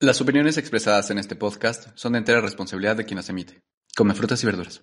Las 0.00 0.20
opiniones 0.20 0.58
expresadas 0.58 1.10
en 1.10 1.18
este 1.18 1.36
podcast 1.36 1.88
son 1.94 2.12
de 2.12 2.18
entera 2.18 2.40
responsabilidad 2.40 2.96
de 2.96 3.04
quien 3.04 3.16
las 3.16 3.28
emite. 3.28 3.62
Come 3.96 4.14
frutas 4.14 4.42
y 4.42 4.46
verduras. 4.46 4.82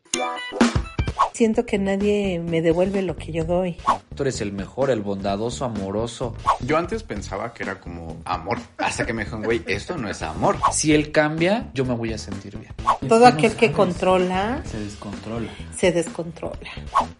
Siento 1.41 1.65
que 1.65 1.79
nadie 1.79 2.37
me 2.37 2.61
devuelve 2.61 3.01
lo 3.01 3.15
que 3.15 3.31
yo 3.31 3.43
doy. 3.45 3.75
Tú 4.13 4.21
eres 4.21 4.41
el 4.41 4.51
mejor, 4.53 4.91
el 4.91 5.01
bondadoso, 5.01 5.65
amoroso. 5.65 6.35
Yo 6.59 6.77
antes 6.77 7.01
pensaba 7.01 7.51
que 7.51 7.63
era 7.63 7.79
como 7.79 8.17
amor. 8.25 8.59
Hasta 8.77 9.07
que 9.07 9.11
me 9.11 9.23
dijeron, 9.23 9.41
güey, 9.41 9.63
esto 9.65 9.97
no 9.97 10.07
es 10.07 10.21
amor. 10.21 10.57
Si 10.71 10.93
él 10.93 11.11
cambia, 11.11 11.71
yo 11.73 11.83
me 11.83 11.95
voy 11.95 12.13
a 12.13 12.19
sentir 12.19 12.59
bien. 12.59 12.71
Todo 13.09 13.25
aquel 13.25 13.55
que 13.55 13.71
controla 13.71 14.61
Se 14.65 14.77
descontrola. 14.77 15.51
se 15.75 15.91
descontrola. 15.91 16.69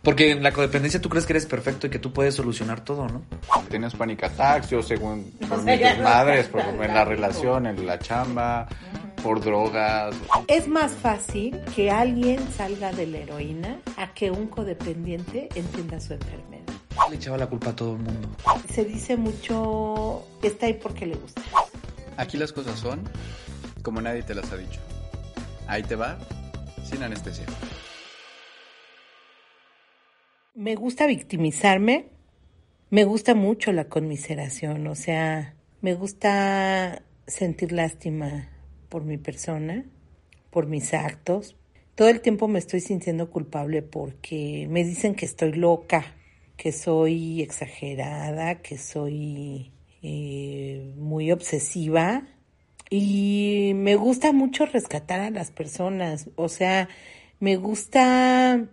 Porque 0.03 0.30
en 0.30 0.44
la 0.44 0.52
codependencia 0.52 1.02
tú 1.02 1.09
crees 1.09 1.25
que 1.25 1.33
eres 1.33 1.47
perfecto 1.47 1.88
y 1.88 1.89
que 1.89 1.97
tú 1.97 2.13
puedes 2.13 2.35
solucionar 2.35 2.85
todo, 2.85 3.08
¿no? 3.08 3.23
Tienes 3.72 3.95
panic 3.95 4.23
attacks, 4.23 4.69
yo 4.69 4.83
según 4.83 5.31
por 5.49 5.63
mis 5.63 5.80
desmadres, 5.80 6.47
por, 6.47 6.61
en 6.61 6.94
la 6.94 7.05
relación, 7.05 7.66
en 7.66 7.88
la 7.88 7.97
chamba, 7.97 8.67
por 9.21 9.41
drogas. 9.41 10.16
Es 10.48 10.67
más 10.67 10.91
fácil 10.91 11.59
que 11.75 11.91
alguien 11.91 12.39
salga 12.52 12.91
de 12.91 13.08
la 13.08 13.19
heroína 13.19 13.80
a 13.97 14.14
que 14.14 14.31
un 14.31 14.47
codependiente 14.47 15.50
entienda 15.55 16.00
su 16.00 16.14
enfermedad. 16.14 16.61
Le 17.09 17.16
echaba 17.16 17.38
la 17.38 17.47
culpa 17.47 17.72
a 17.72 17.75
todo 17.75 17.94
el 17.94 17.99
mundo. 17.99 18.30
Se 18.73 18.86
dice 18.86 19.17
mucho, 19.17 20.25
está 20.42 20.67
ahí 20.67 20.73
porque 20.73 21.05
le 21.05 21.16
gusta. 21.16 21.42
Aquí 22.17 22.38
las 22.38 22.52
cosas 22.53 22.80
son 22.80 23.02
como 23.81 24.02
nadie 24.02 24.23
te 24.23 24.36
las 24.36 24.52
ha 24.52 24.58
dicho. 24.58 24.80
Ahí 25.67 25.83
te 25.83 25.95
va, 25.95 26.17
sin 26.83 27.03
anestesia. 27.03 27.45
Me 30.53 30.75
gusta 30.75 31.08
victimizarme, 31.08 32.09
me 32.89 33.05
gusta 33.05 33.36
mucho 33.36 33.72
la 33.72 33.86
conmiseración, 33.86 34.86
o 34.88 34.95
sea, 34.95 35.55
me 35.81 35.95
gusta 35.95 37.02
sentir 37.25 37.72
lástima 37.72 38.50
por 38.92 39.06
mi 39.06 39.17
persona, 39.17 39.86
por 40.52 40.67
mis 40.67 40.94
actos. 40.94 41.56
Todo 41.95 42.09
el 42.09 42.20
tiempo 42.20 42.50
me 42.50 42.59
estoy 42.59 42.81
sintiendo 42.81 43.31
culpable 43.31 43.81
porque 43.81 44.67
me 44.70 44.83
dicen 44.83 45.16
que 45.16 45.25
estoy 45.25 45.53
loca, 45.53 46.17
que 46.58 46.73
soy 46.73 47.42
exagerada, 47.42 48.61
que 48.61 48.78
soy 48.78 49.72
eh, 50.03 50.94
muy 50.98 51.31
obsesiva 51.31 52.28
y 52.89 53.72
me 53.75 53.95
gusta 53.95 54.33
mucho 54.33 54.66
rescatar 54.66 55.22
a 55.22 55.30
las 55.30 55.52
personas, 55.52 56.30
o 56.36 56.50
sea, 56.50 56.89
me 57.39 57.55
gusta 57.55 58.67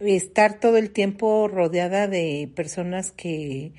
estar 0.00 0.58
todo 0.58 0.78
el 0.78 0.90
tiempo 0.90 1.46
rodeada 1.48 2.08
de 2.08 2.50
personas 2.56 3.12
que 3.12 3.74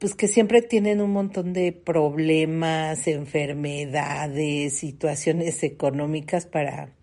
pues 0.00 0.14
que 0.14 0.28
siempre 0.28 0.62
tienen 0.62 1.00
un 1.00 1.12
montón 1.12 1.52
de 1.52 1.72
problemas, 1.72 3.06
enfermedades, 3.06 4.76
situaciones 4.78 5.62
económicas 5.62 6.46
para 6.46 6.94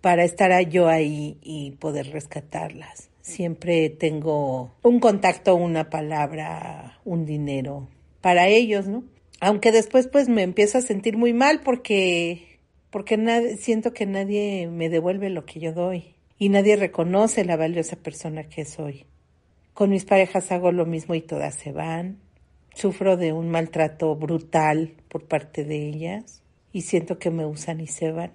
para 0.00 0.24
estar 0.24 0.68
yo 0.68 0.88
ahí 0.88 1.36
y 1.42 1.72
poder 1.72 2.12
rescatarlas. 2.12 3.10
Siempre 3.22 3.90
tengo 3.90 4.72
un 4.82 5.00
contacto, 5.00 5.56
una 5.56 5.90
palabra, 5.90 7.00
un 7.04 7.26
dinero 7.26 7.88
para 8.20 8.46
ellos, 8.46 8.86
¿no? 8.86 9.02
Aunque 9.40 9.72
después 9.72 10.06
pues 10.06 10.28
me 10.28 10.42
empiezo 10.42 10.78
a 10.78 10.82
sentir 10.82 11.16
muy 11.16 11.32
mal 11.32 11.60
porque 11.60 12.60
porque 12.90 13.18
siento 13.58 13.92
que 13.92 14.06
nadie 14.06 14.68
me 14.68 14.88
devuelve 14.88 15.28
lo 15.28 15.44
que 15.44 15.60
yo 15.60 15.72
doy 15.72 16.14
y 16.38 16.48
nadie 16.48 16.76
reconoce 16.76 17.44
la 17.44 17.56
valiosa 17.56 17.96
persona 17.96 18.44
que 18.44 18.64
soy. 18.64 19.04
Con 19.74 19.90
mis 19.90 20.04
parejas 20.04 20.52
hago 20.52 20.72
lo 20.72 20.86
mismo 20.86 21.14
y 21.14 21.20
todas 21.20 21.54
se 21.54 21.72
van. 21.72 22.18
Sufro 22.76 23.16
de 23.16 23.32
un 23.32 23.48
maltrato 23.48 24.14
brutal 24.16 24.92
por 25.08 25.24
parte 25.24 25.64
de 25.64 25.88
ellas 25.88 26.42
y 26.72 26.82
siento 26.82 27.18
que 27.18 27.30
me 27.30 27.46
usan 27.46 27.80
y 27.80 27.86
se 27.86 28.12
van. 28.12 28.32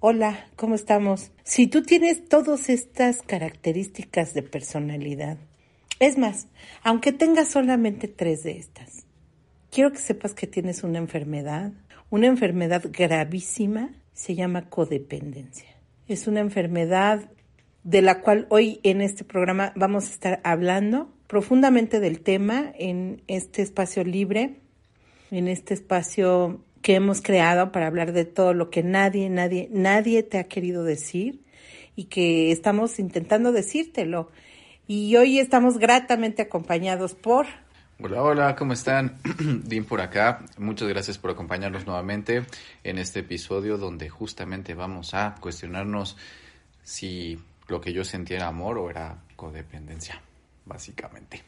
Hola, 0.00 0.46
¿cómo 0.56 0.74
estamos? 0.74 1.32
Si 1.44 1.66
tú 1.66 1.82
tienes 1.82 2.30
todas 2.30 2.70
estas 2.70 3.20
características 3.20 4.32
de 4.32 4.42
personalidad, 4.42 5.36
es 6.00 6.16
más, 6.16 6.48
aunque 6.82 7.12
tengas 7.12 7.48
solamente 7.48 8.08
tres 8.08 8.42
de 8.42 8.56
estas, 8.56 9.04
quiero 9.70 9.92
que 9.92 9.98
sepas 9.98 10.32
que 10.32 10.46
tienes 10.46 10.82
una 10.82 10.96
enfermedad, 10.96 11.72
una 12.08 12.26
enfermedad 12.26 12.84
gravísima, 12.90 13.90
se 14.14 14.34
llama 14.34 14.70
codependencia. 14.70 15.76
Es 16.06 16.26
una 16.26 16.40
enfermedad 16.40 17.30
de 17.84 18.00
la 18.00 18.22
cual 18.22 18.46
hoy 18.48 18.80
en 18.82 19.02
este 19.02 19.24
programa 19.24 19.74
vamos 19.76 20.06
a 20.06 20.12
estar 20.12 20.40
hablando 20.42 21.17
profundamente 21.28 22.00
del 22.00 22.20
tema 22.20 22.72
en 22.76 23.22
este 23.28 23.62
espacio 23.62 24.02
libre, 24.02 24.56
en 25.30 25.46
este 25.46 25.74
espacio 25.74 26.64
que 26.82 26.94
hemos 26.94 27.20
creado 27.20 27.70
para 27.70 27.86
hablar 27.86 28.12
de 28.12 28.24
todo 28.24 28.54
lo 28.54 28.70
que 28.70 28.82
nadie, 28.82 29.28
nadie, 29.30 29.68
nadie 29.70 30.22
te 30.24 30.38
ha 30.38 30.44
querido 30.44 30.82
decir 30.82 31.44
y 31.94 32.04
que 32.04 32.50
estamos 32.50 32.98
intentando 32.98 33.52
decírtelo. 33.52 34.30
Y 34.86 35.14
hoy 35.16 35.38
estamos 35.38 35.78
gratamente 35.78 36.42
acompañados 36.42 37.14
por... 37.14 37.46
Hola, 38.00 38.22
hola, 38.22 38.56
¿cómo 38.56 38.72
están? 38.72 39.18
Dim 39.64 39.84
por 39.84 40.00
acá. 40.00 40.46
Muchas 40.56 40.88
gracias 40.88 41.18
por 41.18 41.32
acompañarnos 41.32 41.86
nuevamente 41.86 42.46
en 42.84 42.98
este 42.98 43.20
episodio 43.20 43.76
donde 43.76 44.08
justamente 44.08 44.74
vamos 44.74 45.12
a 45.14 45.34
cuestionarnos 45.40 46.16
si 46.84 47.38
lo 47.66 47.80
que 47.80 47.92
yo 47.92 48.04
sentía 48.04 48.38
era 48.38 48.46
amor 48.46 48.78
o 48.78 48.88
era 48.88 49.18
codependencia, 49.36 50.22
básicamente. 50.68 51.42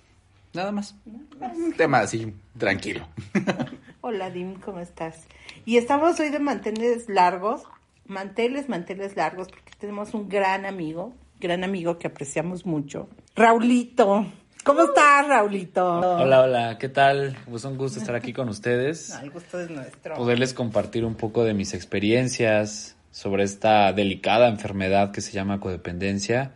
Nada 0.53 0.72
más. 0.72 0.97
Un 1.06 1.72
tema 1.76 2.00
así, 2.00 2.34
tranquilo. 2.58 3.06
Hola 4.00 4.31
Dim, 4.31 4.54
¿cómo 4.54 4.81
estás? 4.81 5.26
Y 5.64 5.76
estamos 5.76 6.19
hoy 6.19 6.31
de 6.31 6.41
manteles 6.41 7.08
largos, 7.08 7.62
manteles, 8.06 8.69
manteles 8.69 9.14
largos, 9.14 9.48
porque 9.48 9.72
tenemos 9.78 10.14
un 10.14 10.28
gran 10.28 10.66
amigo, 10.66 11.12
gran 11.38 11.62
amigo 11.62 11.98
que 11.98 12.08
apreciamos 12.08 12.66
mucho. 12.66 13.08
Raulito. 13.36 14.26
¿Cómo 14.64 14.82
estás, 14.82 15.26
Raulito? 15.26 16.00
Hola, 16.00 16.42
hola, 16.42 16.78
¿qué 16.78 16.88
tal? 16.88 17.37
Pues 17.48 17.64
un 17.64 17.78
gusto 17.78 17.98
estar 17.98 18.14
aquí 18.14 18.32
con 18.32 18.48
ustedes. 18.48 19.10
El 19.22 19.31
gusto 19.31 19.60
es 19.60 19.70
nuestro. 19.70 20.16
Poderles 20.16 20.52
compartir 20.52 21.04
un 21.04 21.14
poco 21.14 21.44
de 21.44 21.54
mis 21.54 21.72
experiencias 21.72 22.97
sobre 23.10 23.44
esta 23.44 23.92
delicada 23.92 24.48
enfermedad 24.48 25.12
que 25.12 25.20
se 25.20 25.32
llama 25.32 25.60
codependencia. 25.60 26.52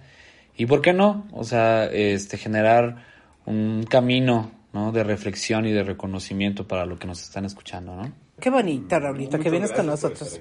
Y 0.56 0.66
por 0.66 0.82
qué 0.82 0.92
no, 0.92 1.26
o 1.32 1.44
sea, 1.44 1.86
este 1.86 2.36
generar 2.36 3.04
un 3.46 3.84
camino 3.84 4.50
¿no? 4.72 4.92
de 4.92 5.04
reflexión 5.04 5.66
y 5.66 5.72
de 5.72 5.82
reconocimiento 5.82 6.66
para 6.66 6.86
lo 6.86 6.98
que 6.98 7.06
nos 7.06 7.22
están 7.22 7.44
escuchando, 7.44 7.96
¿no? 7.96 8.12
Qué 8.40 8.50
bonito, 8.50 8.98
Raulito, 8.98 9.38
que 9.38 9.50
vienes 9.50 9.72
con 9.72 9.86
nosotros. 9.86 10.40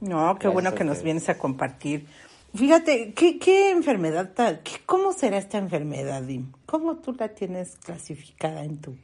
No, 0.00 0.36
qué 0.38 0.48
bueno 0.48 0.74
que 0.74 0.84
nos 0.84 1.02
vienes 1.02 1.28
a 1.28 1.38
compartir. 1.38 2.06
Fíjate, 2.54 3.14
¿qué, 3.14 3.38
qué 3.38 3.70
enfermedad 3.70 4.32
tal? 4.34 4.60
¿Qué, 4.62 4.72
¿Cómo 4.84 5.12
será 5.12 5.38
esta 5.38 5.58
enfermedad, 5.58 6.22
Dim? 6.22 6.52
¿Cómo 6.66 6.96
tú 6.96 7.14
la 7.18 7.28
tienes 7.28 7.76
clasificada 7.76 8.62
en 8.62 8.78
tu...? 8.78 8.96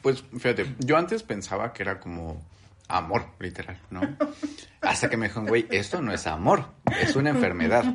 Pues 0.00 0.24
fíjate, 0.32 0.74
yo 0.78 0.96
antes 0.96 1.22
pensaba 1.22 1.72
que 1.72 1.82
era 1.82 2.00
como 2.00 2.42
amor, 2.88 3.26
literal, 3.38 3.80
¿no? 3.90 4.00
Hasta 4.80 5.08
que 5.08 5.16
me 5.16 5.26
dijeron, 5.26 5.46
güey, 5.48 5.66
esto 5.70 6.02
no 6.02 6.12
es 6.12 6.26
amor, 6.26 6.68
es 7.00 7.16
una 7.16 7.30
enfermedad. 7.30 7.94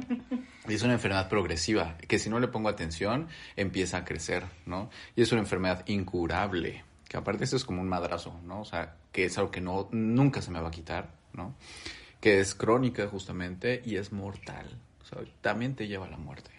Y 0.68 0.76
es 0.76 0.84
una 0.84 0.94
enfermedad 0.94 1.30
progresiva, 1.30 1.98
que 1.98 2.20
si 2.20 2.30
no 2.30 2.40
le 2.40 2.48
pongo 2.48 2.70
atención, 2.70 3.28
empieza 3.56 3.98
a 3.98 4.06
crecer, 4.06 4.46
¿no? 4.68 4.90
Y 5.16 5.24
es 5.24 5.32
una 5.32 5.42
enfermedad 5.42 5.84
incurable, 5.88 6.84
que 7.08 7.18
aparte 7.18 7.44
esto 7.44 7.56
es 7.56 7.66
como 7.66 7.82
un 7.82 7.90
madrazo, 7.90 8.40
¿no? 8.46 8.62
O 8.62 8.66
sea, 8.66 8.96
que 9.12 9.26
es 9.26 9.38
algo 9.40 9.50
que 9.50 9.62
no, 9.62 9.90
nunca 9.92 10.42
se 10.44 10.52
me 10.52 10.60
va 10.60 10.68
a 10.68 10.72
quitar, 10.72 11.12
¿no? 11.34 11.56
Que 12.20 12.40
es 12.40 12.54
crónica 12.54 13.08
justamente 13.08 13.82
y 13.84 13.96
es 13.96 14.12
mortal. 14.12 14.80
O 15.02 15.06
sea, 15.06 15.20
también 15.42 15.76
te 15.76 15.88
lleva 15.88 16.06
a 16.06 16.10
la 16.10 16.18
muerte. 16.18 16.52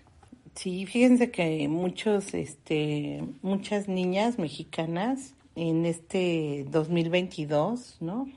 Sí, 0.57 0.87
fíjense 0.87 1.31
que 1.31 1.69
muchos, 1.69 2.35
este, 2.35 3.23
muchas 3.43 3.87
niñas 3.87 4.39
mexicanas 4.39 5.35
en 5.55 5.87
este 5.87 6.67
2022, 6.71 7.99
¿no? 8.01 8.29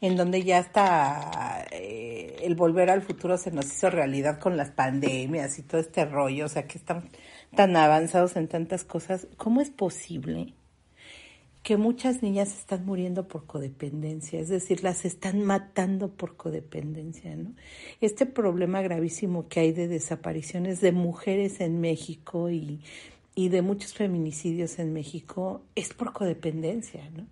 En 0.00 0.16
donde 0.16 0.44
ya 0.44 0.58
está 0.60 1.66
eh, 1.72 2.36
el 2.42 2.54
volver 2.54 2.90
al 2.90 3.02
futuro 3.02 3.36
se 3.36 3.50
nos 3.50 3.66
hizo 3.66 3.90
realidad 3.90 4.38
con 4.38 4.56
las 4.56 4.70
pandemias 4.70 5.58
y 5.58 5.62
todo 5.62 5.80
este 5.80 6.04
rollo, 6.04 6.46
o 6.46 6.48
sea 6.48 6.66
que 6.66 6.78
están 6.78 7.08
tan 7.54 7.76
avanzados 7.76 8.36
en 8.36 8.48
tantas 8.48 8.84
cosas. 8.84 9.26
¿Cómo 9.36 9.60
es 9.60 9.70
posible 9.70 10.54
que 11.62 11.76
muchas 11.76 12.22
niñas 12.22 12.56
están 12.56 12.86
muriendo 12.86 13.28
por 13.28 13.44
codependencia, 13.44 14.40
es 14.40 14.48
decir, 14.48 14.82
las 14.82 15.04
están 15.04 15.42
matando 15.42 16.08
por 16.08 16.36
codependencia, 16.36 17.36
¿no? 17.36 17.52
Este 18.00 18.24
problema 18.24 18.80
gravísimo 18.80 19.48
que 19.48 19.60
hay 19.60 19.72
de 19.72 19.88
desapariciones 19.88 20.80
de 20.80 20.92
mujeres 20.92 21.60
en 21.60 21.80
México 21.80 22.48
y, 22.48 22.80
y 23.38 23.50
de 23.50 23.62
muchos 23.62 23.94
feminicidios 23.94 24.80
en 24.80 24.92
México 24.92 25.62
es 25.76 25.94
por 25.94 26.12
codependencia, 26.12 27.08
¿no? 27.16 27.24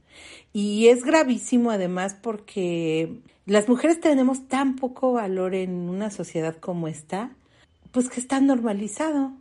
Y 0.52 0.86
es 0.86 1.02
gravísimo 1.02 1.72
además 1.72 2.14
porque 2.14 3.22
las 3.44 3.68
mujeres 3.68 3.98
tenemos 3.98 4.46
tan 4.46 4.76
poco 4.76 5.14
valor 5.14 5.56
en 5.56 5.72
una 5.72 6.12
sociedad 6.12 6.54
como 6.58 6.86
esta, 6.86 7.32
pues 7.90 8.08
que 8.08 8.20
está 8.20 8.40
normalizado, 8.40 9.32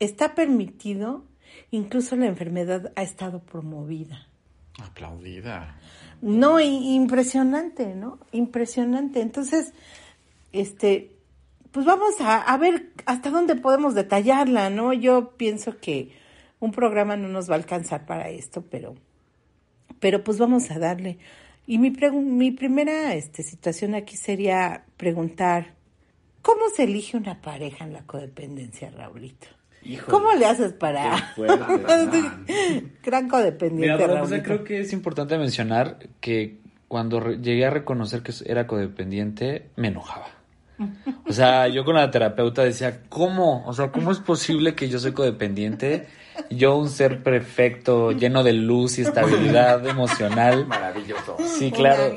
está 0.00 0.34
permitido, 0.34 1.22
incluso 1.70 2.16
la 2.16 2.24
enfermedad 2.24 2.94
ha 2.96 3.02
estado 3.02 3.40
promovida. 3.40 4.26
Aplaudida. 4.82 5.78
No, 6.22 6.60
impresionante, 6.60 7.94
¿no? 7.94 8.20
Impresionante. 8.32 9.20
Entonces, 9.20 9.74
este, 10.52 11.10
pues 11.76 11.84
vamos 11.84 12.18
a, 12.22 12.40
a, 12.40 12.56
ver 12.56 12.86
hasta 13.04 13.28
dónde 13.28 13.54
podemos 13.54 13.94
detallarla, 13.94 14.70
¿no? 14.70 14.94
Yo 14.94 15.32
pienso 15.36 15.78
que 15.78 16.10
un 16.58 16.72
programa 16.72 17.18
no 17.18 17.28
nos 17.28 17.50
va 17.50 17.52
a 17.52 17.58
alcanzar 17.58 18.06
para 18.06 18.30
esto, 18.30 18.64
pero, 18.70 18.94
pero 20.00 20.24
pues 20.24 20.38
vamos 20.38 20.70
a 20.70 20.78
darle. 20.78 21.18
Y 21.66 21.76
mi, 21.76 21.90
mi 21.90 22.50
primera 22.50 23.12
este, 23.12 23.42
situación 23.42 23.94
aquí 23.94 24.16
sería 24.16 24.84
preguntar, 24.96 25.74
¿cómo 26.40 26.70
se 26.74 26.84
elige 26.84 27.18
una 27.18 27.42
pareja 27.42 27.84
en 27.84 27.92
la 27.92 28.04
codependencia, 28.06 28.88
Raulito? 28.88 29.48
¿Cómo 30.08 30.32
le 30.32 30.46
haces 30.46 30.72
para 30.72 31.34
gran 33.04 33.28
codependiente? 33.28 34.06
Mira, 34.06 34.20
pues, 34.22 34.42
creo 34.42 34.64
que 34.64 34.80
es 34.80 34.94
importante 34.94 35.36
mencionar 35.36 35.98
que 36.22 36.56
cuando 36.88 37.20
llegué 37.32 37.66
a 37.66 37.70
reconocer 37.70 38.22
que 38.22 38.32
era 38.46 38.66
codependiente, 38.66 39.68
me 39.76 39.88
enojaba. 39.88 40.35
O 41.26 41.32
sea, 41.32 41.68
yo 41.68 41.84
con 41.84 41.94
la 41.96 42.10
terapeuta 42.10 42.62
decía, 42.62 43.00
¿cómo? 43.08 43.64
O 43.66 43.72
sea, 43.72 43.90
¿cómo 43.90 44.12
es 44.12 44.18
posible 44.18 44.74
que 44.74 44.88
yo 44.88 44.98
soy 44.98 45.12
codependiente? 45.12 46.06
Yo, 46.50 46.76
un 46.76 46.90
ser 46.90 47.22
perfecto, 47.22 48.12
lleno 48.12 48.44
de 48.44 48.52
luz 48.52 48.98
y 48.98 49.02
estabilidad 49.02 49.86
emocional. 49.86 50.66
Maravilloso. 50.66 51.36
Sí, 51.46 51.70
claro. 51.70 52.14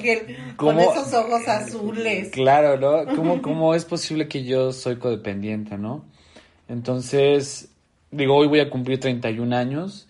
con 0.57 0.79
esos 0.79 1.13
ojos 1.13 1.47
azules. 1.47 2.29
Claro, 2.31 2.77
¿no? 2.77 3.15
¿Cómo, 3.15 3.41
¿Cómo 3.41 3.73
es 3.75 3.85
posible 3.85 4.27
que 4.27 4.43
yo 4.43 4.73
soy 4.73 4.97
codependiente, 4.97 5.77
no? 5.77 6.03
Entonces, 6.67 7.69
digo, 8.11 8.35
hoy 8.35 8.47
voy 8.47 8.59
a 8.59 8.69
cumplir 8.69 8.99
31 8.99 9.55
años 9.55 10.07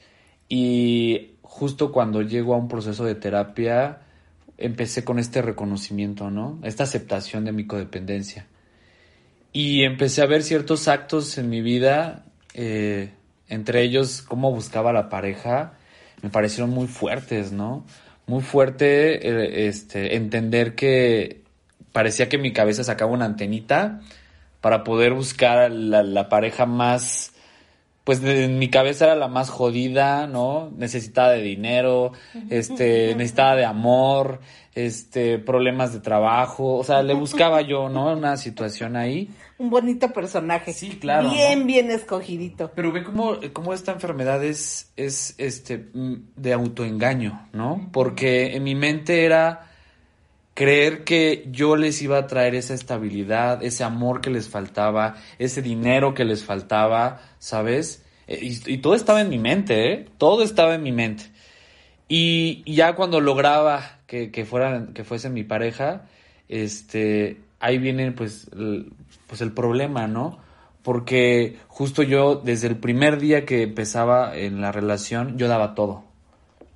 y 0.48 1.36
justo 1.42 1.92
cuando 1.92 2.22
llego 2.22 2.54
a 2.54 2.58
un 2.58 2.68
proceso 2.68 3.06
de 3.06 3.16
terapia, 3.16 4.02
empecé 4.60 5.04
con 5.04 5.20
este 5.20 5.42
reconocimiento, 5.42 6.30
¿no? 6.30 6.60
Esta 6.64 6.84
aceptación 6.84 7.46
de 7.46 7.52
mi 7.52 7.66
codependencia. 7.66 8.48
Y 9.52 9.84
empecé 9.84 10.22
a 10.22 10.28
ver 10.28 10.44
ciertos 10.44 10.88
actos 10.88 11.38
en 11.38 11.50
mi 11.50 11.62
vida, 11.62 12.26
eh, 12.54 13.12
entre 13.48 13.82
ellos 13.82 14.22
cómo 14.22 14.52
buscaba 14.52 14.94
la 14.94 15.10
pareja, 15.10 15.74
me 16.22 16.30
parecieron 16.30 16.70
muy 16.70 16.88
fuertes, 16.88 17.52
¿no? 17.52 17.86
Muy 18.28 18.42
fuerte 18.44 19.28
eh, 19.28 19.68
este, 19.68 20.16
entender 20.16 20.76
que 20.76 21.42
parecía 21.92 22.30
que 22.30 22.38
mi 22.38 22.54
cabeza 22.54 22.84
sacaba 22.84 23.12
una 23.12 23.26
antenita 23.26 24.02
para 24.62 24.84
poder 24.84 25.14
buscar 25.14 25.72
la, 25.72 26.04
la 26.04 26.30
pareja 26.30 26.66
más, 26.66 27.32
pues 28.04 28.24
en 28.24 28.58
mi 28.58 28.70
cabeza 28.70 29.06
era 29.06 29.16
la 29.16 29.28
más 29.28 29.50
jodida, 29.50 30.26
¿no? 30.28 30.72
Necesitaba 30.76 31.30
de 31.32 31.42
dinero, 31.42 32.14
este, 32.50 33.14
necesitaba 33.16 33.56
de 33.56 33.66
amor, 33.66 34.40
este, 34.74 35.38
problemas 35.40 35.94
de 35.94 36.00
trabajo, 36.00 36.76
o 36.78 36.84
sea, 36.84 37.04
le 37.04 37.14
buscaba 37.14 37.62
yo, 37.62 37.90
¿no? 37.90 38.14
Una 38.14 38.38
situación 38.38 38.96
ahí. 38.96 39.30
Un 39.58 39.70
bonito 39.70 40.12
personaje. 40.12 40.74
Sí, 40.74 40.98
claro. 41.00 41.30
Bien, 41.30 41.68
bien 41.68 41.92
escogidito. 41.92 42.72
Pero 42.76 42.92
ve 42.92 43.04
cómo, 43.04 43.38
cómo 43.54 43.74
esta 43.74 43.92
enfermedad 43.92 44.44
es, 44.44 44.92
es, 44.96 45.36
este, 45.38 45.90
de 45.94 46.54
autoengaño, 46.54 47.50
¿no? 47.54 47.90
Porque 47.92 48.56
en 48.56 48.64
mi 48.64 48.74
mente 48.74 49.26
era 49.26 49.69
creer 50.60 51.06
que 51.06 51.46
yo 51.54 51.78
les 51.78 52.02
iba 52.02 52.18
a 52.18 52.28
traer 52.28 52.54
esa 52.54 52.74
estabilidad, 52.74 53.64
ese 53.64 53.86
amor 53.86 54.20
que 54.20 54.30
les 54.30 54.50
faltaba, 54.50 55.16
ese 55.38 55.62
dinero 55.62 56.14
que 56.14 56.26
les 56.26 56.44
faltaba, 56.44 57.22
¿sabes? 57.40 58.04
Eh, 58.28 58.58
y, 58.66 58.78
todo 58.80 58.94
estaba 58.94 59.22
en 59.22 59.30
mi 59.30 59.40
mente, 59.40 59.94
¿eh? 59.94 60.06
Todo 60.18 60.44
estaba 60.44 60.76
en 60.76 60.84
mi 60.84 60.92
mente. 60.92 61.24
Y, 62.10 62.70
ya 62.70 62.96
cuando 62.96 63.22
lograba 63.22 64.00
que, 64.06 64.32
que, 64.32 64.44
fueran, 64.44 64.94
que 64.94 65.06
fuese 65.06 65.30
mi 65.30 65.46
pareja, 65.46 66.10
este, 66.50 67.38
ahí 67.62 67.78
viene 67.78 68.12
pues 68.12 68.52
pues 69.28 69.40
el 69.40 69.54
problema, 69.54 70.08
¿no? 70.08 70.40
Porque 70.84 71.56
justo 71.70 72.04
yo, 72.04 72.36
desde 72.36 72.68
el 72.68 72.76
primer 72.76 73.18
día 73.18 73.46
que 73.46 73.64
empezaba 73.64 74.36
en 74.36 74.60
la 74.60 74.74
relación, 74.74 75.38
yo 75.38 75.48
daba 75.48 75.74
todo 75.74 76.09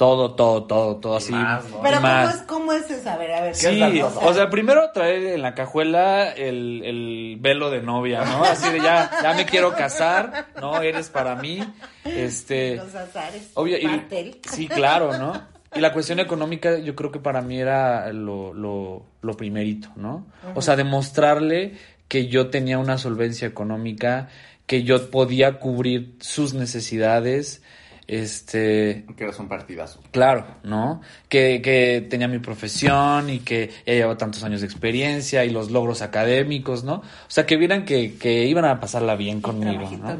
todo, 0.04 0.36
todo, 0.36 0.64
todo, 0.66 0.98
todo 0.98 1.16
así. 1.16 1.34
Pero 1.82 2.02
¿cómo 2.02 2.30
es, 2.30 2.36
¿cómo 2.46 2.74
es 2.74 2.92
eso? 2.92 3.10
A 3.10 3.16
ver, 3.16 3.32
a 3.32 3.42
ver. 3.42 3.56
Sí, 3.56 4.02
o 4.02 4.34
sea, 4.34 4.50
primero 4.50 4.92
traer 4.94 5.24
en 5.28 5.42
la 5.42 5.56
cajuela 5.56 6.30
el, 6.34 6.82
el 6.84 7.38
velo 7.40 7.70
de 7.70 7.82
novia, 7.82 8.26
¿no? 8.26 8.44
Así 8.44 8.70
de 8.70 8.82
ya, 8.82 9.10
ya 9.24 9.34
me 9.34 9.46
quiero 9.46 9.72
casar, 9.72 10.48
¿no? 10.60 10.82
Eres 10.82 11.08
para 11.08 11.38
mí. 11.38 11.64
Este. 12.04 12.76
Los 12.84 12.94
azares. 12.94 13.52
Obvio, 13.54 13.78
y, 13.78 14.42
sí, 14.52 14.68
claro, 14.68 15.18
¿no? 15.18 15.42
Y 15.74 15.80
la 15.80 15.94
cuestión 15.94 16.20
económica 16.20 16.78
yo 16.80 16.96
creo 16.96 17.10
que 17.10 17.20
para 17.20 17.42
mí 17.42 17.58
era 17.58 18.12
lo, 18.12 18.54
lo, 18.54 19.06
lo 19.22 19.38
primerito, 19.38 19.88
¿no? 19.96 20.28
O 20.54 20.62
sea, 20.62 20.76
demostrarle 20.76 21.78
que 22.10 22.28
yo 22.28 22.50
tenía 22.50 22.78
una 22.78 22.98
solvencia 22.98 23.48
económica, 23.48 24.28
que 24.68 24.84
yo 24.84 25.10
podía 25.10 25.60
cubrir 25.60 26.18
sus 26.20 26.54
necesidades, 26.54 27.64
este... 28.08 29.06
Que 29.16 29.24
eras 29.24 29.40
un 29.40 29.48
partidazo. 29.48 30.02
Claro, 30.12 30.46
¿no? 30.64 31.02
Que, 31.30 31.62
que 31.62 32.06
tenía 32.10 32.28
mi 32.28 32.40
profesión 32.40 33.30
y 33.30 33.40
que 33.40 33.70
ya 33.86 33.94
llevaba 33.94 34.18
tantos 34.18 34.44
años 34.44 34.62
de 34.62 34.68
experiencia 34.68 35.46
y 35.46 35.50
los 35.50 35.72
logros 35.72 36.02
académicos, 36.02 36.84
¿no? 36.84 36.96
O 36.96 37.30
sea, 37.30 37.46
que 37.46 37.58
vieran 37.58 37.86
que, 37.86 38.18
que 38.18 38.46
iban 38.46 38.66
a 38.66 38.80
pasarla 38.80 39.16
bien 39.16 39.42
conmigo, 39.42 39.90
¿no? 39.98 40.18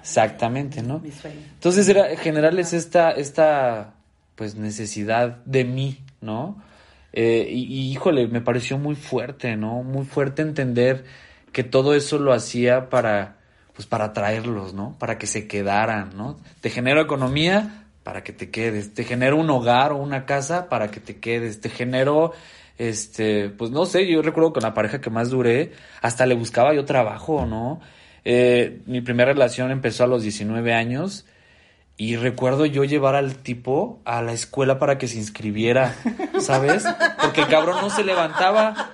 Exactamente, 0.00 0.82
¿no? 0.82 1.02
Entonces 1.04 1.88
era 1.88 2.16
generarles 2.16 2.72
esta, 2.72 3.10
esta, 3.10 3.94
pues, 4.36 4.54
necesidad 4.54 5.44
de 5.44 5.64
mí, 5.64 5.98
¿no? 6.20 6.62
Eh, 7.12 7.48
y, 7.50 7.64
y, 7.64 7.90
híjole, 7.92 8.28
me 8.28 8.40
pareció 8.40 8.78
muy 8.78 8.94
fuerte, 8.94 9.56
¿no? 9.56 9.82
Muy 9.82 10.04
fuerte 10.04 10.42
entender 10.42 11.04
que 11.52 11.64
todo 11.64 11.94
eso 11.94 12.18
lo 12.18 12.32
hacía 12.32 12.88
para 12.88 13.39
pues 13.74 13.86
para 13.86 14.06
atraerlos, 14.06 14.74
¿no? 14.74 14.96
Para 14.98 15.18
que 15.18 15.26
se 15.26 15.46
quedaran, 15.46 16.16
¿no? 16.16 16.38
Te 16.60 16.70
genero 16.70 17.00
economía 17.00 17.80
para 18.02 18.24
que 18.24 18.32
te 18.32 18.50
quedes, 18.50 18.94
te 18.94 19.04
genero 19.04 19.36
un 19.36 19.50
hogar 19.50 19.92
o 19.92 19.96
una 19.96 20.24
casa 20.24 20.68
para 20.68 20.90
que 20.90 21.00
te 21.00 21.18
quedes, 21.18 21.60
te 21.60 21.68
genero, 21.68 22.32
este, 22.78 23.50
pues 23.50 23.70
no 23.70 23.84
sé, 23.86 24.06
yo 24.06 24.22
recuerdo 24.22 24.52
con 24.52 24.62
la 24.62 24.74
pareja 24.74 25.00
que 25.00 25.10
más 25.10 25.30
duré, 25.30 25.72
hasta 26.00 26.26
le 26.26 26.34
buscaba 26.34 26.74
yo 26.74 26.84
trabajo, 26.84 27.46
¿no? 27.46 27.80
Eh, 28.24 28.80
mi 28.86 29.00
primera 29.00 29.32
relación 29.32 29.70
empezó 29.70 30.04
a 30.04 30.06
los 30.06 30.22
19 30.22 30.74
años 30.74 31.26
y 31.96 32.16
recuerdo 32.16 32.64
yo 32.64 32.84
llevar 32.84 33.14
al 33.14 33.36
tipo 33.36 34.00
a 34.04 34.22
la 34.22 34.32
escuela 34.32 34.78
para 34.78 34.96
que 34.96 35.06
se 35.06 35.18
inscribiera, 35.18 35.94
¿sabes? 36.40 36.84
Porque 37.20 37.42
el 37.42 37.48
cabrón 37.48 37.76
no 37.82 37.90
se 37.90 38.04
levantaba. 38.04 38.92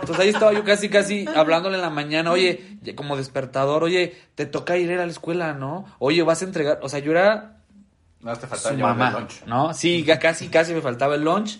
Entonces 0.00 0.24
ahí 0.24 0.28
estaba 0.28 0.52
yo 0.52 0.64
casi, 0.64 0.88
casi 0.88 1.26
hablándole 1.34 1.76
en 1.76 1.82
la 1.82 1.90
mañana, 1.90 2.30
oye, 2.30 2.78
como 2.94 3.16
despertador, 3.16 3.84
oye, 3.84 4.16
te 4.34 4.44
toca 4.46 4.76
ir 4.76 4.92
a 4.92 5.06
la 5.06 5.10
escuela, 5.10 5.54
¿no? 5.54 5.86
Oye, 5.98 6.22
vas 6.22 6.42
a 6.42 6.44
entregar, 6.44 6.80
o 6.82 6.88
sea, 6.88 6.98
yo 6.98 7.12
era 7.12 7.62
no, 8.22 8.36
te 8.36 8.46
faltaba 8.46 8.74
su 8.74 8.80
mamá, 8.80 9.08
el 9.08 9.14
lunch. 9.14 9.44
¿no? 9.46 9.74
Sí, 9.74 10.04
casi, 10.04 10.48
casi 10.48 10.72
me 10.72 10.80
faltaba 10.80 11.16
el 11.16 11.22
lunch. 11.22 11.58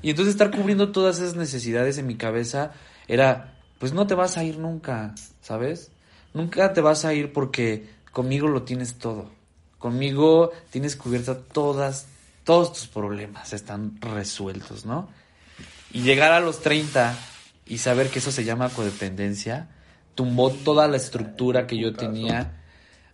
Y 0.00 0.10
entonces 0.10 0.34
estar 0.34 0.50
cubriendo 0.50 0.90
todas 0.90 1.18
esas 1.18 1.36
necesidades 1.36 1.98
en 1.98 2.06
mi 2.06 2.16
cabeza 2.16 2.72
era, 3.08 3.54
pues 3.78 3.92
no 3.92 4.06
te 4.06 4.14
vas 4.14 4.38
a 4.38 4.44
ir 4.44 4.58
nunca, 4.58 5.14
¿sabes? 5.42 5.90
Nunca 6.32 6.72
te 6.72 6.80
vas 6.80 7.04
a 7.04 7.12
ir 7.12 7.32
porque 7.32 7.90
conmigo 8.12 8.48
lo 8.48 8.62
tienes 8.62 8.96
todo. 8.96 9.30
Conmigo 9.78 10.50
tienes 10.70 10.96
cubierta 10.96 11.38
todas, 11.38 12.06
todos 12.44 12.72
tus 12.72 12.86
problemas 12.86 13.52
están 13.52 14.00
resueltos, 14.00 14.84
¿no? 14.84 15.08
Y 15.92 16.02
llegar 16.02 16.32
a 16.32 16.40
los 16.40 16.60
30 16.60 17.16
y 17.66 17.78
saber 17.78 18.08
que 18.08 18.18
eso 18.18 18.32
se 18.32 18.44
llama 18.44 18.70
codependencia, 18.70 19.68
tumbó 20.14 20.50
toda 20.50 20.88
la 20.88 20.96
estructura 20.96 21.66
que 21.66 21.78
yo 21.78 21.94
tenía. 21.94 22.60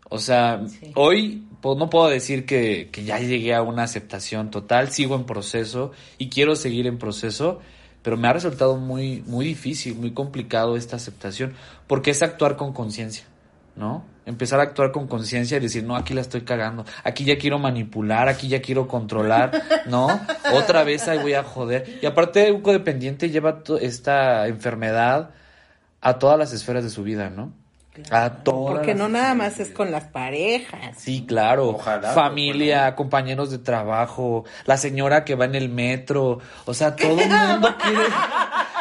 O 0.08 0.18
sea, 0.18 0.62
hoy 0.94 1.46
pues, 1.60 1.78
no 1.78 1.90
puedo 1.90 2.08
decir 2.08 2.46
que, 2.46 2.88
que, 2.90 3.04
ya 3.04 3.18
llegué 3.18 3.54
a 3.54 3.62
una 3.62 3.82
aceptación 3.82 4.50
total, 4.50 4.90
sigo 4.90 5.14
en 5.16 5.24
proceso 5.24 5.92
y 6.18 6.28
quiero 6.28 6.56
seguir 6.56 6.86
en 6.86 6.98
proceso, 6.98 7.60
pero 8.02 8.16
me 8.16 8.28
ha 8.28 8.32
resultado 8.32 8.76
muy, 8.76 9.22
muy 9.26 9.46
difícil, 9.46 9.94
muy 9.94 10.12
complicado 10.12 10.76
esta 10.76 10.96
aceptación, 10.96 11.54
porque 11.86 12.10
es 12.10 12.22
actuar 12.22 12.56
con 12.56 12.72
conciencia. 12.72 13.26
¿no? 13.76 14.04
Empezar 14.26 14.60
a 14.60 14.62
actuar 14.62 14.90
con 14.90 15.06
conciencia 15.06 15.58
y 15.58 15.60
decir, 15.60 15.84
no, 15.84 15.96
aquí 15.96 16.14
la 16.14 16.22
estoy 16.22 16.42
cagando, 16.42 16.84
aquí 17.02 17.24
ya 17.24 17.36
quiero 17.36 17.58
manipular, 17.58 18.28
aquí 18.28 18.48
ya 18.48 18.62
quiero 18.62 18.88
controlar, 18.88 19.62
¿no? 19.86 20.08
Otra 20.52 20.82
vez 20.82 21.08
ahí 21.08 21.18
voy 21.18 21.34
a 21.34 21.44
joder. 21.44 21.98
Y 22.00 22.06
aparte, 22.06 22.50
un 22.50 22.62
codependiente 22.62 23.30
lleva 23.30 23.62
esta 23.80 24.46
enfermedad 24.46 25.30
a 26.00 26.18
todas 26.18 26.38
las 26.38 26.52
esferas 26.52 26.84
de 26.84 26.90
su 26.90 27.02
vida, 27.02 27.30
¿no? 27.30 27.52
A 28.10 28.42
todas. 28.42 28.74
Porque 28.74 28.94
no 28.94 29.08
nada 29.08 29.34
más 29.34 29.60
es 29.60 29.70
con 29.70 29.92
las 29.92 30.04
parejas. 30.04 30.96
Sí, 30.98 31.24
claro. 31.26 31.78
Familia, 31.78 32.96
compañeros 32.96 33.52
de 33.52 33.58
trabajo, 33.58 34.44
la 34.64 34.76
señora 34.76 35.24
que 35.24 35.36
va 35.36 35.44
en 35.44 35.54
el 35.54 35.68
metro. 35.68 36.40
O 36.64 36.74
sea, 36.74 36.96
todo 36.96 37.20
el 37.20 37.28
mundo 37.28 37.74
quiere. 37.80 38.06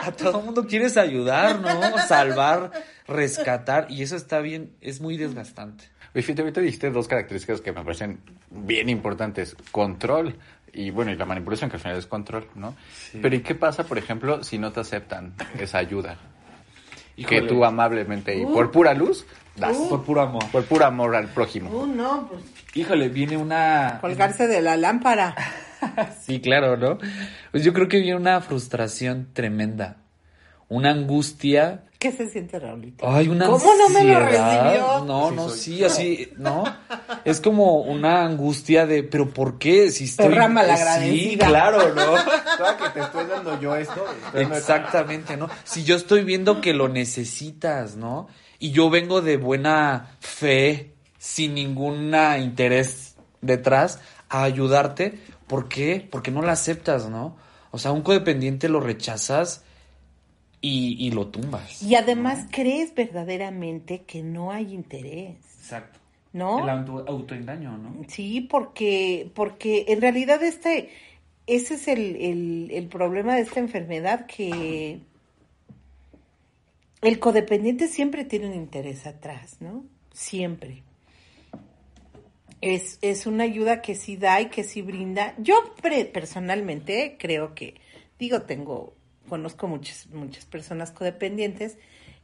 A 0.04 0.12
todo 0.12 0.40
el 0.40 0.46
mundo 0.46 0.66
quieres 0.68 0.98
ayudar, 0.98 1.60
¿no? 1.60 1.98
Salvar, 2.08 2.72
rescatar. 3.08 3.88
Y 3.90 4.02
eso 4.04 4.16
está 4.16 4.40
bien, 4.40 4.72
es 4.82 5.02
muy 5.02 5.18
desgastante. 5.18 5.86
Fíjate, 6.14 6.42
ahorita 6.42 6.62
dijiste 6.62 6.92
dos 6.92 7.08
características 7.08 7.62
que 7.62 7.72
me 7.72 7.84
parecen 7.84 8.20
bien 8.50 8.90
importantes. 8.90 9.56
Control 9.72 10.36
y 10.74 10.90
bueno, 10.90 11.12
y 11.12 11.16
la 11.16 11.26
manipulación 11.26 11.70
que 11.70 11.78
al 11.78 11.82
final 11.82 11.98
es 11.98 12.08
control, 12.08 12.48
¿no? 12.56 12.76
Pero 13.22 13.36
¿y 13.36 13.42
qué 13.42 13.56
pasa, 13.56 13.84
por 13.86 13.98
ejemplo, 13.98 14.44
si 14.44 14.58
no 14.58 14.72
te 14.72 14.80
aceptan 14.80 15.34
esa 15.60 15.78
ayuda? 15.78 16.18
que 17.16 17.42
tú 17.42 17.64
amablemente 17.64 18.36
y 18.36 18.44
por 18.44 18.72
pura 18.72 18.94
luz 18.96 19.26
das. 19.56 19.78
por 19.78 20.04
puro 20.04 20.22
amor. 20.22 20.44
Por 20.52 20.66
puro 20.66 20.86
amor 20.86 21.16
al 21.16 21.28
prójimo. 21.28 21.70
Uh, 21.70 21.86
no, 21.86 22.28
pues. 22.28 22.42
Híjole, 22.74 23.10
viene 23.10 23.38
una. 23.38 24.00
Colgarse 24.02 24.48
de 24.48 24.62
la 24.62 24.78
lámpara. 24.78 25.36
sí, 26.22 26.42
claro, 26.42 26.78
¿no? 26.78 26.98
Pues 27.52 27.64
yo 27.64 27.74
creo 27.74 27.88
que 27.88 28.00
viene 28.00 28.16
una 28.16 28.42
frustración 28.42 29.30
tremenda. 29.34 29.98
Una 30.70 30.92
angustia. 30.92 31.84
¿Qué 32.04 32.12
se 32.12 32.30
siente, 32.30 32.60
Raulito? 32.60 33.10
Ay, 33.10 33.30
una 33.30 33.46
¿Cómo 33.46 33.64
no 33.78 33.88
me 33.88 34.04
lo 34.04 34.20
recibió? 34.20 35.06
No, 35.06 35.32
no, 35.32 35.48
sí, 35.48 35.86
así, 35.86 36.34
¿no? 36.36 36.66
es 37.24 37.40
como 37.40 37.80
una 37.80 38.26
angustia 38.26 38.86
de, 38.86 39.04
pero 39.04 39.30
¿por 39.30 39.58
qué? 39.58 39.90
Si 39.90 40.04
estoy. 40.04 40.28
Perra 40.28 40.50
malagradecida. 40.50 41.46
Sí, 41.46 41.50
claro, 41.50 41.96
¿no? 41.96 42.16
que 42.78 42.90
te 42.94 43.00
estoy 43.00 43.26
dando 43.26 43.58
yo 43.62 43.74
esto. 43.78 44.06
Exactamente, 44.34 45.38
¿no? 45.38 45.48
Si 45.64 45.86
yo 45.86 45.96
estoy 45.96 46.26
viendo 46.26 46.60
que 46.60 46.74
lo 46.74 46.90
necesitas, 46.90 47.96
¿no? 47.96 48.28
Y 48.60 48.72
yo 48.72 48.90
vengo 48.90 49.22
de 49.22 49.38
buena 49.38 50.18
fe, 50.20 50.96
sin 51.18 51.54
ningún 51.54 52.14
interés 52.38 53.16
detrás, 53.40 54.02
a 54.28 54.44
ayudarte, 54.44 55.20
¿por 55.48 55.70
qué? 55.70 56.06
Porque 56.12 56.32
no 56.32 56.42
la 56.42 56.52
aceptas, 56.52 57.08
¿no? 57.08 57.38
O 57.72 57.78
sea, 57.78 57.94
un 57.94 58.02
codependiente 58.02 58.68
lo 58.68 58.82
rechazas 58.82 59.64
y, 60.66 61.12
lo 61.12 61.28
tumbas. 61.28 61.84
Y 61.84 61.96
además 61.96 62.48
crees 62.50 62.96
verdaderamente 62.96 64.04
que 64.04 64.24
no 64.24 64.52
hay 64.52 64.74
interés. 64.74 65.36
Exacto. 65.60 66.00
¿No? 66.32 66.64
El 66.64 66.70
auto, 66.70 67.06
autoengaño, 67.06 67.78
¿no? 67.78 68.06
Sí, 68.08 68.42
porque, 68.42 69.30
porque 69.36 69.86
en 69.90 70.02
realidad 70.02 70.42
este, 70.42 70.90
ese 71.48 71.76
es 71.76 71.88
el, 71.90 72.72
el 72.72 72.88
problema 72.88 73.36
de 73.36 73.42
esta 73.42 73.60
enfermedad 73.60 74.26
que 74.26 75.00
el 77.02 77.20
codependiente 77.20 77.90
siempre 77.90 78.24
tiene 78.24 78.48
un 78.48 78.56
interés 78.56 79.06
atrás, 79.06 79.58
¿no? 79.60 79.84
Siempre. 80.14 80.82
Es, 82.62 82.98
es, 83.02 83.28
una 83.28 83.44
ayuda 83.44 83.82
que 83.82 83.96
sí 83.96 84.16
da 84.16 84.40
y 84.40 84.46
que 84.48 84.64
sí 84.64 84.82
brinda. 84.82 85.36
Yo 85.38 85.56
personalmente 86.14 87.18
creo 87.20 87.54
que, 87.54 87.76
digo, 88.18 88.44
tengo 88.44 88.94
conozco 89.34 89.68
muchas, 89.68 90.06
muchas 90.12 90.46
personas 90.46 90.92
codependientes, 90.92 91.80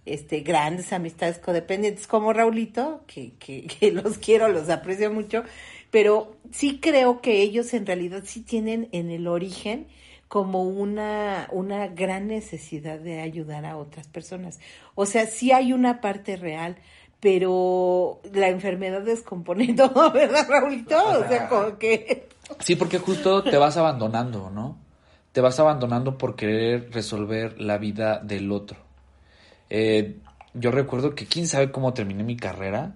este, 0.06 0.42
grandes 0.42 0.94
amistades 0.94 1.40
codependientes 1.40 2.06
como 2.06 2.34
Raulito, 2.34 3.02
que, 3.08 3.34
que, 3.40 3.66
que 3.80 3.92
los 3.92 4.20
quiero, 4.20 4.48
los 4.48 4.70
aprecio 4.70 5.12
mucho, 5.12 5.44
pero 5.90 6.36
sí 6.52 6.80
creo 6.80 7.20
que 7.20 7.42
ellos 7.42 7.74
en 7.74 7.88
realidad 7.88 8.22
sí 8.26 8.42
tienen 8.42 8.90
en 8.92 9.10
el 9.10 9.26
origen 9.26 9.88
como 10.28 10.66
una, 10.66 11.48
una 11.52 11.88
gran 11.88 12.28
necesidad 12.28 13.00
de 13.00 13.22
ayudar 13.22 13.66
a 13.66 13.76
otras 13.76 14.08
personas. 14.08 14.60
O 14.94 15.08
sea, 15.08 15.26
sí 15.26 15.52
hay 15.52 15.74
una 15.74 16.02
parte 16.02 16.36
real, 16.36 16.76
pero 17.20 18.22
la 18.32 18.50
enfermedad 18.50 19.02
descompone 19.02 19.74
todo, 19.74 20.12
¿verdad, 20.12 20.48
Raulito? 20.48 20.96
O 20.96 21.28
sea, 21.28 21.50
como 21.50 21.80
que... 21.80 22.30
Sí, 22.60 22.76
porque 22.76 23.00
justo 23.00 23.44
te 23.44 23.58
vas 23.58 23.78
abandonando, 23.78 24.52
¿no? 24.52 24.89
Te 25.32 25.42
vas 25.42 25.60
abandonando 25.60 26.18
por 26.18 26.36
querer 26.36 26.90
resolver 26.92 27.60
la 27.60 27.78
vida 27.78 28.20
del 28.20 28.52
otro. 28.52 28.78
Eh, 29.70 30.18
yo 30.54 30.72
recuerdo 30.72 31.16
que 31.16 31.26
quién 31.26 31.48
sabe 31.48 31.72
cómo 31.72 31.94
terminé 31.94 32.24
mi 32.24 32.36
carrera. 32.36 32.96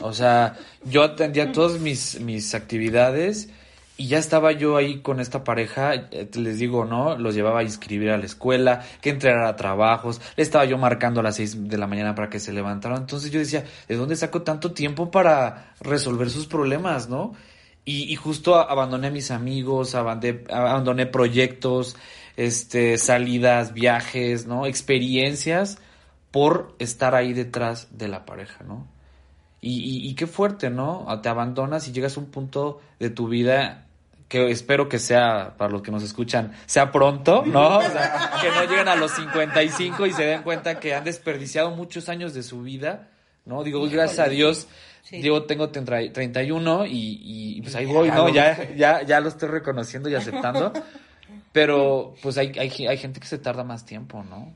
O 0.00 0.12
sea, 0.12 0.56
yo 0.84 1.02
atendía 1.02 1.52
todas 1.52 1.80
mis, 1.80 2.20
mis 2.20 2.54
actividades 2.54 3.50
y 3.96 4.08
ya 4.08 4.18
estaba 4.18 4.52
yo 4.52 4.76
ahí 4.76 5.00
con 5.00 5.20
esta 5.20 5.44
pareja, 5.44 5.94
eh, 5.94 6.28
les 6.34 6.58
digo, 6.58 6.84
¿no? 6.84 7.16
Los 7.16 7.34
llevaba 7.34 7.60
a 7.60 7.62
inscribir 7.62 8.10
a 8.10 8.16
la 8.16 8.24
escuela, 8.24 8.82
que 9.00 9.10
entregara 9.10 9.48
a 9.48 9.56
trabajos, 9.56 10.20
le 10.36 10.42
estaba 10.42 10.64
yo 10.64 10.78
marcando 10.78 11.20
a 11.20 11.22
las 11.22 11.36
seis 11.36 11.68
de 11.68 11.78
la 11.78 11.86
mañana 11.86 12.14
para 12.14 12.30
que 12.30 12.40
se 12.40 12.52
levantaran. 12.52 12.98
Entonces 12.98 13.30
yo 13.30 13.38
decía, 13.38 13.64
¿de 13.88 13.96
dónde 13.96 14.16
saco 14.16 14.42
tanto 14.42 14.72
tiempo 14.72 15.10
para 15.10 15.74
resolver 15.80 16.30
sus 16.30 16.46
problemas, 16.46 17.08
no? 17.08 17.34
Y, 17.84 18.14
justo 18.14 18.54
abandoné 18.54 19.08
a 19.08 19.10
mis 19.10 19.32
amigos, 19.32 19.96
abandoné, 19.96 20.44
abandoné 20.50 21.06
proyectos, 21.06 21.96
este, 22.36 22.96
salidas, 22.96 23.72
viajes, 23.74 24.46
¿no? 24.46 24.66
Experiencias 24.66 25.78
por 26.30 26.76
estar 26.78 27.16
ahí 27.16 27.32
detrás 27.32 27.88
de 27.90 28.06
la 28.06 28.24
pareja, 28.24 28.62
¿no? 28.64 28.86
Y, 29.60 30.08
y, 30.08 30.14
qué 30.14 30.26
fuerte, 30.26 30.70
¿no? 30.70 31.06
Te 31.22 31.28
abandonas 31.28 31.86
y 31.88 31.92
llegas 31.92 32.16
a 32.16 32.20
un 32.20 32.26
punto 32.26 32.80
de 32.98 33.10
tu 33.10 33.28
vida 33.28 33.86
que 34.32 34.50
espero 34.50 34.88
que 34.88 34.98
sea, 34.98 35.54
para 35.58 35.70
los 35.70 35.82
que 35.82 35.90
nos 35.90 36.02
escuchan, 36.02 36.52
sea 36.64 36.90
pronto, 36.90 37.44
¿no? 37.44 37.78
O 37.78 37.82
sea, 37.82 38.32
que 38.40 38.48
no 38.48 38.64
lleguen 38.64 38.88
a 38.88 38.96
los 38.96 39.10
55 39.12 40.06
y 40.06 40.12
se 40.14 40.24
den 40.24 40.42
cuenta 40.42 40.80
que 40.80 40.94
han 40.94 41.04
desperdiciado 41.04 41.70
muchos 41.72 42.08
años 42.08 42.32
de 42.32 42.42
su 42.42 42.62
vida, 42.62 43.10
¿no? 43.44 43.62
Digo, 43.62 43.86
gracias 43.90 44.20
a 44.20 44.30
Dios 44.30 44.68
yo 45.20 45.44
tengo 45.44 45.68
31 45.70 46.86
y, 46.86 47.20
y 47.56 47.62
pues 47.62 47.74
ahí 47.74 47.86
voy, 47.86 48.10
¿no? 48.10 48.28
Ya, 48.28 48.74
ya, 48.74 49.02
ya 49.02 49.20
lo 49.20 49.28
estoy 49.28 49.48
reconociendo 49.48 50.08
y 50.08 50.14
aceptando. 50.14 50.72
Pero 51.52 52.14
pues 52.22 52.38
hay, 52.38 52.52
hay, 52.58 52.86
hay 52.86 52.96
gente 52.96 53.20
que 53.20 53.26
se 53.26 53.38
tarda 53.38 53.62
más 53.62 53.84
tiempo, 53.84 54.24
¿no? 54.24 54.54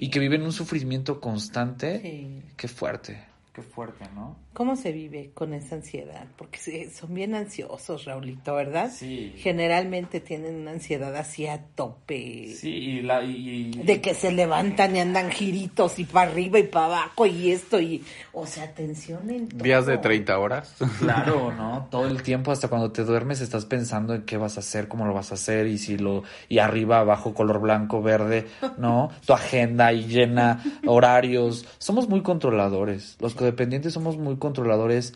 Y 0.00 0.10
que 0.10 0.18
vive 0.18 0.36
en 0.36 0.42
un 0.42 0.52
sufrimiento 0.52 1.20
constante. 1.20 2.42
Qué 2.56 2.68
fuerte. 2.68 3.33
Qué 3.54 3.62
fuerte, 3.62 4.04
¿no? 4.16 4.34
¿Cómo 4.52 4.74
se 4.74 4.90
vive 4.90 5.30
con 5.32 5.54
esa 5.54 5.76
ansiedad? 5.76 6.26
Porque 6.36 6.90
son 6.90 7.14
bien 7.14 7.36
ansiosos, 7.36 8.04
Raulito, 8.04 8.52
¿verdad? 8.56 8.90
Sí. 8.92 9.32
Generalmente 9.36 10.18
tienen 10.18 10.56
una 10.56 10.72
ansiedad 10.72 11.14
así 11.14 11.46
a 11.46 11.62
tope. 11.76 12.52
Sí, 12.52 12.70
y 12.70 13.02
la... 13.02 13.22
Y... 13.22 13.70
De 13.84 14.00
que 14.00 14.14
se 14.14 14.32
levantan 14.32 14.96
y 14.96 14.98
andan 14.98 15.30
giritos 15.30 16.00
y 16.00 16.04
para 16.04 16.32
arriba 16.32 16.58
y 16.58 16.64
para 16.64 16.86
abajo 16.86 17.26
y 17.26 17.52
esto 17.52 17.80
y... 17.80 18.02
O 18.32 18.44
sea, 18.44 18.74
tensión 18.74 19.30
en 19.30 19.48
todo. 19.48 19.62
Días 19.62 19.86
de 19.86 19.98
30 19.98 20.36
horas. 20.36 20.74
Claro, 20.98 21.52
¿no? 21.56 21.86
Todo 21.92 22.08
el 22.08 22.24
tiempo, 22.24 22.50
hasta 22.50 22.66
cuando 22.66 22.90
te 22.90 23.04
duermes, 23.04 23.40
estás 23.40 23.66
pensando 23.66 24.14
en 24.14 24.22
qué 24.22 24.36
vas 24.36 24.56
a 24.56 24.60
hacer, 24.60 24.88
cómo 24.88 25.06
lo 25.06 25.14
vas 25.14 25.30
a 25.30 25.34
hacer 25.34 25.68
y 25.68 25.78
si 25.78 25.96
lo... 25.96 26.24
Y 26.48 26.58
arriba, 26.58 26.98
abajo, 26.98 27.34
color 27.34 27.60
blanco, 27.60 28.02
verde, 28.02 28.48
¿no? 28.78 29.10
Tu 29.24 29.32
agenda 29.32 29.92
y 29.92 30.08
llena, 30.08 30.60
horarios. 30.86 31.66
Somos 31.78 32.08
muy 32.08 32.22
controladores. 32.22 33.16
Los 33.20 33.43
codependientes 33.44 33.92
somos 33.92 34.16
muy 34.16 34.38
controladores 34.38 35.12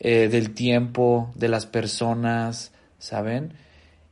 eh, 0.00 0.26
del 0.28 0.52
tiempo, 0.52 1.30
de 1.36 1.46
las 1.46 1.66
personas, 1.66 2.72
¿saben? 2.98 3.54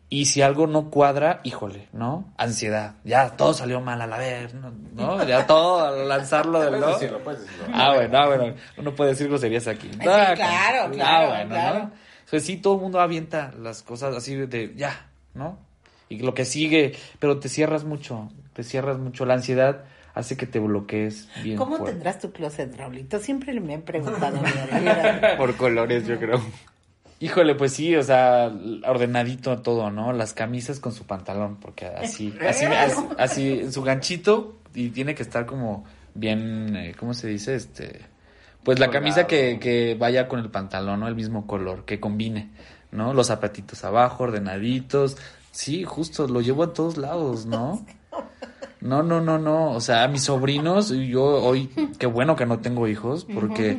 Y 0.08 0.26
si 0.26 0.40
algo 0.40 0.68
no 0.68 0.88
cuadra, 0.88 1.40
híjole, 1.42 1.88
¿no? 1.92 2.32
Ansiedad. 2.36 2.94
Ya 3.02 3.30
todo 3.30 3.54
salió 3.54 3.80
mal 3.80 4.00
a 4.00 4.06
la 4.06 4.18
vez, 4.18 4.54
¿no? 4.54 5.26
Ya 5.26 5.48
todo 5.48 6.04
lanzarlo 6.04 6.60
del 6.60 6.78
no. 6.80 6.96
Ah, 7.72 7.94
bueno, 7.96 8.18
ah, 8.18 8.26
bueno. 8.28 8.54
Uno 8.76 8.94
puede 8.94 9.10
decir 9.10 9.26
groserías 9.26 9.66
aquí. 9.66 9.90
Ah, 9.98 10.32
claro, 10.36 10.92
claro, 10.92 10.92
ah, 11.02 11.28
bueno, 11.28 11.50
claro. 11.50 11.78
¿no? 11.80 11.84
O 11.86 12.28
sea, 12.28 12.38
sí, 12.38 12.58
todo 12.58 12.76
el 12.76 12.82
mundo 12.82 13.00
avienta 13.00 13.52
las 13.60 13.82
cosas 13.82 14.14
así 14.14 14.36
de 14.36 14.74
ya, 14.76 15.08
¿no? 15.34 15.58
Y 16.08 16.20
lo 16.20 16.34
que 16.34 16.44
sigue, 16.44 16.94
pero 17.18 17.40
te 17.40 17.48
cierras 17.48 17.82
mucho, 17.82 18.30
te 18.52 18.62
cierras 18.62 18.98
mucho. 18.98 19.26
La 19.26 19.34
ansiedad 19.34 19.86
hace 20.16 20.36
que 20.36 20.46
te 20.46 20.58
bloquees 20.58 21.28
bien. 21.44 21.58
¿Cómo 21.58 21.84
tendrás 21.84 22.18
tu 22.18 22.32
closet, 22.32 22.74
Raulito? 22.74 23.20
Siempre 23.20 23.58
me 23.60 23.74
han 23.74 23.82
preguntado. 23.82 24.40
Por 25.36 25.56
colores, 25.56 26.06
yo 26.06 26.18
creo. 26.18 26.42
Híjole, 27.20 27.54
pues 27.54 27.74
sí, 27.74 27.94
o 27.94 28.02
sea, 28.02 28.50
ordenadito 28.86 29.58
todo, 29.58 29.90
¿no? 29.90 30.14
Las 30.14 30.32
camisas 30.32 30.80
con 30.80 30.92
su 30.92 31.04
pantalón, 31.04 31.56
porque 31.60 31.86
así, 31.86 32.34
así, 32.46 32.64
así, 33.18 33.60
en 33.60 33.72
su 33.72 33.82
ganchito 33.82 34.56
y 34.74 34.88
tiene 34.88 35.14
que 35.14 35.22
estar 35.22 35.44
como 35.44 35.84
bien, 36.14 36.74
eh, 36.76 36.94
¿cómo 36.98 37.12
se 37.12 37.28
dice? 37.28 37.54
Este, 37.54 38.00
pues 38.64 38.78
la 38.78 38.90
camisa 38.90 39.26
que, 39.26 39.58
que 39.60 39.96
vaya 39.98 40.28
con 40.28 40.40
el 40.40 40.50
pantalón, 40.50 41.00
¿no? 41.00 41.08
El 41.08 41.14
mismo 41.14 41.46
color, 41.46 41.84
que 41.84 42.00
combine, 42.00 42.50
¿no? 42.90 43.12
Los 43.12 43.26
zapatitos 43.26 43.84
abajo, 43.84 44.24
ordenaditos. 44.24 45.18
Sí, 45.50 45.84
justo, 45.84 46.26
lo 46.26 46.40
llevo 46.40 46.62
a 46.62 46.72
todos 46.72 46.96
lados, 46.96 47.44
¿no? 47.44 47.84
No, 48.86 49.02
no, 49.02 49.20
no, 49.20 49.38
no. 49.38 49.72
O 49.72 49.80
sea, 49.80 50.06
mis 50.08 50.22
sobrinos, 50.22 50.90
yo 50.90 51.24
hoy, 51.24 51.68
qué 51.98 52.06
bueno 52.06 52.36
que 52.36 52.46
no 52.46 52.60
tengo 52.60 52.88
hijos, 52.88 53.24
porque 53.24 53.78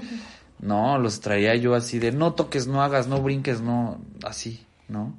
no, 0.60 0.98
los 0.98 1.22
traía 1.22 1.56
yo 1.56 1.76
así 1.76 2.00
de 2.00 2.12
no 2.12 2.34
toques, 2.34 2.68
no 2.68 2.82
hagas, 2.82 3.08
no 3.08 3.22
brinques, 3.22 3.62
no, 3.62 4.00
así, 4.24 4.66
¿no? 4.88 5.16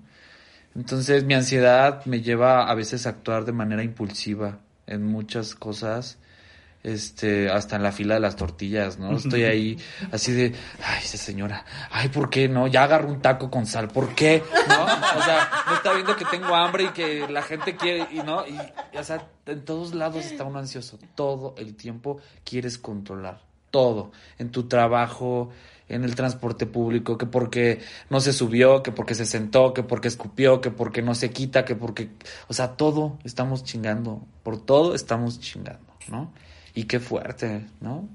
Entonces 0.75 1.25
mi 1.25 1.35
ansiedad 1.35 2.05
me 2.05 2.21
lleva 2.21 2.69
a 2.69 2.75
veces 2.75 3.07
a 3.07 3.11
actuar 3.11 3.45
de 3.45 3.53
manera 3.53 3.83
impulsiva 3.83 4.59
en 4.87 5.05
muchas 5.07 5.55
cosas 5.55 6.19
este, 6.93 7.51
hasta 7.51 7.77
en 7.77 7.83
la 7.83 7.93
fila 7.93 8.15
de 8.15 8.21
las 8.21 8.37
tortillas, 8.37 8.99
¿no? 8.99 9.17
Estoy 9.17 9.45
ahí 9.45 9.79
así 10.13 10.33
de, 10.33 10.55
ay, 10.85 11.01
esa 11.03 11.17
señora, 11.17 11.65
ay, 11.91 12.09
¿por 12.09 12.31
qué 12.31 12.49
no? 12.49 12.67
Ya 12.67 12.85
agarro 12.85 13.09
un 13.09 13.21
taco 13.21 13.51
con 13.51 13.67
sal, 13.67 13.89
¿por 13.89 14.15
qué? 14.15 14.43
¿No? 14.69 14.85
O 14.85 15.23
sea, 15.23 15.51
no 15.67 15.75
está 15.75 15.93
viendo 15.93 16.17
que 16.17 16.25
tengo 16.25 16.55
hambre 16.55 16.85
y 16.85 16.89
que 16.89 17.29
la 17.29 17.43
gente 17.43 17.77
quiere, 17.77 18.07
y 18.13 18.19
no, 18.19 18.47
y, 18.47 18.59
o 18.97 19.05
sea, 19.05 19.27
en 19.47 19.65
todos 19.65 19.95
lados 19.95 20.25
está 20.25 20.45
uno 20.45 20.59
ansioso, 20.59 20.99
todo 21.15 21.55
el 21.59 21.75
tiempo 21.75 22.19
quieres 22.45 22.79
controlar, 22.79 23.43
todo, 23.71 24.13
en 24.39 24.51
tu 24.51 24.69
trabajo, 24.69 25.51
en 25.89 26.05
el 26.05 26.15
transporte 26.15 26.67
público, 26.67 27.17
que 27.17 27.27
porque 27.27 27.81
no 28.11 28.21
se 28.21 28.33
subió, 28.33 28.83
que 28.83 28.93
porque 28.93 29.15
se 29.15 29.27
sentó, 29.27 29.73
que 29.73 29.83
porque 29.83 30.09
escupió, 30.09 30.61
que 30.61 30.71
porque 30.71 31.03
no 31.03 31.15
se 31.15 31.31
quita, 31.31 31.65
que 31.65 31.75
porque, 31.75 32.11
o 32.49 32.55
sea, 32.55 32.77
todo 32.77 33.19
estamos 33.25 33.65
chingando, 33.65 34.23
por 34.43 34.61
todo 34.61 34.95
estamos 34.95 35.41
chingando, 35.41 35.95
¿no? 36.09 36.33
Y 36.79 36.85
qué 36.85 37.01
fuerte, 37.01 37.67
¿no? 37.81 38.09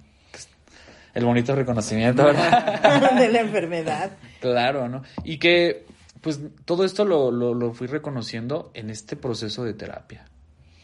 El 1.14 1.26
bonito 1.26 1.54
reconocimiento, 1.54 2.24
¿verdad? 2.24 3.14
de 3.20 3.28
la 3.28 3.42
enfermedad. 3.42 4.12
Claro, 4.40 4.88
¿no? 4.88 5.04
Y 5.26 5.38
que, 5.38 5.86
pues, 6.22 6.40
todo 6.64 6.86
esto 6.86 7.04
lo, 7.04 7.30
lo, 7.30 7.54
lo, 7.54 7.74
fui 7.74 7.88
reconociendo 7.88 8.72
en 8.74 8.90
este 8.90 9.18
proceso 9.18 9.66
de 9.66 9.74
terapia, 9.74 10.24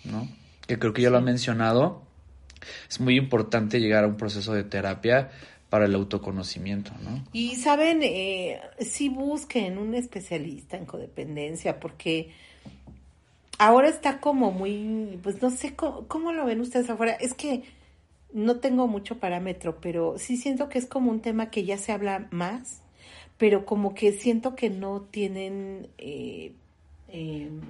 ¿no? 0.03 0.27
Que 0.67 0.77
creo 0.77 0.91
que 0.91 1.03
ya 1.03 1.09
lo 1.09 1.19
ha 1.19 1.21
mencionado. 1.21 2.03
Es 2.89 2.99
muy 2.99 3.15
importante 3.15 3.79
llegar 3.79 4.03
a 4.03 4.07
un 4.07 4.17
proceso 4.17 4.51
de 4.51 4.65
terapia 4.65 5.29
para 5.69 5.85
el 5.85 5.95
autoconocimiento, 5.95 6.91
¿no? 7.01 7.23
Y 7.31 7.55
saben, 7.55 8.01
eh, 8.03 8.59
sí 8.81 9.07
busquen 9.07 9.77
un 9.77 9.95
especialista 9.95 10.75
en 10.75 10.85
codependencia, 10.85 11.79
porque 11.79 12.33
ahora 13.59 13.89
está 13.89 14.19
como 14.19 14.51
muy, 14.51 15.19
pues 15.21 15.41
no 15.41 15.51
sé 15.51 15.75
cómo, 15.75 16.33
lo 16.33 16.45
ven 16.45 16.61
ustedes 16.61 16.89
afuera. 16.89 17.11
Es 17.13 17.35
que 17.35 17.63
no 18.33 18.55
tengo 18.57 18.87
mucho 18.87 19.19
parámetro, 19.19 19.79
pero 19.79 20.17
sí 20.17 20.37
siento 20.37 20.69
que 20.69 20.79
es 20.79 20.87
como 20.87 21.11
un 21.11 21.19
tema 21.19 21.51
que 21.51 21.65
ya 21.65 21.77
se 21.77 21.91
habla 21.91 22.27
más, 22.31 22.81
pero 23.37 23.65
como 23.65 23.93
que 23.93 24.13
siento 24.13 24.55
que 24.55 24.69
no 24.71 25.01
tienen... 25.01 25.89
Eh, 25.97 26.53
em, 27.09 27.61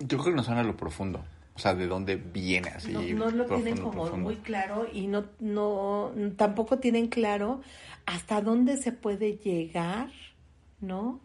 Yo 0.00 0.18
creo 0.18 0.32
que 0.32 0.36
no 0.36 0.42
suena 0.42 0.60
a 0.60 0.64
lo 0.64 0.76
profundo. 0.76 1.24
O 1.54 1.58
sea, 1.58 1.74
de 1.74 1.86
dónde 1.86 2.16
viene 2.16 2.70
así. 2.70 2.92
No, 2.92 3.30
lo 3.30 3.44
tienen 3.44 3.76
como 3.76 4.06
muy 4.16 4.36
claro 4.36 4.86
y 4.92 5.06
no, 5.06 5.26
no, 5.40 6.10
tampoco 6.36 6.78
tienen 6.78 7.08
claro 7.08 7.60
hasta 8.06 8.40
dónde 8.40 8.78
se 8.78 8.92
puede 8.92 9.36
llegar, 9.36 10.10
¿no? 10.80 11.20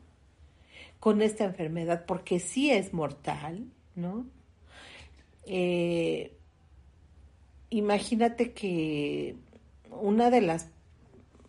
Con 0.99 1.21
esta 1.21 1.45
enfermedad, 1.45 2.05
porque 2.05 2.39
sí 2.39 2.69
es 2.69 2.93
mortal, 2.93 3.67
¿no? 3.95 4.25
Eh, 5.45 6.33
imagínate 7.69 8.51
que 8.53 9.35
una 9.89 10.29
de 10.29 10.41
las 10.41 10.69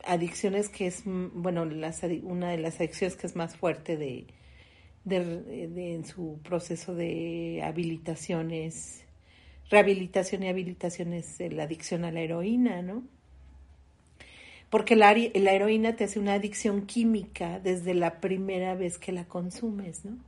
adicciones 0.05 0.69
que 0.69 0.87
es, 0.87 1.03
bueno, 1.05 1.62
una 1.62 2.50
de 2.50 2.59
las 2.59 2.81
adicciones 2.81 3.17
que 3.17 3.26
es 3.26 3.37
más 3.37 3.57
fuerte 3.57 3.97
de, 3.97 4.26
en 5.05 6.05
su 6.05 6.38
proceso 6.43 6.95
de 6.95 7.62
habilitaciones, 7.65 9.05
rehabilitación 9.71 10.43
y 10.43 10.49
habilitación 10.49 11.12
es 11.12 11.38
la 11.53 11.65
adicción 11.65 12.05
a 12.05 12.12
la 12.12 12.21
heroína, 12.21 12.83
¿no? 12.83 13.03
Porque 14.71 14.97
la, 14.97 15.15
la 15.15 15.53
heroína 15.53 15.97
te 15.97 16.05
hace 16.05 16.19
una 16.19 16.35
adicción 16.35 16.87
química 16.87 17.61
desde 17.61 17.95
la 17.95 18.21
primera 18.21 18.75
vez 18.75 18.99
que 18.99 19.12
la 19.12 19.25
consumes, 19.25 20.05
¿no? 20.05 20.19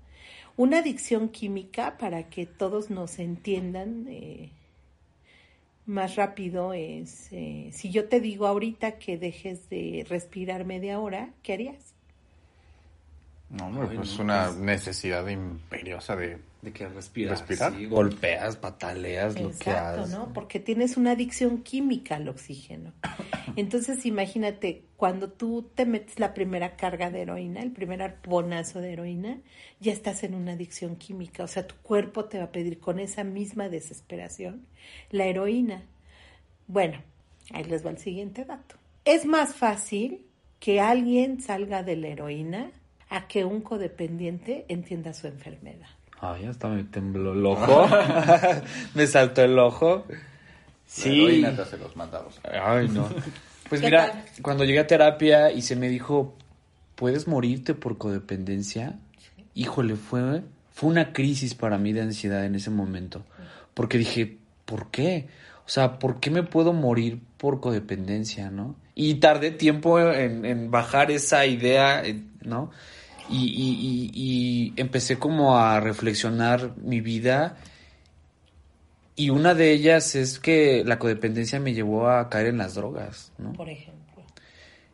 Una 0.58 0.78
adicción 0.80 1.28
química, 1.28 1.96
para 1.98 2.24
que 2.24 2.44
todos 2.44 2.90
nos 2.90 3.20
entiendan 3.20 4.06
eh, 4.08 4.50
más 5.86 6.16
rápido, 6.16 6.72
es, 6.72 7.28
eh, 7.30 7.70
si 7.72 7.92
yo 7.92 8.08
te 8.08 8.20
digo 8.20 8.44
ahorita 8.48 8.98
que 8.98 9.18
dejes 9.18 9.70
de 9.70 10.04
respirar 10.08 10.64
media 10.64 10.98
hora, 10.98 11.30
¿qué 11.44 11.52
harías? 11.52 11.94
No, 13.50 13.70
no, 13.70 13.88
es 14.02 14.18
una 14.18 14.50
necesidad 14.50 15.28
imperiosa 15.28 16.16
de, 16.16 16.38
de 16.62 16.72
que 16.72 16.88
respiras, 16.88 17.40
respirar. 17.40 17.86
golpeas, 17.86 18.56
pataleas, 18.56 19.40
lo 19.40 19.52
que 19.56 19.70
haces. 19.70 20.10
¿no? 20.10 20.32
Porque 20.32 20.58
tienes 20.58 20.96
una 20.96 21.12
adicción 21.12 21.62
química 21.62 22.16
al 22.16 22.28
oxígeno. 22.28 22.92
Entonces, 23.56 24.04
imagínate, 24.06 24.84
cuando 24.96 25.30
tú 25.30 25.70
te 25.74 25.86
metes 25.86 26.18
la 26.18 26.34
primera 26.34 26.76
carga 26.76 27.10
de 27.10 27.22
heroína, 27.22 27.62
el 27.62 27.70
primer 27.70 28.02
arponazo 28.02 28.80
de 28.80 28.92
heroína, 28.92 29.38
ya 29.78 29.92
estás 29.92 30.24
en 30.24 30.34
una 30.34 30.52
adicción 30.52 30.96
química. 30.96 31.44
O 31.44 31.48
sea, 31.48 31.66
tu 31.66 31.76
cuerpo 31.76 32.24
te 32.24 32.38
va 32.38 32.44
a 32.44 32.52
pedir 32.52 32.80
con 32.80 32.98
esa 32.98 33.22
misma 33.22 33.68
desesperación 33.68 34.66
la 35.10 35.26
heroína. 35.26 35.84
Bueno, 36.66 37.00
ahí 37.52 37.64
les 37.64 37.86
va 37.86 37.90
el 37.90 37.98
siguiente 37.98 38.44
dato. 38.44 38.74
Es 39.04 39.24
más 39.24 39.54
fácil 39.54 40.26
que 40.58 40.80
alguien 40.80 41.40
salga 41.40 41.84
de 41.84 41.96
la 41.96 42.08
heroína 42.08 42.72
a 43.08 43.28
que 43.28 43.44
un 43.44 43.60
codependiente 43.60 44.66
entienda 44.68 45.14
su 45.14 45.28
enfermedad. 45.28 45.97
Ay, 46.20 46.46
hasta 46.46 46.68
me 46.68 46.84
tembló 46.84 47.32
el 47.32 47.46
ojo. 47.46 47.88
me 48.94 49.06
saltó 49.06 49.42
el 49.42 49.58
ojo. 49.58 50.04
Sí. 50.86 51.40
La 51.42 51.64
se 51.64 51.76
los 51.78 51.94
mandados. 51.96 52.40
Ay, 52.44 52.88
no. 52.88 53.08
Pues 53.68 53.82
mira, 53.82 54.24
cuando 54.40 54.64
llegué 54.64 54.78
a 54.78 54.86
terapia 54.86 55.52
y 55.52 55.60
se 55.60 55.76
me 55.76 55.90
dijo, 55.90 56.34
¿puedes 56.94 57.28
morirte 57.28 57.74
por 57.74 57.98
codependencia? 57.98 58.98
Híjole, 59.52 59.96
fue, 59.96 60.42
fue 60.72 60.88
una 60.88 61.12
crisis 61.12 61.54
para 61.54 61.76
mí 61.76 61.92
de 61.92 62.00
ansiedad 62.00 62.46
en 62.46 62.54
ese 62.54 62.70
momento. 62.70 63.26
Porque 63.74 63.98
dije, 63.98 64.38
¿por 64.64 64.90
qué? 64.90 65.28
O 65.66 65.68
sea, 65.68 65.98
¿por 65.98 66.18
qué 66.18 66.30
me 66.30 66.44
puedo 66.44 66.72
morir 66.72 67.20
por 67.36 67.60
codependencia, 67.60 68.50
no? 68.50 68.74
Y 68.94 69.16
tardé 69.16 69.50
tiempo 69.50 70.00
en, 70.00 70.46
en 70.46 70.70
bajar 70.70 71.10
esa 71.10 71.44
idea, 71.44 72.02
¿no? 72.40 72.70
Y, 73.30 74.72
empecé 74.76 75.18
como 75.18 75.58
a 75.58 75.80
reflexionar 75.80 76.74
mi 76.76 77.00
vida 77.00 77.56
y 79.18 79.30
una 79.30 79.54
de 79.54 79.72
ellas 79.72 80.14
es 80.14 80.38
que 80.38 80.84
la 80.84 81.00
codependencia 81.00 81.58
me 81.58 81.74
llevó 81.74 82.08
a 82.08 82.28
caer 82.30 82.46
en 82.46 82.58
las 82.58 82.76
drogas, 82.76 83.32
¿no? 83.36 83.52
Por 83.52 83.68
ejemplo. 83.68 84.22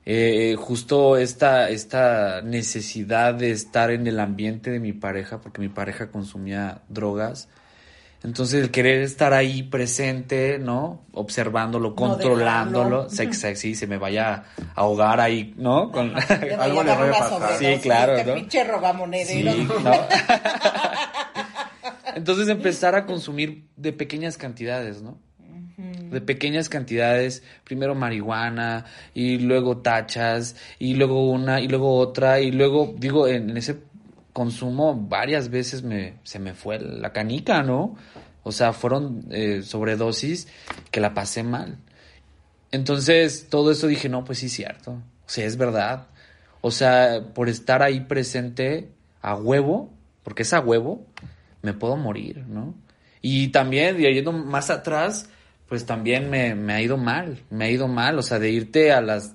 Eh, 0.07 0.57
justo 0.59 1.19
esta, 1.19 1.69
esta 1.69 2.41
necesidad 2.41 3.35
de 3.35 3.51
estar 3.51 3.91
en 3.91 4.07
el 4.07 4.19
ambiente 4.21 4.71
de 4.71 4.81
mi 4.81 4.95
pareja, 4.95 5.43
porque 5.43 5.61
mi 5.61 5.69
pareja 5.69 6.11
consumía 6.11 6.81
drogas, 6.89 7.49
entonces 8.25 8.63
el 8.63 8.71
querer 8.71 9.03
estar 9.03 9.35
ahí 9.35 9.63
presente, 9.63 10.59
¿no? 10.59 11.03
Observándolo, 11.13 11.95
controlándolo, 11.95 13.11
sexy, 13.11 13.75
se 13.75 13.87
me 13.87 13.99
vaya 13.99 14.35
a 14.35 14.45
ahogar 14.77 15.21
ahí, 15.21 15.53
¿no? 15.59 15.93
Con 15.93 16.15
algo 16.59 16.83
le 16.83 16.95
vaya 16.95 17.11
a 17.11 17.19
pasar. 17.19 17.59
Sí, 17.59 17.79
claro, 17.83 18.25
¿no? 18.25 18.35
pinche 18.35 18.65
rogamonedero. 18.65 19.53
Sí, 19.53 19.69
¿no? 19.85 19.93
Entonces 22.15 22.49
empezar 22.49 22.95
a 22.95 23.05
consumir 23.05 23.67
de 23.77 23.93
pequeñas 23.93 24.39
cantidades, 24.39 25.03
¿no? 25.03 25.19
De 25.77 26.23
pequeñas 26.23 26.71
cantidades, 26.71 27.43
primero 27.65 27.95
marihuana 27.95 28.87
y 29.13 29.39
luego 29.39 29.79
tachas 29.79 30.57
y 30.79 30.95
luego 30.95 31.29
una 31.29 31.61
y 31.61 31.69
luego 31.69 31.99
otra 31.99 32.41
y 32.41 32.53
luego 32.53 32.95
digo 32.97 33.29
en 33.29 33.55
ese 33.57 33.77
consumo 34.35 34.95
varias 34.95 35.49
veces 35.49 35.83
me, 35.83 36.17
se 36.25 36.39
me 36.39 36.53
fue 36.53 36.79
la 36.79 37.13
canica, 37.13 37.63
¿no? 37.63 37.97
O 38.43 38.53
sea, 38.53 38.75
fueron 38.75 39.25
eh, 39.31 39.63
sobredosis 39.63 40.49
que 40.91 41.01
la 41.01 41.15
pasé 41.15 41.43
mal. 41.43 41.79
Entonces, 42.73 43.47
todo 43.49 43.71
eso 43.71 43.87
dije, 43.87 44.11
no, 44.11 44.25
pues 44.25 44.41
sí, 44.41 44.51
cierto. 44.51 44.91
O 44.91 45.29
sea, 45.29 45.47
es 45.47 45.57
verdad. 45.57 46.09
O 46.61 46.73
sea, 46.73 47.23
por 47.33 47.49
estar 47.49 47.83
ahí 47.83 48.01
presente 48.01 48.91
a 49.23 49.37
huevo, 49.37 49.95
porque 50.25 50.43
es 50.43 50.53
a 50.53 50.61
huevo, 50.61 51.07
me 51.63 51.73
puedo 51.73 51.97
morir, 51.97 52.45
¿no? 52.49 52.75
Y 53.23 53.49
también, 53.49 53.97
yendo 53.99 54.33
más 54.33 54.69
atrás, 54.69 55.31
pues 55.69 55.87
también 55.87 56.29
me, 56.29 56.55
me 56.57 56.75
ha 56.75 56.83
ido 56.83 56.97
mal, 56.97 57.41
me 57.51 57.67
ha 57.67 57.71
ido 57.71 57.87
mal, 57.87 58.19
o 58.19 58.23
sea, 58.23 58.41
de 58.41 58.51
irte 58.51 58.93
a 58.93 59.01
las 59.01 59.35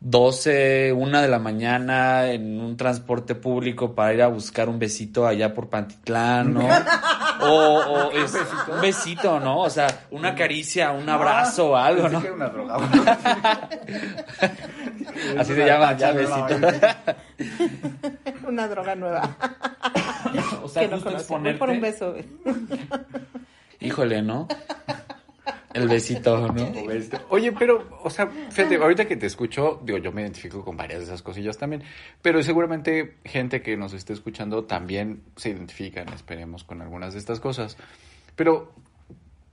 12, 0.00 0.94
una 0.94 1.20
de 1.20 1.28
la 1.28 1.38
mañana 1.38 2.30
en 2.30 2.58
un 2.58 2.78
transporte 2.78 3.34
público 3.34 3.94
para 3.94 4.14
ir 4.14 4.22
a 4.22 4.28
buscar 4.28 4.70
un 4.70 4.78
besito 4.78 5.26
allá 5.26 5.52
por 5.52 5.68
Pantitlán, 5.68 6.54
¿no? 6.54 6.66
o, 7.42 7.46
o 7.46 8.10
es, 8.12 8.34
un 8.66 8.80
besito, 8.80 9.38
¿no? 9.40 9.60
O 9.60 9.68
sea, 9.68 10.06
una 10.10 10.34
caricia, 10.34 10.92
un 10.92 11.06
abrazo 11.06 11.72
o 11.72 11.76
algo, 11.76 12.08
¿no? 12.08 12.22
Una 12.34 12.48
droga. 12.48 12.76
Así 15.38 15.54
se 15.54 15.66
llama, 15.66 15.94
ya 15.96 16.12
besito. 16.14 16.56
una 18.48 18.68
droga 18.68 18.94
nueva. 18.94 19.36
o 20.62 20.68
sea, 20.68 20.82
que 20.82 20.88
no 20.96 21.02
conozco. 21.02 21.38
por 21.58 21.68
un 21.68 21.80
beso. 21.80 22.14
híjole, 23.80 24.22
¿no? 24.22 24.48
El 25.72 25.88
besito, 25.88 26.48
¿no? 26.48 26.72
Oye, 27.30 27.52
pero, 27.52 28.00
o 28.02 28.10
sea, 28.10 28.26
fíjate, 28.26 28.76
ahorita 28.76 29.06
que 29.06 29.16
te 29.16 29.26
escucho, 29.26 29.80
digo, 29.84 29.98
yo 29.98 30.12
me 30.12 30.22
identifico 30.22 30.64
con 30.64 30.76
varias 30.76 31.00
de 31.00 31.04
esas 31.06 31.22
cosillas 31.22 31.58
también, 31.58 31.82
pero 32.22 32.42
seguramente 32.42 33.16
gente 33.24 33.62
que 33.62 33.76
nos 33.76 33.92
esté 33.92 34.12
escuchando 34.12 34.64
también 34.64 35.22
se 35.36 35.50
identifican, 35.50 36.08
esperemos, 36.08 36.64
con 36.64 36.82
algunas 36.82 37.12
de 37.12 37.20
estas 37.20 37.38
cosas. 37.38 37.76
Pero 38.34 38.72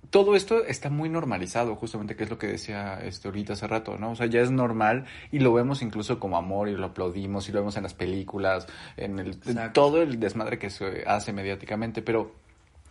todo 0.09 0.35
esto 0.35 0.65
está 0.65 0.89
muy 0.89 1.09
normalizado, 1.09 1.75
justamente, 1.75 2.15
que 2.15 2.23
es 2.23 2.29
lo 2.29 2.37
que 2.37 2.47
decía 2.47 2.99
este 3.03 3.27
ahorita 3.27 3.53
hace 3.53 3.67
rato, 3.67 3.97
¿no? 3.97 4.11
O 4.11 4.15
sea, 4.15 4.25
ya 4.25 4.41
es 4.41 4.51
normal 4.51 5.05
y 5.31 5.39
lo 5.39 5.53
vemos 5.53 5.81
incluso 5.81 6.19
como 6.19 6.37
amor 6.37 6.69
y 6.69 6.75
lo 6.75 6.87
aplaudimos 6.87 7.49
y 7.49 7.51
lo 7.51 7.59
vemos 7.59 7.77
en 7.77 7.83
las 7.83 7.93
películas, 7.93 8.67
en 8.95 9.19
el 9.19 9.37
en 9.45 9.73
todo 9.73 10.01
el 10.01 10.19
desmadre 10.19 10.57
que 10.57 10.69
se 10.69 11.03
hace 11.05 11.33
mediáticamente, 11.33 12.01
pero 12.01 12.31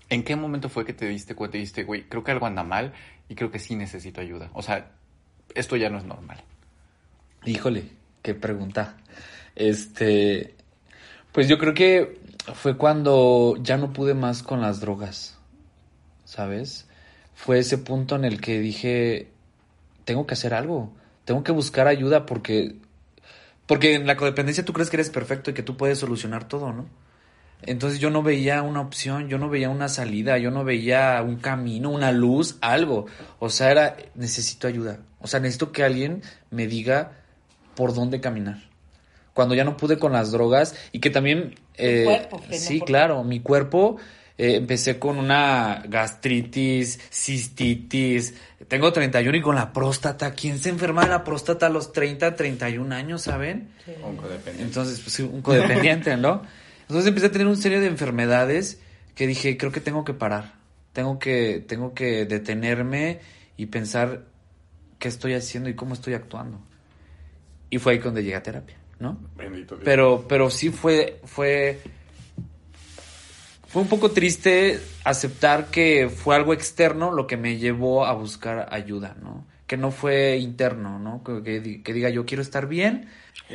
¿en 0.08 0.22
qué 0.22 0.36
momento 0.36 0.68
fue 0.68 0.84
que 0.84 0.92
te 0.92 1.06
diste 1.06 1.34
cuenta 1.34 1.56
y 1.56 1.60
dijiste, 1.60 1.84
güey, 1.84 2.08
creo 2.08 2.24
que 2.24 2.32
algo 2.32 2.46
anda 2.46 2.62
mal 2.62 2.92
y 3.28 3.34
creo 3.34 3.50
que 3.50 3.58
sí 3.58 3.74
necesito 3.76 4.20
ayuda? 4.20 4.50
O 4.54 4.62
sea, 4.62 4.90
esto 5.54 5.76
ya 5.76 5.90
no 5.90 5.98
es 5.98 6.04
normal. 6.04 6.42
Híjole, 7.44 7.84
qué 8.22 8.34
pregunta. 8.34 8.96
Este, 9.54 10.54
pues 11.32 11.48
yo 11.48 11.58
creo 11.58 11.74
que 11.74 12.20
fue 12.54 12.76
cuando 12.76 13.56
ya 13.60 13.76
no 13.76 13.92
pude 13.92 14.14
más 14.14 14.42
con 14.42 14.60
las 14.60 14.80
drogas, 14.80 15.38
¿sabes? 16.24 16.86
Fue 17.34 17.58
ese 17.58 17.78
punto 17.78 18.16
en 18.16 18.24
el 18.24 18.40
que 18.40 18.60
dije, 18.60 19.28
tengo 20.04 20.26
que 20.26 20.34
hacer 20.34 20.54
algo, 20.54 20.92
tengo 21.24 21.42
que 21.42 21.52
buscar 21.52 21.88
ayuda 21.88 22.26
porque, 22.26 22.76
porque 23.66 23.94
en 23.94 24.06
la 24.06 24.16
codependencia 24.16 24.64
tú 24.64 24.72
crees 24.72 24.90
que 24.90 24.96
eres 24.96 25.10
perfecto 25.10 25.50
y 25.50 25.54
que 25.54 25.62
tú 25.62 25.76
puedes 25.76 25.98
solucionar 25.98 26.48
todo, 26.48 26.72
¿no? 26.72 26.86
Entonces 27.62 27.98
yo 27.98 28.10
no 28.10 28.22
veía 28.22 28.62
una 28.62 28.80
opción, 28.80 29.28
yo 29.28 29.38
no 29.38 29.48
veía 29.48 29.70
una 29.70 29.88
salida, 29.88 30.38
yo 30.38 30.50
no 30.50 30.62
veía 30.64 31.22
un 31.26 31.36
camino, 31.36 31.90
una 31.90 32.12
luz, 32.12 32.58
algo. 32.60 33.06
O 33.38 33.48
sea, 33.50 33.70
era, 33.70 33.96
necesito 34.14 34.68
ayuda. 34.68 34.98
O 35.20 35.26
sea, 35.26 35.40
necesito 35.40 35.72
que 35.72 35.82
alguien 35.82 36.22
me 36.50 36.66
diga 36.66 37.12
por 37.74 37.94
dónde 37.94 38.20
caminar. 38.20 38.58
Cuando 39.34 39.54
ya 39.54 39.64
no 39.64 39.76
pude 39.76 39.98
con 39.98 40.12
las 40.12 40.30
drogas 40.32 40.74
y 40.92 41.00
que 41.00 41.10
también... 41.10 41.54
Eh, 41.76 42.04
cuerpo, 42.04 42.40
que 42.42 42.56
no 42.56 42.62
sí, 42.62 42.78
por- 42.78 42.86
claro, 42.88 43.24
mi 43.24 43.40
cuerpo... 43.40 43.96
eh, 44.38 44.56
empecé 44.56 44.98
con 44.98 45.18
una 45.18 45.82
gastritis, 45.88 47.00
cistitis, 47.10 48.34
tengo 48.68 48.92
31 48.92 49.36
y 49.36 49.40
con 49.42 49.56
la 49.56 49.72
próstata. 49.72 50.32
¿Quién 50.34 50.58
se 50.58 50.68
enferma 50.68 51.02
de 51.04 51.08
la 51.10 51.24
próstata 51.24 51.66
a 51.66 51.70
los 51.70 51.92
30, 51.92 52.36
31 52.36 52.94
años, 52.94 53.22
saben? 53.22 53.70
Entonces, 54.60 55.00
pues 55.00 55.12
sí, 55.14 55.22
un 55.22 55.42
codependiente, 55.42 56.16
¿no? 56.16 56.42
Entonces 56.88 57.08
empecé 57.08 57.26
a 57.26 57.32
tener 57.32 57.46
un 57.46 57.56
serie 57.56 57.80
de 57.80 57.88
enfermedades 57.88 58.80
que 59.14 59.26
dije, 59.26 59.56
creo 59.56 59.72
que 59.72 59.80
tengo 59.80 60.04
que 60.04 60.14
parar. 60.14 60.54
Tengo 60.92 61.18
que, 61.18 61.64
tengo 61.66 61.94
que 61.94 62.24
detenerme 62.26 63.20
y 63.56 63.66
pensar 63.66 64.24
qué 64.98 65.08
estoy 65.08 65.34
haciendo 65.34 65.68
y 65.68 65.74
cómo 65.74 65.94
estoy 65.94 66.14
actuando. 66.14 66.60
Y 67.70 67.78
fue 67.78 67.94
ahí 67.94 67.98
donde 67.98 68.22
llegué 68.22 68.36
a 68.36 68.42
terapia, 68.42 68.76
¿no? 69.00 69.18
Bendito 69.36 69.74
Dios. 69.74 69.84
Pero, 69.84 70.26
pero 70.28 70.48
sí 70.48 70.70
fue, 70.70 71.20
fue, 71.24 71.80
fue 73.66 73.82
un 73.82 73.88
poco 73.88 74.12
triste 74.12 74.80
aceptar 75.04 75.66
que 75.70 76.08
fue 76.08 76.36
algo 76.36 76.52
externo 76.52 77.10
lo 77.10 77.26
que 77.26 77.36
me 77.36 77.58
llevó 77.58 78.06
a 78.06 78.12
buscar 78.12 78.68
ayuda, 78.70 79.16
¿no? 79.20 79.44
Que 79.66 79.76
no 79.76 79.90
fue 79.90 80.36
interno, 80.36 80.98
¿no? 80.98 81.22
Que, 81.24 81.42
que 81.42 81.60
di- 81.60 81.82
que 81.82 81.92
diga 81.92 82.08
yo 82.10 82.24
quiero 82.24 82.42
estar 82.42 82.66
bien. 82.68 83.08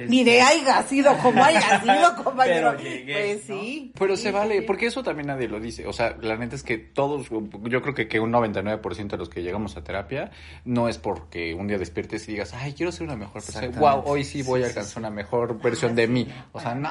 Ni 0.07 0.23
de 0.23 0.41
haya 0.41 0.83
sido 0.83 1.17
como 1.17 1.43
haya 1.43 1.81
sido, 1.83 2.23
compañero. 2.23 2.75
Pero 2.77 2.89
llegué, 2.89 3.13
pues 3.37 3.49
¿no? 3.49 3.61
sí. 3.61 3.91
Pero 3.97 4.15
Sí, 4.15 4.23
se 4.23 4.29
sí, 4.29 4.33
vale, 4.35 4.59
sí. 4.59 4.63
porque 4.67 4.85
eso 4.85 5.03
también 5.03 5.27
nadie 5.27 5.47
lo 5.47 5.59
dice. 5.59 5.87
O 5.87 5.93
sea, 5.93 6.15
la 6.21 6.37
neta 6.37 6.55
es 6.55 6.63
que 6.63 6.77
todos, 6.77 7.27
yo 7.29 7.81
creo 7.81 7.93
que, 7.95 8.07
que 8.07 8.19
un 8.19 8.31
99% 8.31 9.07
de 9.07 9.17
los 9.17 9.29
que 9.29 9.41
llegamos 9.41 9.75
a 9.77 9.83
terapia 9.83 10.31
no 10.65 10.87
es 10.87 10.97
porque 10.97 11.53
un 11.53 11.67
día 11.67 11.77
despiertes 11.77 12.27
y 12.27 12.33
digas, 12.33 12.53
ay, 12.53 12.73
quiero 12.73 12.91
ser 12.91 13.03
una 13.03 13.15
mejor 13.15 13.41
persona. 13.43 13.67
Wow, 13.79 14.03
hoy 14.05 14.23
sí 14.23 14.43
voy 14.43 14.63
a 14.63 14.67
alcanzar 14.67 14.99
una 14.99 15.09
mejor 15.09 15.61
versión 15.61 15.95
de 15.95 16.07
mí. 16.07 16.27
O 16.51 16.59
sea, 16.59 16.75
no. 16.75 16.89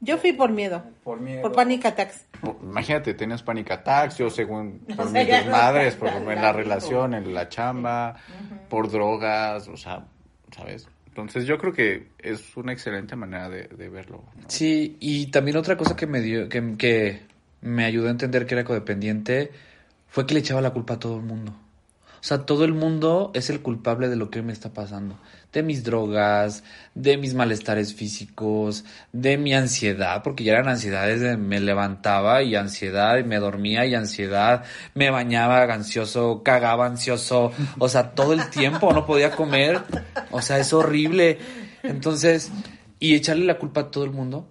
Yo 0.00 0.18
fui 0.18 0.32
por 0.32 0.50
miedo. 0.50 0.82
Por 1.02 1.20
miedo. 1.20 1.42
Por 1.42 1.52
panic 1.52 1.86
attacks. 1.86 2.26
Imagínate, 2.62 3.14
tenías 3.14 3.42
panic 3.42 3.70
attacks, 3.70 4.18
yo 4.18 4.28
según 4.30 4.80
por 4.96 5.06
O 5.06 5.08
sea, 5.08 5.22
mis 5.22 5.28
ya 5.28 5.44
no 5.44 5.98
por 5.98 6.08
en 6.08 6.42
la 6.42 6.52
relación, 6.52 7.14
en 7.14 7.34
la 7.34 7.48
chamba, 7.48 8.16
por 8.68 8.90
drogas, 8.90 9.68
o 9.68 9.76
sea, 9.76 10.04
¿sabes? 10.54 10.88
Entonces 11.06 11.46
yo 11.46 11.56
creo 11.56 11.72
que 11.72 12.08
es 12.18 12.56
una 12.58 12.72
excelente 12.72 13.16
manera 13.16 13.48
de, 13.48 13.68
de 13.68 13.88
verlo. 13.88 14.24
¿no? 14.36 14.42
Sí, 14.48 14.98
y 15.00 15.30
también 15.30 15.56
otra 15.56 15.76
cosa 15.76 15.96
que 15.96 16.06
me 16.06 16.20
dio, 16.20 16.48
que, 16.50 16.76
que 16.76 17.22
me 17.62 17.86
ayudó 17.86 18.08
a 18.08 18.10
entender 18.10 18.44
que 18.44 18.54
era 18.54 18.64
codependiente 18.64 19.50
fue 20.08 20.26
que 20.26 20.34
le 20.34 20.40
echaba 20.40 20.60
la 20.60 20.72
culpa 20.72 20.94
a 20.94 20.98
todo 20.98 21.16
el 21.16 21.22
mundo. 21.22 21.52
O 22.20 22.28
sea, 22.28 22.44
todo 22.44 22.64
el 22.64 22.74
mundo 22.74 23.30
es 23.34 23.50
el 23.50 23.60
culpable 23.60 24.08
de 24.08 24.16
lo 24.16 24.30
que 24.30 24.42
me 24.42 24.52
está 24.52 24.72
pasando. 24.72 25.18
De 25.56 25.62
mis 25.62 25.84
drogas, 25.84 26.64
de 26.94 27.16
mis 27.16 27.32
malestares 27.32 27.94
físicos, 27.94 28.84
de 29.10 29.38
mi 29.38 29.54
ansiedad, 29.54 30.22
porque 30.22 30.44
ya 30.44 30.52
eran 30.52 30.68
ansiedades 30.68 31.22
de 31.22 31.38
me 31.38 31.60
levantaba 31.60 32.42
y 32.42 32.54
ansiedad, 32.56 33.16
y 33.16 33.24
me 33.24 33.38
dormía 33.38 33.86
y 33.86 33.94
ansiedad, 33.94 34.64
me 34.92 35.08
bañaba 35.08 35.62
ansioso, 35.62 36.42
cagaba 36.42 36.84
ansioso, 36.84 37.52
o 37.78 37.88
sea, 37.88 38.10
todo 38.10 38.34
el 38.34 38.50
tiempo 38.50 38.92
no 38.92 39.06
podía 39.06 39.30
comer, 39.30 39.80
o 40.30 40.42
sea, 40.42 40.58
es 40.58 40.74
horrible. 40.74 41.38
Entonces, 41.82 42.52
y 42.98 43.14
echarle 43.14 43.46
la 43.46 43.56
culpa 43.56 43.80
a 43.80 43.90
todo 43.90 44.04
el 44.04 44.10
mundo, 44.10 44.46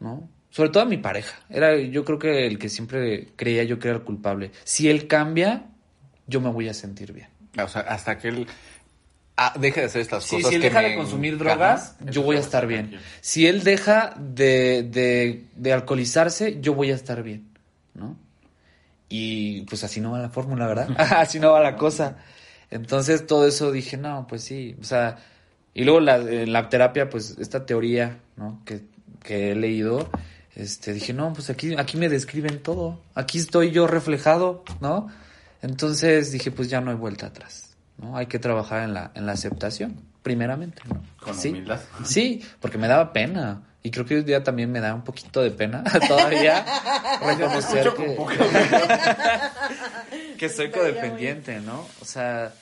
¿no? 0.00 0.28
Sobre 0.50 0.68
todo 0.68 0.82
a 0.82 0.86
mi 0.86 0.98
pareja. 0.98 1.40
Era 1.48 1.78
yo 1.78 2.04
creo 2.04 2.18
que 2.18 2.46
el 2.46 2.58
que 2.58 2.68
siempre 2.68 3.28
creía 3.36 3.64
yo 3.64 3.78
que 3.78 3.88
era 3.88 3.96
el 3.96 4.04
culpable. 4.04 4.50
Si 4.64 4.90
él 4.90 5.06
cambia, 5.06 5.68
yo 6.26 6.42
me 6.42 6.50
voy 6.50 6.68
a 6.68 6.74
sentir 6.74 7.14
bien. 7.14 7.28
O 7.58 7.68
sea, 7.68 7.80
hasta 7.82 8.18
que 8.18 8.28
él 8.28 8.46
ah, 9.36 9.54
deje 9.58 9.80
de 9.80 9.86
hacer 9.86 10.00
estas 10.00 10.24
Sí, 10.24 10.36
cosas 10.36 10.50
si 10.50 10.56
él 10.56 10.62
que 10.62 10.68
deja 10.68 10.82
me 10.82 10.88
de 10.90 10.96
consumir 10.96 11.34
encajan, 11.34 11.58
drogas, 11.58 11.96
yo 12.10 12.22
voy 12.22 12.36
a 12.36 12.40
estar 12.40 12.66
bien. 12.66 12.98
Si 13.20 13.46
él 13.46 13.64
deja 13.64 14.14
de, 14.18 14.82
de, 14.82 15.44
de 15.54 15.72
alcoholizarse, 15.72 16.60
yo 16.60 16.74
voy 16.74 16.90
a 16.90 16.94
estar 16.94 17.22
bien, 17.22 17.48
¿no? 17.94 18.16
Y 19.08 19.62
pues 19.62 19.84
así 19.84 20.00
no 20.00 20.12
va 20.12 20.18
la 20.18 20.30
fórmula, 20.30 20.66
¿verdad? 20.66 20.88
así 20.98 21.38
no 21.38 21.52
va 21.52 21.60
la 21.60 21.76
cosa. 21.76 22.16
Entonces 22.70 23.26
todo 23.26 23.46
eso 23.46 23.70
dije, 23.70 23.96
no, 23.96 24.26
pues 24.28 24.42
sí, 24.42 24.76
o 24.80 24.84
sea, 24.84 25.18
y 25.74 25.84
luego 25.84 26.00
la, 26.00 26.16
en 26.16 26.52
la 26.52 26.68
terapia, 26.68 27.08
pues 27.08 27.36
esta 27.38 27.66
teoría, 27.66 28.18
¿no? 28.36 28.60
Que, 28.64 28.80
que 29.22 29.52
he 29.52 29.54
leído, 29.54 30.08
este, 30.54 30.94
dije, 30.94 31.12
no, 31.12 31.32
pues 31.34 31.50
aquí, 31.50 31.74
aquí 31.76 31.98
me 31.98 32.08
describen 32.08 32.62
todo, 32.62 33.00
aquí 33.14 33.38
estoy 33.38 33.70
yo 33.72 33.86
reflejado, 33.86 34.64
¿no? 34.80 35.08
Entonces 35.62 36.32
dije, 36.32 36.50
pues 36.50 36.70
ya 36.70 36.80
no 36.80 36.90
hay 36.90 36.96
vuelta 36.96 37.26
atrás, 37.26 37.75
¿no? 37.98 38.16
Hay 38.16 38.26
que 38.26 38.38
trabajar 38.38 38.82
en 38.82 38.94
la, 38.94 39.10
en 39.14 39.26
la 39.26 39.32
aceptación, 39.32 40.00
primeramente, 40.22 40.82
¿no? 40.88 41.02
Con 41.20 41.34
sí, 41.34 41.50
humildad. 41.50 41.80
Sí, 42.04 42.42
porque 42.60 42.78
me 42.78 42.88
daba 42.88 43.12
pena. 43.12 43.62
Y 43.82 43.90
creo 43.90 44.04
que 44.04 44.16
hoy 44.16 44.24
día 44.24 44.42
también 44.42 44.72
me 44.72 44.80
da 44.80 44.94
un 44.94 45.04
poquito 45.04 45.42
de 45.42 45.52
pena 45.52 45.84
todavía 46.08 46.64
reconocer 47.24 47.92
que, 47.94 48.16
que 50.38 50.48
soy 50.48 50.70
codependiente, 50.70 51.60
¿no? 51.60 51.86
O 52.00 52.04
sea, 52.04 52.52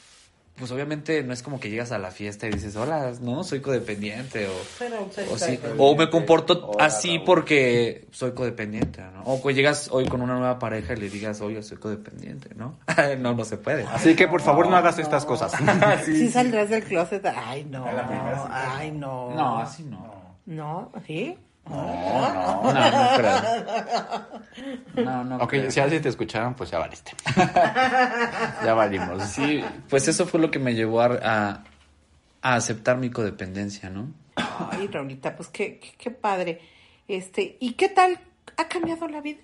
pues 0.56 0.70
obviamente 0.70 1.22
no 1.24 1.32
es 1.32 1.42
como 1.42 1.58
que 1.58 1.68
llegas 1.68 1.90
a 1.90 1.98
la 1.98 2.12
fiesta 2.12 2.46
y 2.46 2.50
dices, 2.50 2.76
hola, 2.76 3.12
no, 3.20 3.42
soy 3.42 3.60
codependiente 3.60 4.46
o, 4.46 4.52
Pero, 4.78 5.10
pues, 5.12 5.28
o, 5.30 5.36
sí, 5.36 5.58
o 5.78 5.96
me 5.96 6.08
comporto 6.08 6.68
Hola, 6.68 6.84
así 6.84 7.16
Raúl. 7.16 7.24
porque 7.24 8.06
soy 8.12 8.32
codependiente, 8.32 9.02
¿no? 9.02 9.22
O 9.24 9.42
que 9.42 9.52
llegas 9.52 9.88
hoy 9.90 10.06
con 10.06 10.22
una 10.22 10.34
nueva 10.34 10.60
pareja 10.60 10.92
y 10.92 10.96
le 10.96 11.10
digas, 11.10 11.40
oye, 11.40 11.60
soy 11.62 11.78
codependiente, 11.78 12.50
¿no? 12.54 12.78
no, 13.18 13.34
no 13.34 13.44
se 13.44 13.56
puede. 13.56 13.82
Así 13.84 14.14
que 14.14 14.28
por 14.28 14.42
favor 14.42 14.68
no 14.68 14.76
hagas 14.76 14.98
estas 14.98 15.24
cosas. 15.24 15.52
Sí 16.04 16.30
saldrás 16.30 16.68
del 16.70 16.84
closet. 16.84 17.24
Ay, 17.26 17.64
no. 17.64 17.84
Ay, 18.50 18.92
no. 18.92 19.34
No, 19.34 19.58
así 19.58 19.82
no. 19.82 20.38
No, 20.46 20.92
¿sí? 21.06 21.36
No, 21.68 22.72
no 22.72 23.16
creo. 23.16 25.04
No, 25.04 25.24
no 25.24 25.36
ok, 25.36 25.48
creo. 25.48 25.70
si 25.70 25.80
así 25.80 26.00
te 26.00 26.08
escucharon, 26.08 26.54
pues 26.54 26.70
ya 26.70 26.78
valiste. 26.78 27.12
ya 28.64 28.74
valimos. 28.74 29.22
Sí, 29.24 29.64
pues 29.88 30.06
eso 30.08 30.26
fue 30.26 30.40
lo 30.40 30.50
que 30.50 30.58
me 30.58 30.74
llevó 30.74 31.00
a, 31.00 31.18
a, 31.22 31.64
a 32.42 32.54
aceptar 32.54 32.98
mi 32.98 33.10
codependencia, 33.10 33.90
¿no? 33.90 34.08
Ay, 34.36 34.88
Raulita, 34.88 35.34
pues 35.36 35.48
qué, 35.48 35.78
qué, 35.78 35.94
qué 35.96 36.10
padre. 36.10 36.60
Este, 37.08 37.56
¿y 37.60 37.72
qué 37.72 37.88
tal 37.88 38.18
ha 38.56 38.68
cambiado 38.68 39.08
la 39.08 39.20
vida? 39.20 39.40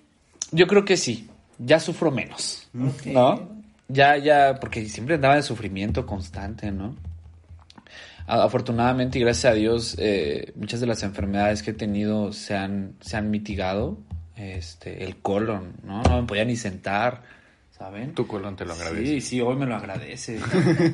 Yo 0.51 0.67
creo 0.67 0.85
que 0.85 0.97
sí, 0.97 1.29
ya 1.57 1.79
sufro 1.79 2.11
menos. 2.11 2.69
¿no? 2.73 3.49
Ya, 3.87 4.17
ya, 4.17 4.57
porque 4.59 4.87
siempre 4.87 5.15
andaba 5.15 5.35
en 5.35 5.43
sufrimiento 5.43 6.05
constante, 6.05 6.71
¿no? 6.71 6.95
Afortunadamente 8.31 9.19
y 9.19 9.23
gracias 9.23 9.51
a 9.51 9.55
Dios, 9.55 9.95
eh, 9.99 10.53
muchas 10.55 10.79
de 10.79 10.87
las 10.87 11.03
enfermedades 11.03 11.63
que 11.63 11.71
he 11.71 11.73
tenido 11.73 12.31
se 12.31 12.55
han, 12.55 12.95
se 13.01 13.17
han 13.17 13.29
mitigado. 13.29 13.97
Este, 14.37 15.03
el 15.03 15.17
colon, 15.17 15.73
¿no? 15.83 16.01
No 16.03 16.21
me 16.21 16.27
podía 16.27 16.45
ni 16.45 16.55
sentar, 16.55 17.23
¿saben? 17.77 18.15
Tu 18.15 18.25
colon 18.25 18.55
te 18.55 18.63
lo 18.63 18.71
agradece. 18.71 19.05
Sí, 19.05 19.21
sí, 19.21 19.41
hoy 19.41 19.57
me 19.57 19.65
lo 19.65 19.75
agradece. 19.75 20.39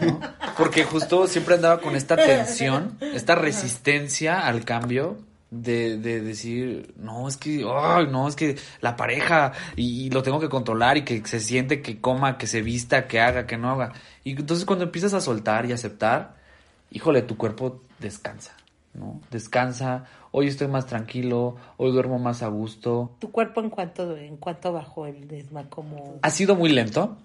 ¿no? 0.01 0.19
Porque 0.57 0.83
justo 0.83 1.27
siempre 1.27 1.55
andaba 1.55 1.79
con 1.79 1.95
esta 1.95 2.15
tensión, 2.15 2.97
esta 3.13 3.35
resistencia 3.35 4.47
al 4.47 4.65
cambio, 4.65 5.19
de, 5.51 5.99
de 5.99 6.21
decir, 6.21 6.95
no, 6.97 7.27
es 7.27 7.37
que, 7.37 7.63
ay, 7.71 8.07
no, 8.11 8.27
es 8.27 8.35
que 8.35 8.57
la 8.81 8.95
pareja 8.95 9.53
y, 9.75 10.07
y 10.07 10.09
lo 10.09 10.23
tengo 10.23 10.39
que 10.39 10.49
controlar 10.49 10.97
y 10.97 11.03
que 11.03 11.23
se 11.23 11.39
siente, 11.39 11.83
que 11.83 12.01
coma, 12.01 12.39
que 12.39 12.47
se 12.47 12.63
vista, 12.63 13.07
que 13.07 13.21
haga, 13.21 13.45
que 13.45 13.57
no 13.57 13.69
haga. 13.69 13.93
Y 14.23 14.31
entonces 14.31 14.65
cuando 14.65 14.85
empiezas 14.85 15.13
a 15.13 15.21
soltar 15.21 15.67
y 15.67 15.71
aceptar, 15.71 16.36
híjole, 16.91 17.21
tu 17.21 17.37
cuerpo 17.37 17.81
descansa, 17.99 18.53
¿no? 18.93 19.21
Descansa, 19.31 20.05
hoy 20.31 20.47
estoy 20.47 20.67
más 20.67 20.85
tranquilo, 20.85 21.55
hoy 21.77 21.91
duermo 21.91 22.19
más 22.19 22.43
a 22.43 22.47
gusto. 22.47 23.15
¿Tu 23.19 23.31
cuerpo 23.31 23.61
en 23.61 23.69
cuánto, 23.69 24.15
en 24.17 24.37
cuánto 24.37 24.71
bajó 24.71 25.07
el 25.07 25.27
desma? 25.27 25.69
Como... 25.69 26.19
Ha 26.21 26.29
sido 26.29 26.55
muy 26.55 26.69
lento, 26.69 27.17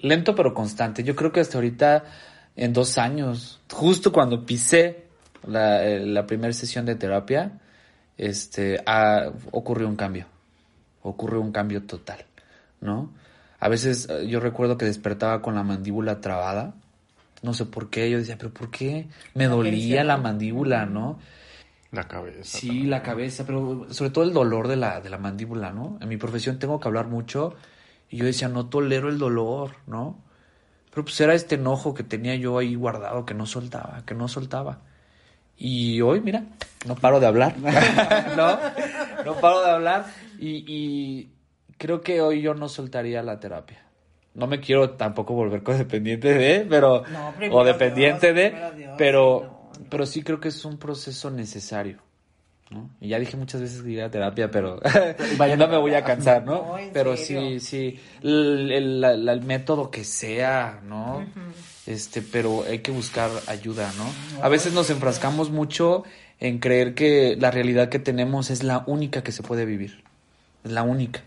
lento 0.00 0.34
pero 0.34 0.54
constante. 0.54 1.02
Yo 1.02 1.14
creo 1.16 1.32
que 1.32 1.40
hasta 1.40 1.58
ahorita, 1.58 2.04
en 2.56 2.72
dos 2.72 2.98
años, 2.98 3.60
justo 3.72 4.12
cuando 4.12 4.44
pisé 4.44 5.04
la, 5.46 5.84
eh, 5.84 6.04
la 6.04 6.26
primera 6.26 6.52
sesión 6.52 6.86
de 6.86 6.94
terapia, 6.94 7.60
este, 8.16 8.82
ha, 8.84 9.30
ocurrió 9.52 9.88
un 9.88 9.96
cambio. 9.96 10.26
Ocurrió 11.02 11.40
un 11.40 11.52
cambio 11.52 11.84
total, 11.84 12.24
¿no? 12.80 13.10
A 13.60 13.68
veces 13.68 14.08
eh, 14.10 14.26
yo 14.28 14.40
recuerdo 14.40 14.76
que 14.76 14.84
despertaba 14.84 15.40
con 15.40 15.54
la 15.54 15.62
mandíbula 15.62 16.20
trabada. 16.20 16.74
No 17.42 17.54
sé 17.54 17.66
por 17.66 17.90
qué. 17.90 18.10
Yo 18.10 18.18
decía, 18.18 18.36
pero 18.38 18.52
¿por 18.52 18.70
qué? 18.70 19.08
Me 19.34 19.46
dolía 19.46 20.04
la 20.04 20.16
mandíbula, 20.16 20.86
¿no? 20.86 21.18
La 21.90 22.06
cabeza. 22.06 22.58
Sí, 22.58 22.66
también. 22.68 22.90
la 22.90 23.02
cabeza, 23.02 23.46
pero 23.46 23.86
sobre 23.90 24.10
todo 24.10 24.24
el 24.24 24.32
dolor 24.32 24.68
de 24.68 24.76
la, 24.76 25.00
de 25.00 25.08
la 25.08 25.18
mandíbula, 25.18 25.72
¿no? 25.72 25.98
En 26.00 26.08
mi 26.08 26.16
profesión 26.16 26.58
tengo 26.58 26.80
que 26.80 26.88
hablar 26.88 27.06
mucho 27.06 27.54
y 28.10 28.18
yo 28.18 28.26
decía, 28.26 28.48
no 28.48 28.66
tolero 28.66 29.08
el 29.08 29.18
dolor, 29.18 29.76
¿no? 29.86 30.18
Pero 30.90 31.04
pues 31.04 31.20
era 31.20 31.34
este 31.34 31.54
enojo 31.54 31.94
que 31.94 32.02
tenía 32.02 32.34
yo 32.34 32.58
ahí 32.58 32.74
guardado, 32.74 33.24
que 33.24 33.34
no 33.34 33.46
soltaba, 33.46 34.02
que 34.04 34.14
no 34.14 34.28
soltaba. 34.28 34.80
Y 35.56 36.00
hoy, 36.02 36.20
mira, 36.20 36.44
no 36.86 36.94
paro 36.94 37.20
de 37.20 37.26
hablar, 37.26 37.56
¿no? 38.36 38.58
No 39.24 39.40
paro 39.40 39.62
de 39.62 39.70
hablar 39.70 40.06
y, 40.38 40.64
y 40.66 41.30
creo 41.78 42.00
que 42.02 42.20
hoy 42.20 42.42
yo 42.42 42.54
no 42.54 42.68
soltaría 42.68 43.22
la 43.22 43.40
terapia. 43.40 43.87
No 44.38 44.46
me 44.46 44.60
quiero 44.60 44.90
tampoco 44.90 45.34
volver 45.34 45.62
codependiente 45.62 46.32
de, 46.32 46.66
pero... 46.68 47.02
No, 47.12 47.32
primero 47.36 47.56
o 47.56 47.64
dependiente 47.64 48.32
Dios, 48.32 48.52
de, 48.52 48.76
Dios, 48.76 48.94
pero, 48.96 49.42
no, 49.42 49.80
no. 49.80 49.86
pero 49.90 50.06
sí 50.06 50.22
creo 50.22 50.40
que 50.40 50.48
es 50.48 50.64
un 50.64 50.78
proceso 50.78 51.30
necesario. 51.30 51.98
¿no? 52.70 52.90
Y 53.00 53.08
ya 53.08 53.18
dije 53.18 53.36
muchas 53.36 53.60
veces 53.60 53.82
que 53.82 53.90
iría 53.90 54.06
a 54.06 54.10
terapia, 54.10 54.50
pero 54.50 54.80
vaya, 55.38 55.56
no 55.56 55.68
me 55.68 55.76
voy 55.76 55.94
a 55.94 56.04
cansar, 56.04 56.44
¿no? 56.44 56.76
Pero 56.92 57.16
serio. 57.16 57.58
sí, 57.58 57.60
sí, 57.60 58.00
el, 58.22 59.02
el 59.02 59.42
método 59.42 59.90
que 59.90 60.04
sea, 60.04 60.80
¿no? 60.84 61.26
Este, 61.86 62.20
pero 62.20 62.64
hay 62.68 62.80
que 62.80 62.90
buscar 62.90 63.30
ayuda, 63.46 63.90
¿no? 63.96 64.42
A 64.42 64.48
veces 64.48 64.74
nos 64.74 64.90
enfrascamos 64.90 65.50
mucho 65.50 66.04
en 66.38 66.58
creer 66.58 66.94
que 66.94 67.36
la 67.40 67.50
realidad 67.50 67.88
que 67.88 67.98
tenemos 67.98 68.50
es 68.50 68.62
la 68.62 68.84
única 68.86 69.22
que 69.22 69.32
se 69.32 69.42
puede 69.42 69.64
vivir, 69.64 70.04
es 70.64 70.70
la 70.70 70.82
única. 70.82 71.22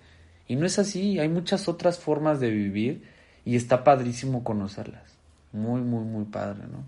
Y 0.52 0.58
no 0.58 0.66
es 0.66 0.80
así, 0.80 1.18
hay 1.18 1.30
muchas 1.30 1.70
otras 1.70 1.98
formas 1.98 2.42
de 2.42 2.50
vivir 2.50 3.04
y 3.46 3.56
está 3.56 3.86
padrísimo 3.86 4.44
conocerlas. 4.44 5.18
Muy, 5.54 5.80
muy, 5.80 6.04
muy 6.04 6.26
padre, 6.26 6.64
¿no? 6.70 6.84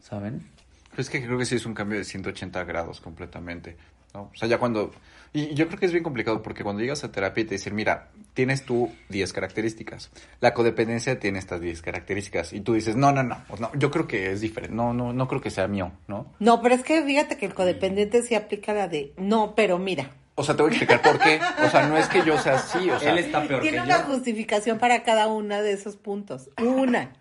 ¿Saben? 0.00 0.46
Pero 0.90 1.02
es 1.02 1.10
que 1.10 1.26
creo 1.26 1.36
que 1.36 1.44
sí 1.44 1.56
es 1.56 1.66
un 1.66 1.74
cambio 1.74 1.98
de 1.98 2.04
180 2.04 2.62
grados 2.62 3.00
completamente. 3.00 3.76
¿no? 4.14 4.30
O 4.32 4.36
sea, 4.36 4.46
ya 4.46 4.58
cuando... 4.58 4.92
Y 5.32 5.52
yo 5.54 5.66
creo 5.66 5.80
que 5.80 5.86
es 5.86 5.90
bien 5.90 6.04
complicado 6.04 6.42
porque 6.42 6.62
cuando 6.62 6.80
llegas 6.80 7.02
a 7.02 7.10
terapia 7.10 7.42
y 7.42 7.46
te 7.46 7.56
dicen, 7.56 7.74
mira, 7.74 8.10
tienes 8.34 8.64
tú 8.64 8.88
10 9.08 9.32
características. 9.32 10.12
La 10.40 10.54
codependencia 10.54 11.18
tiene 11.18 11.40
estas 11.40 11.60
10 11.60 11.82
características. 11.82 12.52
Y 12.52 12.60
tú 12.60 12.74
dices, 12.74 12.94
no, 12.94 13.10
no, 13.10 13.24
no, 13.24 13.42
no, 13.58 13.72
yo 13.74 13.90
creo 13.90 14.06
que 14.06 14.30
es 14.30 14.40
diferente. 14.40 14.76
No, 14.76 14.94
no, 14.94 15.12
no 15.12 15.26
creo 15.26 15.40
que 15.40 15.50
sea 15.50 15.66
mío, 15.66 15.90
¿no? 16.06 16.34
No, 16.38 16.62
pero 16.62 16.76
es 16.76 16.84
que 16.84 17.02
fíjate 17.02 17.36
que 17.36 17.46
el 17.46 17.54
codependiente 17.54 18.22
sí 18.22 18.36
aplica 18.36 18.72
la 18.74 18.86
de, 18.86 19.12
no, 19.16 19.56
pero 19.56 19.76
mira, 19.80 20.12
O 20.38 20.44
sea, 20.44 20.54
te 20.56 20.62
voy 20.62 20.70
a 20.70 20.76
explicar 20.76 21.02
por 21.02 21.18
qué. 21.18 21.40
O 21.64 21.68
sea, 21.68 21.88
no 21.88 21.96
es 21.98 22.06
que 22.08 22.24
yo 22.24 22.38
sea 22.38 22.54
así, 22.54 22.88
o 22.90 22.98
sea... 22.98 23.10
Él 23.12 23.18
está 23.18 23.42
peor 23.46 23.60
tiene 23.60 23.78
que 23.78 23.82
una 23.82 23.98
yo. 23.98 24.04
justificación 24.14 24.78
para 24.78 25.02
cada 25.02 25.26
una 25.26 25.60
de 25.62 25.72
esos 25.72 25.96
puntos. 25.96 26.48
Una, 26.58 27.12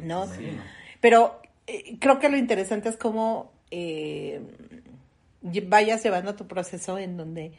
¿no? 0.00 0.26
Pero 1.00 1.40
eh, 1.66 1.96
creo 1.98 2.18
que 2.20 2.28
lo 2.28 2.36
interesante 2.36 2.88
es 2.88 2.96
cómo 2.96 3.50
eh, 3.72 4.40
vayas 5.66 6.02
llevando 6.04 6.34
tu 6.34 6.46
proceso 6.46 6.98
en 6.98 7.16
donde 7.16 7.52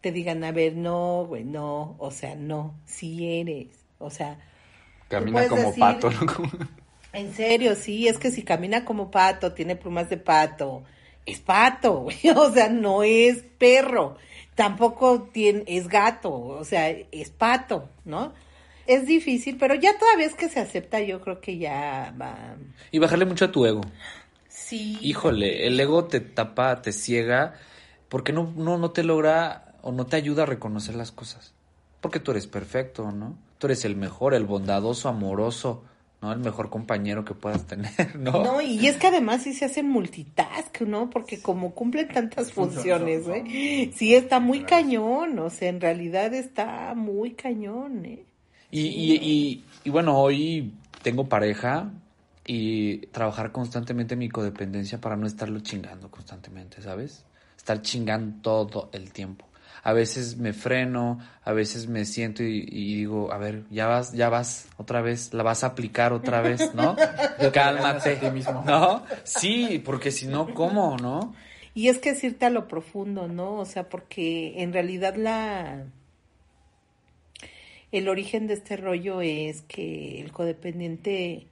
te 0.00 0.12
digan, 0.12 0.42
a 0.44 0.52
ver, 0.52 0.76
no, 0.76 1.24
güey, 1.26 1.44
no, 1.44 1.96
o 1.98 2.10
sea, 2.10 2.34
no, 2.34 2.74
si 2.84 3.40
eres, 3.40 3.68
o 3.98 4.10
sea, 4.10 4.38
Camina 5.08 5.48
como 5.48 5.62
decir- 5.62 5.80
pato, 5.80 6.10
¿no? 6.10 6.26
Como- 6.26 6.50
en 7.12 7.32
serio, 7.34 7.74
sí, 7.74 8.06
es 8.06 8.18
que 8.18 8.30
si 8.30 8.42
camina 8.42 8.84
como 8.84 9.10
pato, 9.10 9.52
tiene 9.54 9.76
plumas 9.76 10.08
de 10.10 10.18
pato, 10.18 10.82
es 11.26 11.40
pato, 11.40 12.00
güey, 12.02 12.16
o 12.36 12.52
sea, 12.52 12.68
no 12.68 13.02
es 13.02 13.42
perro, 13.58 14.16
tampoco 14.58 15.28
tiene, 15.32 15.62
es 15.68 15.86
gato, 15.86 16.34
o 16.34 16.64
sea, 16.64 16.90
es 16.90 17.30
pato, 17.30 17.90
¿no? 18.04 18.32
Es 18.88 19.06
difícil, 19.06 19.56
pero 19.56 19.76
ya 19.76 19.96
toda 19.96 20.16
vez 20.16 20.34
que 20.34 20.48
se 20.48 20.58
acepta, 20.58 21.00
yo 21.00 21.20
creo 21.20 21.40
que 21.40 21.58
ya 21.58 22.12
va. 22.20 22.56
Y 22.90 22.98
bajarle 22.98 23.24
mucho 23.24 23.44
a 23.44 23.52
tu 23.52 23.64
ego. 23.66 23.82
Sí. 24.48 24.98
Híjole, 25.00 25.68
el 25.68 25.78
ego 25.78 26.06
te 26.06 26.18
tapa, 26.18 26.82
te 26.82 26.90
ciega, 26.90 27.54
porque 28.08 28.32
no, 28.32 28.52
no, 28.56 28.78
no 28.78 28.90
te 28.90 29.04
logra 29.04 29.76
o 29.80 29.92
no 29.92 30.06
te 30.06 30.16
ayuda 30.16 30.42
a 30.42 30.46
reconocer 30.46 30.96
las 30.96 31.12
cosas. 31.12 31.54
Porque 32.00 32.18
tú 32.18 32.32
eres 32.32 32.48
perfecto, 32.48 33.12
¿no? 33.12 33.38
Tú 33.58 33.68
eres 33.68 33.84
el 33.84 33.94
mejor, 33.94 34.34
el 34.34 34.44
bondadoso, 34.44 35.08
amoroso, 35.08 35.84
¿no? 36.20 36.32
El 36.32 36.40
mejor 36.40 36.70
compañero 36.70 37.24
que 37.24 37.34
puedas 37.34 37.66
tener, 37.66 38.16
¿no? 38.16 38.42
No, 38.42 38.60
y 38.60 38.86
es 38.86 38.96
que 38.96 39.06
además 39.06 39.42
sí 39.42 39.52
se 39.52 39.66
hace 39.66 39.82
multitask, 39.82 40.80
¿no? 40.82 41.10
Porque 41.10 41.40
como 41.40 41.74
cumplen 41.74 42.08
tantas 42.08 42.52
funciones, 42.52 43.26
¿eh? 43.28 43.92
Sí 43.94 44.14
está 44.14 44.40
muy 44.40 44.62
cañón, 44.64 45.38
o 45.38 45.50
sea, 45.50 45.68
en 45.68 45.80
realidad 45.80 46.34
está 46.34 46.94
muy 46.94 47.32
cañón, 47.32 48.04
¿eh? 48.04 48.24
Y, 48.70 48.80
y, 48.80 49.14
y, 49.14 49.64
y 49.84 49.90
bueno, 49.90 50.18
hoy 50.18 50.74
tengo 51.02 51.28
pareja 51.28 51.90
y 52.46 53.06
trabajar 53.08 53.52
constantemente 53.52 54.16
mi 54.16 54.28
codependencia 54.28 55.00
para 55.00 55.16
no 55.16 55.26
estarlo 55.26 55.60
chingando 55.60 56.10
constantemente, 56.10 56.82
¿sabes? 56.82 57.24
Estar 57.56 57.82
chingando 57.82 58.40
todo 58.40 58.90
el 58.92 59.12
tiempo. 59.12 59.47
A 59.88 59.92
veces 59.94 60.36
me 60.36 60.52
freno, 60.52 61.18
a 61.42 61.52
veces 61.52 61.88
me 61.88 62.04
siento 62.04 62.42
y, 62.42 62.66
y 62.70 62.96
digo, 62.96 63.32
a 63.32 63.38
ver, 63.38 63.64
ya 63.70 63.86
vas, 63.86 64.12
ya 64.12 64.28
vas, 64.28 64.68
otra 64.76 65.00
vez, 65.00 65.32
la 65.32 65.42
vas 65.42 65.64
a 65.64 65.68
aplicar 65.68 66.12
otra 66.12 66.42
vez, 66.42 66.74
¿no? 66.74 66.94
Cálmate, 67.52 68.18
¿no? 68.66 69.02
Sí, 69.24 69.82
porque 69.84 70.10
si 70.10 70.26
no, 70.26 70.52
¿cómo, 70.52 70.96
no? 70.98 71.34
Y 71.72 71.88
es 71.88 71.98
que 71.98 72.10
es 72.10 72.22
irte 72.22 72.44
a 72.44 72.50
lo 72.50 72.68
profundo, 72.68 73.28
¿no? 73.28 73.54
O 73.54 73.64
sea, 73.64 73.88
porque 73.88 74.62
en 74.62 74.72
realidad 74.72 75.14
la 75.16 75.86
el 77.92 78.08
origen 78.08 78.46
de 78.46 78.54
este 78.54 78.76
rollo 78.76 79.22
es 79.22 79.62
que 79.62 80.20
el 80.20 80.32
codependiente 80.32 81.46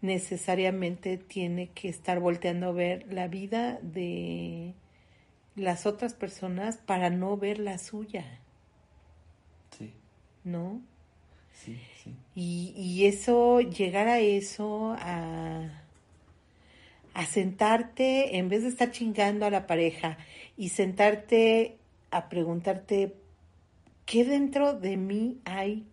necesariamente 0.00 1.18
tiene 1.18 1.68
que 1.68 1.88
estar 1.88 2.18
volteando 2.18 2.68
a 2.68 2.72
ver 2.72 3.06
la 3.12 3.28
vida 3.28 3.78
de 3.82 4.74
las 5.58 5.86
otras 5.86 6.14
personas 6.14 6.78
para 6.78 7.10
no 7.10 7.36
ver 7.36 7.58
la 7.58 7.78
suya, 7.78 8.40
Sí, 9.70 9.92
¿no? 10.44 10.82
sí, 11.52 11.86
sí. 12.02 12.16
Y, 12.34 12.72
y 12.76 13.06
eso, 13.06 13.60
llegar 13.60 14.08
a 14.08 14.20
eso, 14.20 14.94
a, 14.98 15.82
a 17.14 17.26
sentarte, 17.26 18.36
en 18.38 18.48
vez 18.48 18.62
de 18.62 18.68
estar 18.68 18.90
chingando 18.90 19.46
a 19.46 19.50
la 19.50 19.66
pareja, 19.66 20.18
y 20.56 20.70
sentarte 20.70 21.78
a 22.10 22.28
preguntarte, 22.28 23.14
¿qué 24.06 24.24
dentro 24.24 24.74
de 24.74 24.96
mí 24.96 25.40
hay? 25.44 25.86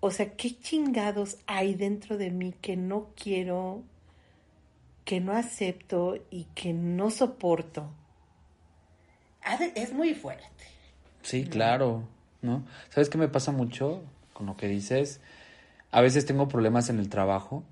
O 0.00 0.10
sea, 0.10 0.36
¿qué 0.36 0.58
chingados 0.58 1.38
hay 1.46 1.74
dentro 1.74 2.18
de 2.18 2.30
mí 2.30 2.54
que 2.60 2.76
no 2.76 3.08
quiero, 3.16 3.84
que 5.04 5.20
no 5.20 5.32
acepto 5.32 6.16
y 6.30 6.44
que 6.54 6.72
no 6.72 7.10
soporto? 7.10 7.90
Es 9.74 9.92
muy 9.92 10.14
fuerte. 10.14 10.44
Sí, 11.22 11.44
claro, 11.44 12.04
¿no? 12.42 12.64
¿Sabes 12.90 13.08
qué 13.08 13.18
me 13.18 13.28
pasa 13.28 13.52
mucho 13.52 14.02
con 14.32 14.46
lo 14.46 14.56
que 14.56 14.68
dices? 14.68 15.20
A 15.90 16.00
veces 16.00 16.26
tengo 16.26 16.48
problemas 16.48 16.88
en 16.88 16.98
el 16.98 17.08
trabajo. 17.08 17.62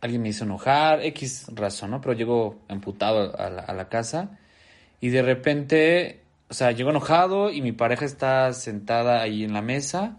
Alguien 0.00 0.22
me 0.22 0.28
hizo 0.28 0.44
enojar, 0.44 1.02
X 1.02 1.46
razón, 1.54 1.90
¿no? 1.90 2.00
Pero 2.00 2.14
llego 2.14 2.58
emputado 2.68 3.38
a 3.38 3.50
la, 3.50 3.62
a 3.62 3.72
la 3.72 3.88
casa 3.88 4.38
y 5.00 5.08
de 5.08 5.22
repente, 5.22 6.22
o 6.48 6.54
sea, 6.54 6.72
llego 6.72 6.90
enojado 6.90 7.50
y 7.50 7.62
mi 7.62 7.72
pareja 7.72 8.04
está 8.04 8.52
sentada 8.52 9.20
ahí 9.20 9.44
en 9.44 9.52
la 9.52 9.62
mesa 9.62 10.16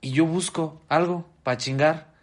y 0.00 0.10
yo 0.10 0.26
busco 0.26 0.80
algo 0.88 1.26
para 1.42 1.56
chingar. 1.56 2.14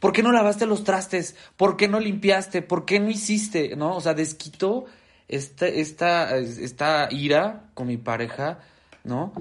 ¿Por 0.00 0.12
qué 0.12 0.22
no 0.22 0.32
lavaste 0.32 0.66
los 0.66 0.84
trastes? 0.84 1.36
¿Por 1.56 1.76
qué 1.76 1.88
no 1.88 2.00
limpiaste? 2.00 2.62
¿Por 2.62 2.84
qué 2.84 3.00
no 3.00 3.10
hiciste? 3.10 3.76
¿No? 3.76 3.96
O 3.96 4.00
sea, 4.00 4.14
desquito 4.14 4.86
esta, 5.28 5.66
esta, 5.66 6.36
esta 6.36 7.08
ira 7.10 7.70
con 7.74 7.86
mi 7.86 7.96
pareja, 7.96 8.60
¿no? 9.04 9.32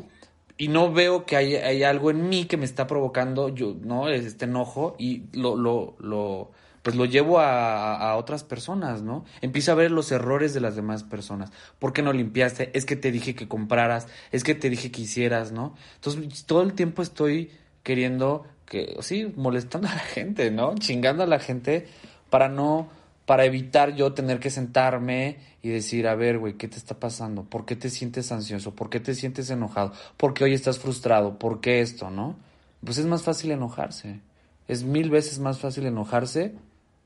Y 0.57 0.69
no 0.69 0.91
veo 0.91 1.25
que 1.25 1.35
hay, 1.35 1.55
hay 1.55 1.83
algo 1.83 2.11
en 2.11 2.29
mí 2.29 2.45
que 2.45 2.57
me 2.57 2.65
está 2.65 2.87
provocando, 2.87 3.49
yo, 3.49 3.75
¿no? 3.81 4.09
Este 4.09 4.45
enojo 4.45 4.95
y 4.97 5.23
lo, 5.33 5.55
lo, 5.55 5.95
lo 5.99 6.51
pues 6.81 6.95
lo 6.95 7.05
llevo 7.05 7.39
a, 7.39 7.95
a, 7.95 8.15
otras 8.15 8.43
personas, 8.43 9.01
¿no? 9.01 9.25
Empiezo 9.41 9.71
a 9.71 9.75
ver 9.75 9.89
los 9.89 10.11
errores 10.11 10.53
de 10.53 10.61
las 10.61 10.75
demás 10.75 11.03
personas. 11.03 11.51
¿Por 11.79 11.93
qué 11.93 12.03
no 12.03 12.13
limpiaste? 12.13 12.69
Es 12.77 12.85
que 12.85 12.95
te 12.95 13.11
dije 13.11 13.33
que 13.33 13.47
compraras, 13.47 14.07
es 14.31 14.43
que 14.43 14.53
te 14.53 14.69
dije 14.69 14.91
que 14.91 15.01
hicieras, 15.01 15.51
¿no? 15.51 15.75
Entonces, 15.95 16.45
todo 16.45 16.61
el 16.61 16.73
tiempo 16.73 17.01
estoy 17.01 17.51
queriendo 17.81 18.45
que, 18.67 18.97
sí, 18.99 19.33
molestando 19.35 19.87
a 19.87 19.95
la 19.95 19.99
gente, 19.99 20.51
¿no? 20.51 20.75
Chingando 20.75 21.23
a 21.23 21.27
la 21.27 21.39
gente 21.39 21.87
para 22.29 22.49
no, 22.49 22.89
para 23.25 23.45
evitar 23.45 23.95
yo 23.95 24.13
tener 24.13 24.39
que 24.39 24.49
sentarme 24.49 25.37
y 25.61 25.69
decir, 25.69 26.07
a 26.07 26.15
ver, 26.15 26.37
güey, 26.37 26.53
¿qué 26.53 26.67
te 26.67 26.77
está 26.77 26.99
pasando? 26.99 27.43
¿Por 27.43 27.65
qué 27.65 27.75
te 27.75 27.89
sientes 27.89 28.31
ansioso? 28.31 28.75
¿Por 28.75 28.89
qué 28.89 28.99
te 28.99 29.15
sientes 29.15 29.49
enojado? 29.49 29.93
¿Por 30.17 30.33
qué 30.33 30.43
hoy 30.43 30.53
estás 30.53 30.77
frustrado? 30.79 31.39
¿Por 31.39 31.59
qué 31.59 31.81
esto, 31.81 32.11
no? 32.11 32.35
Pues 32.83 32.99
es 32.99 33.05
más 33.05 33.23
fácil 33.23 33.51
enojarse. 33.51 34.19
Es 34.67 34.83
mil 34.83 35.09
veces 35.09 35.39
más 35.39 35.59
fácil 35.59 35.85
enojarse 35.85 36.53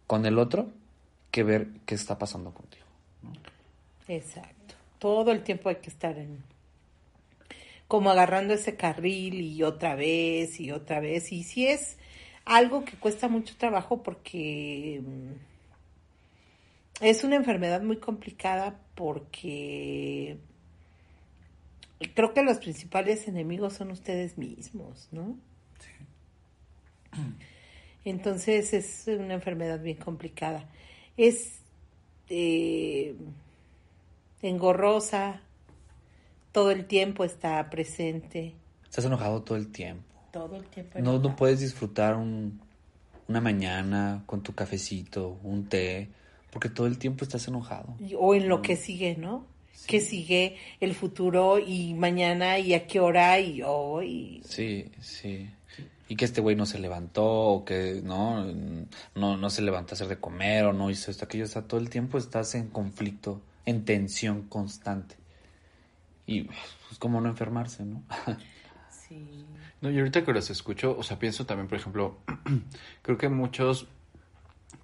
con 0.08 0.25
el 0.25 0.39
otro 0.39 0.69
que 1.32 1.43
ver 1.43 1.67
qué 1.86 1.95
está 1.95 2.17
pasando 2.17 2.51
contigo. 2.53 2.86
Exacto. 4.08 4.75
Todo 4.97 5.32
el 5.32 5.43
tiempo 5.43 5.69
hay 5.69 5.75
que 5.75 5.89
estar 5.89 6.17
en 6.17 6.43
como 7.88 8.12
agarrando 8.12 8.53
ese 8.53 8.75
carril 8.75 9.41
y 9.41 9.63
otra 9.63 9.95
vez 9.95 10.60
y 10.60 10.71
otra 10.71 10.99
vez. 10.99 11.32
Y 11.32 11.43
si 11.43 11.65
es 11.67 11.97
algo 12.45 12.86
que 12.86 12.97
cuesta 12.97 13.27
mucho 13.27 13.55
trabajo 13.58 14.03
porque 14.03 15.01
mm, 15.03 15.48
es 17.01 17.23
una 17.23 17.35
enfermedad 17.35 17.81
muy 17.81 17.97
complicada 17.97 18.79
porque 18.95 20.38
creo 22.13 22.33
que 22.33 22.43
los 22.43 22.57
principales 22.57 23.27
enemigos 23.27 23.73
son 23.73 23.91
ustedes 23.91 24.38
mismos, 24.38 25.07
¿no? 25.12 25.38
Sí. 25.79 27.21
Entonces 28.05 28.73
es 28.73 29.05
una 29.07 29.33
enfermedad 29.33 29.81
bien 29.81 29.97
complicada. 29.97 30.69
Es 31.17 31.59
eh, 32.29 33.15
engorrosa, 34.41 35.41
todo 36.51 36.71
el 36.71 36.85
tiempo 36.85 37.23
está 37.23 37.69
presente. 37.69 38.55
Estás 38.83 39.05
enojado 39.05 39.41
todo 39.43 39.57
el 39.57 39.71
tiempo. 39.71 40.03
Todo 40.31 40.55
el 40.55 40.65
tiempo. 40.65 40.99
No, 40.99 41.19
no 41.19 41.35
puedes 41.35 41.59
disfrutar 41.59 42.15
un, 42.15 42.62
una 43.27 43.41
mañana 43.41 44.23
con 44.25 44.41
tu 44.41 44.53
cafecito, 44.53 45.39
un 45.43 45.67
té, 45.67 46.09
porque 46.51 46.69
todo 46.69 46.88
el 46.88 46.97
tiempo 46.97 47.23
estás 47.23 47.47
enojado. 47.47 47.95
O 48.17 48.35
en 48.35 48.47
lo 48.47 48.62
que 48.62 48.75
sigue, 48.75 49.15
¿no? 49.17 49.45
Que 49.88 50.01
sigue 50.01 50.57
el 50.79 50.93
futuro 50.93 51.57
y 51.59 51.93
mañana 51.93 52.59
y 52.59 52.73
a 52.73 52.85
qué 52.85 52.99
hora 52.99 53.39
y 53.39 53.62
hoy. 53.63 54.41
Sí, 54.45 54.91
sí 55.01 55.49
y 56.09 56.15
que 56.15 56.25
este 56.25 56.41
güey 56.41 56.55
no 56.55 56.65
se 56.65 56.79
levantó 56.79 57.23
o 57.23 57.63
que 57.63 58.01
no, 58.03 58.43
no, 59.13 59.38
no 59.38 59.49
se 59.51 59.62
levantó 59.62 59.93
a 59.93 59.95
hacer 59.95 60.07
de 60.07 60.19
comer 60.19 60.65
o 60.65 60.73
no 60.73 60.89
hizo 60.89 61.12
esto, 61.12 61.25
aquello, 61.25 61.45
o 61.45 61.47
sea, 61.47 61.62
todo 61.62 61.79
el 61.79 61.91
tiempo 61.91 62.17
estás 62.17 62.55
en 62.55 62.67
conflicto, 62.67 63.41
en 63.65 63.85
tensión 63.85 64.41
constante. 64.49 65.15
Y 66.25 66.43
pues 66.43 66.97
como 66.97 67.21
no 67.21 67.29
enfermarse, 67.29 67.85
¿no? 67.85 68.01
sí. 69.07 69.45
No, 69.81 69.91
y 69.91 69.99
ahorita 69.99 70.25
que 70.25 70.33
los 70.33 70.49
escucho, 70.49 70.97
o 70.97 71.03
sea, 71.03 71.19
pienso 71.19 71.45
también, 71.45 71.67
por 71.67 71.77
ejemplo, 71.77 72.17
creo 73.03 73.19
que 73.19 73.29
muchos, 73.29 73.88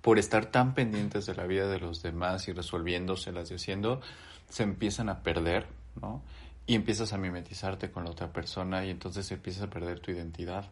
por 0.05 0.19
estar 0.19 0.45
tan 0.45 0.75
pendientes 0.75 1.25
de 1.25 1.33
la 1.33 1.47
vida 1.47 1.67
de 1.67 1.79
los 1.79 2.03
demás 2.03 2.47
y 2.47 2.53
resolviéndoselas 2.53 3.49
y 3.49 3.55
haciendo, 3.55 4.01
se 4.47 4.61
empiezan 4.61 5.09
a 5.09 5.23
perder, 5.23 5.65
¿no? 5.99 6.21
Y 6.67 6.75
empiezas 6.75 7.11
a 7.11 7.17
mimetizarte 7.17 7.89
con 7.89 8.03
la 8.03 8.11
otra 8.11 8.31
persona 8.31 8.85
y 8.85 8.91
entonces 8.91 9.31
empiezas 9.31 9.63
a 9.63 9.69
perder 9.71 10.01
tu 10.01 10.11
identidad. 10.11 10.69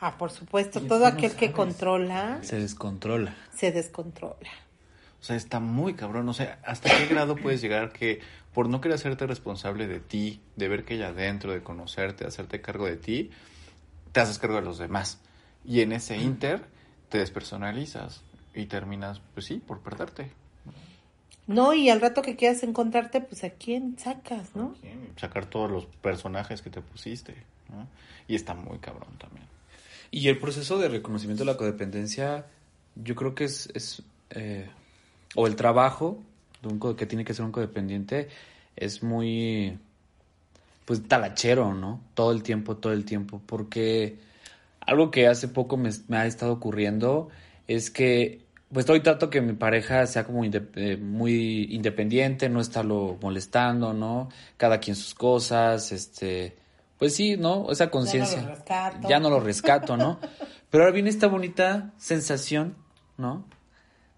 Ah, 0.00 0.18
por 0.18 0.30
supuesto, 0.30 0.82
todo 0.82 1.06
aquel 1.06 1.34
que 1.34 1.50
controla. 1.50 2.40
Se 2.42 2.60
descontrola. 2.60 3.34
Se 3.54 3.72
descontrola. 3.72 4.50
O 5.18 5.24
sea, 5.24 5.36
está 5.36 5.60
muy 5.60 5.94
cabrón. 5.94 6.28
O 6.28 6.34
sea, 6.34 6.58
¿hasta 6.62 6.94
qué 6.94 7.06
grado 7.06 7.36
puedes 7.36 7.62
llegar 7.62 7.90
que 7.90 8.20
por 8.52 8.68
no 8.68 8.82
querer 8.82 8.96
hacerte 8.96 9.26
responsable 9.26 9.86
de 9.86 10.00
ti, 10.00 10.42
de 10.56 10.68
ver 10.68 10.84
que 10.84 10.92
hay 10.92 11.04
adentro, 11.04 11.54
de 11.54 11.62
conocerte, 11.62 12.24
de 12.24 12.28
hacerte 12.28 12.60
cargo 12.60 12.84
de 12.84 12.98
ti, 12.98 13.30
te 14.12 14.20
haces 14.20 14.38
cargo 14.38 14.56
de 14.56 14.62
los 14.62 14.76
demás? 14.76 15.20
Y 15.64 15.80
en 15.80 15.92
ese 15.92 16.18
inter 16.18 16.66
te 17.08 17.16
despersonalizas 17.16 18.27
y 18.54 18.66
terminas, 18.66 19.20
pues 19.34 19.46
sí, 19.46 19.62
por 19.64 19.80
perderte. 19.80 20.30
No, 21.46 21.72
y 21.72 21.88
al 21.88 22.00
rato 22.00 22.20
que 22.20 22.36
quieras 22.36 22.62
encontrarte, 22.62 23.20
pues 23.22 23.42
a 23.44 23.50
quién 23.50 23.98
sacas, 23.98 24.54
¿no? 24.54 24.74
Sacar 25.16 25.46
todos 25.46 25.70
los 25.70 25.86
personajes 25.86 26.60
que 26.60 26.68
te 26.68 26.82
pusiste, 26.82 27.34
¿no? 27.70 27.86
Y 28.26 28.34
está 28.34 28.54
muy 28.54 28.78
cabrón 28.78 29.16
también. 29.18 29.46
Y 30.10 30.28
el 30.28 30.38
proceso 30.38 30.78
de 30.78 30.88
reconocimiento 30.88 31.44
de 31.44 31.52
la 31.52 31.56
codependencia, 31.56 32.46
yo 32.96 33.14
creo 33.14 33.34
que 33.34 33.44
es, 33.44 33.70
es 33.74 34.02
eh, 34.30 34.68
o 35.34 35.46
el 35.46 35.56
trabajo 35.56 36.18
de 36.62 36.68
un, 36.68 36.96
que 36.96 37.06
tiene 37.06 37.24
que 37.24 37.34
ser 37.34 37.44
un 37.44 37.52
codependiente, 37.52 38.28
es 38.76 39.02
muy, 39.02 39.78
pues, 40.84 41.06
talachero, 41.06 41.74
¿no? 41.74 42.00
Todo 42.14 42.32
el 42.32 42.42
tiempo, 42.42 42.76
todo 42.76 42.92
el 42.92 43.04
tiempo, 43.04 43.40
porque 43.46 44.18
algo 44.80 45.10
que 45.10 45.26
hace 45.26 45.48
poco 45.48 45.76
me, 45.76 45.90
ha 46.16 46.26
estado 46.26 46.52
ocurriendo 46.52 47.28
es 47.68 47.92
que, 47.92 48.44
pues, 48.72 48.90
hoy 48.90 49.00
trato 49.00 49.30
que 49.30 49.40
mi 49.40 49.52
pareja 49.52 50.04
sea 50.06 50.24
como 50.24 50.44
eh, 50.44 50.96
muy 50.96 51.68
independiente, 51.70 52.48
no 52.48 52.60
estarlo 52.60 53.16
molestando, 53.22 53.92
¿no? 53.92 54.28
Cada 54.56 54.80
quien 54.80 54.96
sus 54.96 55.14
cosas, 55.14 55.92
este 55.92 56.56
pues 56.98 57.14
sí, 57.14 57.36
¿no? 57.36 57.70
Esa 57.70 57.90
conciencia. 57.90 58.58
Ya, 59.08 59.20
no 59.20 59.30
lo 59.30 59.40
rescato, 59.40 59.96
¿no? 59.96 60.18
Pero 60.70 60.82
ahora 60.82 60.92
viene 60.92 61.10
esta 61.10 61.28
bonita 61.28 61.92
sensación, 61.96 62.76
¿no? 63.16 63.44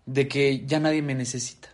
De 0.06 0.26
que 0.26 0.64
ya 0.66 0.80
nadie 0.80 1.02
me 1.02 1.14
necesita. 1.14 1.68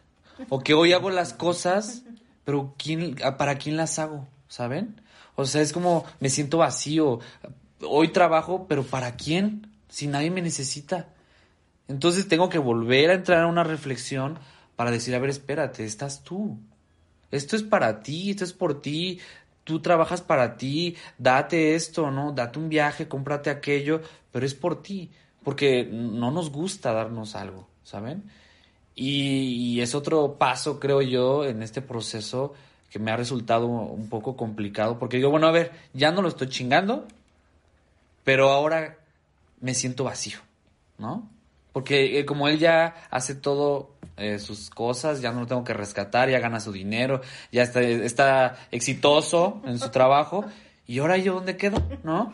O 0.48 0.60
que 0.60 0.74
hoy 0.74 0.92
hago 0.92 1.10
las 1.10 1.32
cosas, 1.32 2.02
pero 2.44 2.74
¿quién, 2.76 3.14
¿para 3.38 3.56
quién 3.56 3.76
las 3.76 3.98
hago? 3.98 4.26
¿Saben? 4.48 5.00
O 5.36 5.46
sea, 5.46 5.62
es 5.62 5.72
como 5.72 6.04
me 6.18 6.28
siento 6.28 6.58
vacío. 6.58 7.20
Hoy 7.80 8.08
trabajo, 8.08 8.66
pero 8.68 8.82
¿para 8.82 9.16
quién? 9.16 9.70
Si 9.88 10.08
nadie 10.08 10.30
me 10.30 10.42
necesita. 10.42 11.08
Entonces 11.88 12.28
tengo 12.28 12.48
que 12.48 12.58
volver 12.58 13.10
a 13.10 13.14
entrar 13.14 13.42
a 13.42 13.46
una 13.46 13.64
reflexión 13.64 14.38
para 14.74 14.90
decir, 14.90 15.14
a 15.14 15.18
ver, 15.18 15.30
espérate, 15.30 15.84
estás 15.84 16.22
tú. 16.22 16.58
Esto 17.30 17.56
es 17.56 17.62
para 17.62 18.02
ti, 18.02 18.30
esto 18.30 18.44
es 18.44 18.52
por 18.52 18.80
ti, 18.80 19.20
tú 19.64 19.80
trabajas 19.80 20.20
para 20.20 20.56
ti, 20.56 20.96
date 21.18 21.74
esto, 21.74 22.10
¿no? 22.10 22.32
Date 22.32 22.58
un 22.58 22.68
viaje, 22.68 23.08
cómprate 23.08 23.50
aquello, 23.50 24.00
pero 24.30 24.46
es 24.46 24.54
por 24.54 24.82
ti, 24.82 25.10
porque 25.42 25.84
no 25.90 26.30
nos 26.30 26.50
gusta 26.50 26.92
darnos 26.92 27.34
algo, 27.34 27.68
¿saben? 27.82 28.24
Y, 28.94 29.80
es 29.80 29.94
otro 29.94 30.36
paso, 30.38 30.80
creo 30.80 31.02
yo, 31.02 31.44
en 31.44 31.62
este 31.62 31.82
proceso 31.82 32.54
que 32.90 32.98
me 32.98 33.10
ha 33.10 33.16
resultado 33.16 33.66
un 33.66 34.08
poco 34.08 34.36
complicado, 34.36 34.98
porque 34.98 35.18
digo, 35.18 35.30
bueno, 35.30 35.48
a 35.48 35.52
ver, 35.52 35.72
ya 35.92 36.12
no 36.12 36.22
lo 36.22 36.28
estoy 36.28 36.48
chingando, 36.48 37.06
pero 38.24 38.50
ahora 38.50 38.98
me 39.60 39.74
siento 39.74 40.04
vacío, 40.04 40.38
¿no? 40.96 41.28
Porque 41.76 42.18
eh, 42.18 42.24
como 42.24 42.48
él 42.48 42.58
ya 42.58 42.94
hace 43.10 43.34
todo 43.34 43.90
eh, 44.16 44.38
sus 44.38 44.70
cosas, 44.70 45.20
ya 45.20 45.30
no 45.30 45.40
lo 45.40 45.46
tengo 45.46 45.62
que 45.62 45.74
rescatar, 45.74 46.30
ya 46.30 46.38
gana 46.38 46.58
su 46.58 46.72
dinero, 46.72 47.20
ya 47.52 47.64
está, 47.64 47.82
está 47.82 48.56
exitoso 48.70 49.60
en 49.66 49.78
su 49.78 49.90
trabajo. 49.90 50.46
¿Y 50.86 51.00
ahora 51.00 51.18
yo 51.18 51.34
dónde 51.34 51.58
quedo? 51.58 51.82
¿No? 52.02 52.32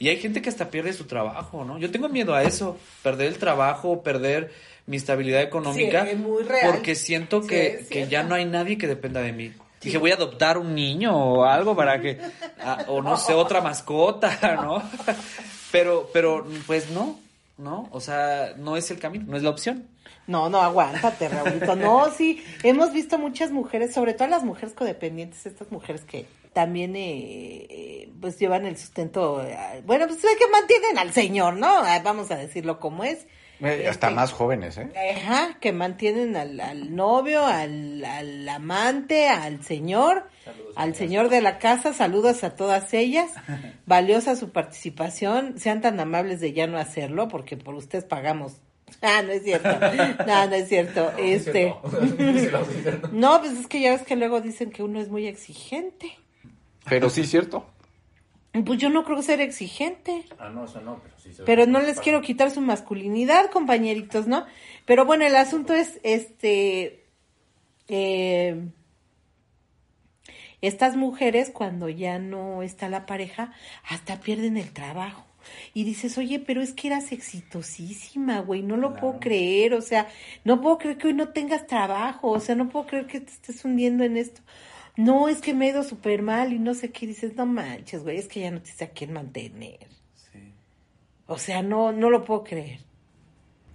Y 0.00 0.08
hay 0.08 0.16
gente 0.16 0.42
que 0.42 0.48
hasta 0.48 0.68
pierde 0.68 0.92
su 0.94 1.04
trabajo, 1.04 1.64
¿no? 1.64 1.78
Yo 1.78 1.92
tengo 1.92 2.08
miedo 2.08 2.34
a 2.34 2.42
eso, 2.42 2.76
perder 3.04 3.28
el 3.28 3.38
trabajo, 3.38 4.02
perder 4.02 4.50
mi 4.86 4.96
estabilidad 4.96 5.42
económica. 5.42 6.04
Sí, 6.04 6.16
muy 6.16 6.42
real. 6.42 6.72
Porque 6.72 6.96
siento 6.96 7.46
que, 7.46 7.86
que 7.88 8.08
ya 8.08 8.24
no 8.24 8.34
hay 8.34 8.46
nadie 8.46 8.78
que 8.78 8.88
dependa 8.88 9.20
de 9.20 9.32
mí. 9.32 9.52
Dije, 9.80 9.98
voy 9.98 10.10
a 10.10 10.14
adoptar 10.14 10.58
un 10.58 10.74
niño 10.74 11.16
o 11.16 11.44
algo 11.44 11.76
para 11.76 12.00
que, 12.00 12.18
ah, 12.58 12.84
o 12.88 13.00
no 13.00 13.16
sé, 13.16 13.32
otra 13.32 13.60
mascota, 13.60 14.56
¿no? 14.60 14.82
Pero, 15.70 16.10
pero, 16.12 16.46
pues 16.66 16.90
no, 16.90 17.18
¿no? 17.58 17.88
O 17.92 18.00
sea, 18.00 18.54
no 18.56 18.76
es 18.76 18.90
el 18.90 18.98
camino, 18.98 19.24
no 19.28 19.36
es 19.36 19.42
la 19.42 19.50
opción. 19.50 19.88
No, 20.26 20.48
no, 20.48 20.60
aguántate, 20.60 21.28
Raúlito. 21.28 21.76
No, 21.76 22.10
sí, 22.16 22.42
hemos 22.62 22.92
visto 22.92 23.18
muchas 23.18 23.50
mujeres, 23.50 23.92
sobre 23.92 24.14
todo 24.14 24.28
las 24.28 24.44
mujeres 24.44 24.74
codependientes, 24.74 25.46
estas 25.46 25.70
mujeres 25.70 26.02
que 26.04 26.26
también, 26.52 26.96
eh, 26.96 27.66
eh 27.68 28.12
pues 28.20 28.38
llevan 28.38 28.66
el 28.66 28.76
sustento, 28.76 29.42
eh, 29.42 29.82
bueno, 29.84 30.06
pues 30.06 30.20
que 30.20 30.50
mantienen 30.50 30.98
al 30.98 31.12
señor, 31.12 31.56
¿no? 31.56 31.82
Vamos 32.04 32.30
a 32.30 32.36
decirlo 32.36 32.78
como 32.78 33.04
es. 33.04 33.26
Eh, 33.60 33.86
hasta 33.88 34.08
este, 34.08 34.10
más 34.10 34.32
jóvenes, 34.32 34.76
¿eh? 34.76 34.90
Ajá, 35.16 35.58
que 35.60 35.72
mantienen 35.72 36.36
al, 36.36 36.58
al 36.60 36.94
novio, 36.94 37.46
al, 37.46 38.04
al, 38.04 38.48
amante, 38.48 39.28
al 39.28 39.64
señor, 39.64 40.28
al 40.76 40.94
señor 40.94 41.28
de 41.28 41.40
la 41.40 41.58
casa. 41.58 41.92
Saludos 41.92 42.44
a 42.44 42.56
todas 42.56 42.92
ellas. 42.94 43.30
Valiosa 43.86 44.36
su 44.36 44.50
participación. 44.50 45.58
Sean 45.58 45.80
tan 45.80 46.00
amables 46.00 46.40
de 46.40 46.52
ya 46.52 46.66
no 46.66 46.78
hacerlo, 46.78 47.28
porque 47.28 47.56
por 47.56 47.74
ustedes 47.74 48.04
pagamos. 48.04 48.56
Ah, 49.00 49.22
no 49.22 49.32
es 49.32 49.42
cierto. 49.42 49.70
No, 50.26 50.46
no 50.46 50.54
es 50.54 50.68
cierto. 50.68 51.12
este. 51.16 51.74
no, 53.12 53.40
pues 53.40 53.52
es 53.52 53.66
que 53.66 53.80
ya 53.80 53.92
ves 53.92 54.02
que 54.02 54.16
luego 54.16 54.42
dicen 54.42 54.70
que 54.70 54.82
uno 54.82 55.00
es 55.00 55.08
muy 55.08 55.26
exigente. 55.26 56.18
Pero 56.84 57.08
sí 57.08 57.22
es 57.22 57.30
cierto. 57.30 57.66
Pues 58.66 58.78
yo 58.78 58.90
no 58.90 59.04
creo 59.04 59.22
ser 59.22 59.40
exigente. 59.40 60.26
Ah, 60.38 60.50
no, 60.50 60.66
eso 60.66 60.82
no, 60.82 61.00
pero 61.02 61.14
sí 61.18 61.32
se 61.32 61.42
Pero 61.44 61.66
no 61.66 61.80
les 61.80 62.00
quiero 62.00 62.20
quitar 62.20 62.50
su 62.50 62.60
masculinidad, 62.60 63.50
compañeritos, 63.50 64.26
¿no? 64.26 64.44
Pero 64.84 65.06
bueno, 65.06 65.24
el 65.24 65.36
asunto 65.36 65.72
es, 65.72 65.98
este, 66.02 67.06
eh, 67.88 68.68
estas 70.62 70.96
mujeres 70.96 71.50
cuando 71.50 71.88
ya 71.88 72.18
no 72.18 72.62
está 72.62 72.88
la 72.88 73.04
pareja, 73.04 73.52
hasta 73.88 74.20
pierden 74.20 74.56
el 74.56 74.72
trabajo. 74.72 75.26
Y 75.74 75.82
dices, 75.82 76.16
oye, 76.18 76.38
pero 76.38 76.62
es 76.62 76.72
que 76.72 76.86
eras 76.86 77.10
exitosísima, 77.10 78.40
güey, 78.40 78.62
no 78.62 78.76
lo 78.76 78.94
puedo 78.94 79.18
creer, 79.18 79.74
o 79.74 79.80
sea, 79.80 80.08
no 80.44 80.60
puedo 80.60 80.78
creer 80.78 80.98
que 80.98 81.08
hoy 81.08 81.14
no 81.14 81.30
tengas 81.30 81.66
trabajo, 81.66 82.30
o 82.30 82.40
sea, 82.40 82.54
no 82.54 82.68
puedo 82.68 82.86
creer 82.86 83.06
que 83.06 83.20
te 83.20 83.32
estés 83.32 83.64
hundiendo 83.64 84.04
en 84.04 84.16
esto. 84.16 84.40
No, 84.96 85.28
es 85.28 85.40
que 85.40 85.52
me 85.52 85.66
he 85.66 85.70
ido 85.70 85.82
súper 85.82 86.22
mal 86.22 86.52
y 86.52 86.58
no 86.58 86.74
sé 86.74 86.92
qué, 86.92 87.06
dices, 87.06 87.34
no 87.34 87.44
manches, 87.44 88.04
güey, 88.04 88.18
es 88.18 88.28
que 88.28 88.40
ya 88.40 88.50
no 88.50 88.60
te 88.62 88.70
sé 88.70 88.84
a 88.84 88.90
quién 88.90 89.12
mantener. 89.12 89.88
Sí. 90.14 90.52
O 91.26 91.38
sea, 91.38 91.62
no, 91.62 91.90
no 91.92 92.08
lo 92.08 92.24
puedo 92.24 92.44
creer. 92.44 92.80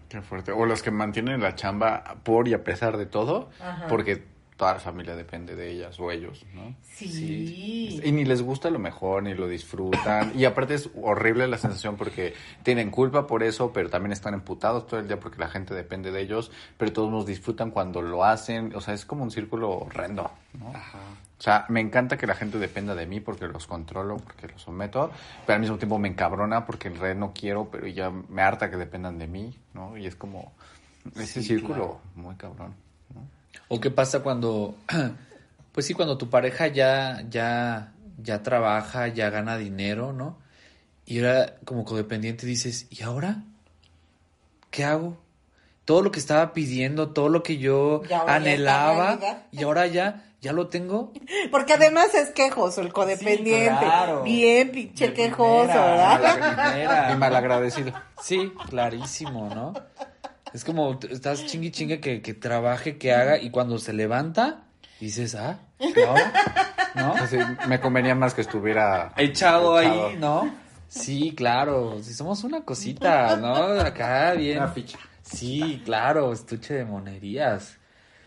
Qué 0.08 0.22
fuerte. 0.22 0.54
O 0.54 0.66
los 0.66 0.82
que 0.82 0.92
mantienen 0.92 1.42
la 1.42 1.56
chamba 1.56 2.22
por 2.24 2.48
y 2.48 2.54
a 2.54 2.64
pesar 2.64 2.96
de 2.96 3.08
todo, 3.08 3.50
Ajá. 3.60 3.88
porque 3.88 4.24
toda 4.58 4.74
la 4.74 4.80
familia 4.80 5.16
depende 5.16 5.56
de 5.56 5.72
ellas 5.72 6.00
o 6.00 6.12
ellos, 6.12 6.46
¿no? 6.54 6.76
Sí. 6.82 8.02
Y 8.04 8.12
ni 8.12 8.26
les 8.26 8.42
gusta 8.42 8.70
lo 8.70 8.80
mejor, 8.80 9.24
ni 9.24 9.34
lo 9.36 9.48
disfrutan. 9.48 10.34
Y 10.36 10.46
aparte 10.46 10.74
es 10.74 10.90
horrible 11.02 11.48
la 11.48 11.58
sensación 11.58 11.96
porque 11.96 12.34
tienen 12.64 12.90
culpa 12.90 13.28
por 13.28 13.44
eso, 13.44 13.72
pero 13.72 13.90
también 13.90 14.12
están 14.12 14.34
emputados 14.34 14.88
todo 14.88 15.00
el 15.00 15.08
día 15.08 15.20
porque 15.20 15.38
la 15.40 15.48
gente 15.48 15.74
depende 15.76 16.12
de 16.12 16.22
ellos, 16.22 16.52
pero 16.78 16.92
todos 16.92 17.12
nos 17.12 17.26
disfrutan 17.26 17.70
cuando 17.72 18.02
lo 18.02 18.24
hacen. 18.26 18.76
O 18.76 18.82
sea, 18.82 18.94
es 18.96 19.06
como 19.06 19.24
un 19.24 19.32
círculo 19.32 19.70
horrendo, 19.72 20.30
¿no? 20.60 20.70
O 20.70 21.42
sea, 21.42 21.66
me 21.70 21.80
encanta 21.80 22.18
que 22.18 22.26
la 22.26 22.34
gente 22.34 22.58
dependa 22.58 22.96
de 22.96 23.06
mí 23.06 23.20
porque 23.20 23.48
los 23.48 23.68
controlo, 23.68 24.18
porque 24.18 24.48
los 24.48 24.60
someto, 24.64 25.12
pero 25.46 25.54
al 25.56 25.62
mismo 25.62 25.78
tiempo 25.78 26.00
me 26.00 26.08
encabrona 26.08 26.66
porque 26.66 26.88
en 26.88 26.96
red 27.00 27.16
no 27.16 27.32
quiero, 27.32 27.70
pero 27.70 27.86
ya 27.86 28.10
me 28.10 28.42
harta 28.42 28.72
que 28.72 28.78
dependan 28.78 29.20
de 29.20 29.28
mí, 29.28 29.56
¿no? 29.76 29.96
Y 29.98 30.08
es 30.08 30.16
como 30.16 30.52
ese 31.16 31.42
Sí, 31.42 31.50
círculo 31.50 31.76
claro. 31.76 32.02
muy 32.16 32.36
cabrón. 32.38 32.74
¿O 33.70 33.80
qué 33.80 33.92
pasa 33.92 34.22
cuando, 34.22 34.76
pues 35.72 35.86
sí, 35.86 35.94
cuando 35.94 36.18
tu 36.18 36.30
pareja 36.30 36.68
ya, 36.68 37.24
ya, 37.30 37.94
ya 38.22 38.44
trabaja, 38.44 39.08
ya 39.08 39.30
gana 39.30 39.58
dinero, 39.58 40.14
¿no? 40.14 40.38
Y 41.06 41.20
era 41.20 41.56
como 41.66 41.86
codependiente 41.86 42.46
dices, 42.46 42.88
¿y 42.90 43.04
ahora? 43.04 43.44
¿Qué 44.72 44.84
hago? 44.84 45.18
Todo 45.86 46.02
lo 46.02 46.12
que 46.12 46.20
estaba 46.20 46.54
pidiendo, 46.54 47.10
todo 47.12 47.30
lo 47.30 47.44
que 47.44 47.58
yo 47.58 48.02
ahora 48.14 48.36
anhelaba, 48.36 49.20
y 49.52 49.64
ahora 49.64 49.88
ya, 49.88 50.26
ya 50.42 50.52
lo 50.52 50.68
tengo. 50.68 51.14
Porque 51.52 51.74
además 51.74 52.14
es 52.14 52.32
quejoso 52.32 52.82
el 52.82 52.92
codependiente. 52.92 53.80
Sí, 53.80 53.86
claro. 53.86 54.24
Bien 54.24 54.72
pinche 54.72 55.14
quejoso, 55.14 55.68
¿verdad? 55.68 57.12
Y 57.14 57.18
malagradecido. 57.18 57.94
Sí, 58.22 58.52
clarísimo, 58.70 59.50
¿no? 59.54 59.74
Es 60.54 60.64
como 60.64 61.00
estás 61.10 61.46
chingui 61.46 61.72
chingue 61.72 62.00
que, 62.00 62.22
que 62.22 62.34
trabaje, 62.34 62.98
que 62.98 63.14
haga, 63.14 63.38
y 63.38 63.50
cuando 63.50 63.78
se 63.78 63.94
levanta, 63.94 64.64
dices, 65.00 65.36
ah. 65.36 65.60
¿No? 66.96 67.14
Así, 67.14 67.38
me 67.68 67.80
convenía 67.80 68.16
más 68.16 68.34
que 68.34 68.42
estuviera 68.42 69.14
Echado 69.18 69.80
echado. 69.80 70.08
ahí, 70.08 70.18
¿no? 70.18 70.54
Sí, 70.88 71.34
claro, 71.36 72.02
si 72.02 72.14
somos 72.14 72.44
una 72.44 72.62
cosita, 72.62 73.36
¿no? 73.36 73.54
Acá 73.56 74.34
bien. 74.34 74.60
Una 74.60 74.70
ficha. 74.70 74.98
Sí, 75.22 75.82
claro, 75.84 76.32
estuche 76.32 76.74
de 76.76 76.86
monerías. 76.86 77.78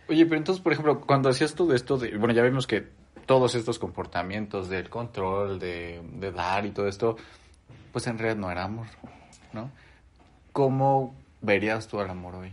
Oye, 0.09 0.27
pero 0.27 0.37
entonces, 0.37 0.63
por 0.63 0.73
ejemplo, 0.73 1.01
cuando 1.01 1.31
hacías 1.31 1.55
todo 1.55 1.75
esto, 1.75 1.97
de, 1.97 2.17
bueno, 2.19 2.35
ya 2.35 2.43
vimos 2.43 2.67
que 2.67 2.87
todos 3.27 3.55
estos 3.55 3.79
comportamientos 3.79 4.69
del 4.69 4.91
control, 4.91 5.59
de, 5.59 6.03
de 6.15 6.33
dar 6.33 6.67
y 6.67 6.71
todo 6.73 6.89
esto, 6.89 7.17
pues 7.93 8.07
en 8.07 8.19
realidad 8.19 8.41
no 8.41 8.51
era 8.51 8.65
amor, 8.65 8.87
¿no? 9.53 9.71
¿Cómo 10.53 11.15
verías 11.43 11.89
tú 11.89 12.01
al 12.01 12.11
amor 12.11 12.35
hoy? 12.37 12.53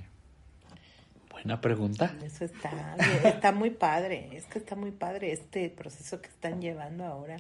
Buena 1.32 1.62
pregunta. 1.62 2.16
Eso 2.24 2.46
está, 2.46 2.96
está 3.24 3.52
muy 3.52 3.70
padre. 3.70 4.30
Es 4.34 4.46
que 4.46 4.60
está 4.60 4.76
muy 4.76 4.92
padre 4.92 5.32
este 5.32 5.70
proceso 5.70 6.20
que 6.22 6.28
están 6.30 6.62
llevando 6.62 7.06
ahora. 7.06 7.38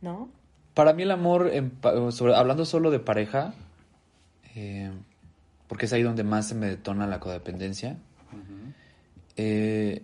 ¿No? 0.00 0.30
Para 0.74 0.92
mí 0.94 1.02
el 1.02 1.10
amor, 1.10 1.50
en 1.52 1.70
pa- 1.70 2.10
sobre, 2.10 2.34
hablando 2.34 2.64
solo 2.64 2.90
de 2.90 2.98
pareja, 3.00 3.52
eh, 4.54 4.90
porque 5.68 5.86
es 5.86 5.92
ahí 5.92 6.02
donde 6.02 6.24
más 6.24 6.48
se 6.48 6.54
me 6.54 6.66
detona 6.66 7.06
la 7.06 7.20
codependencia, 7.20 7.96
eh, 9.36 10.02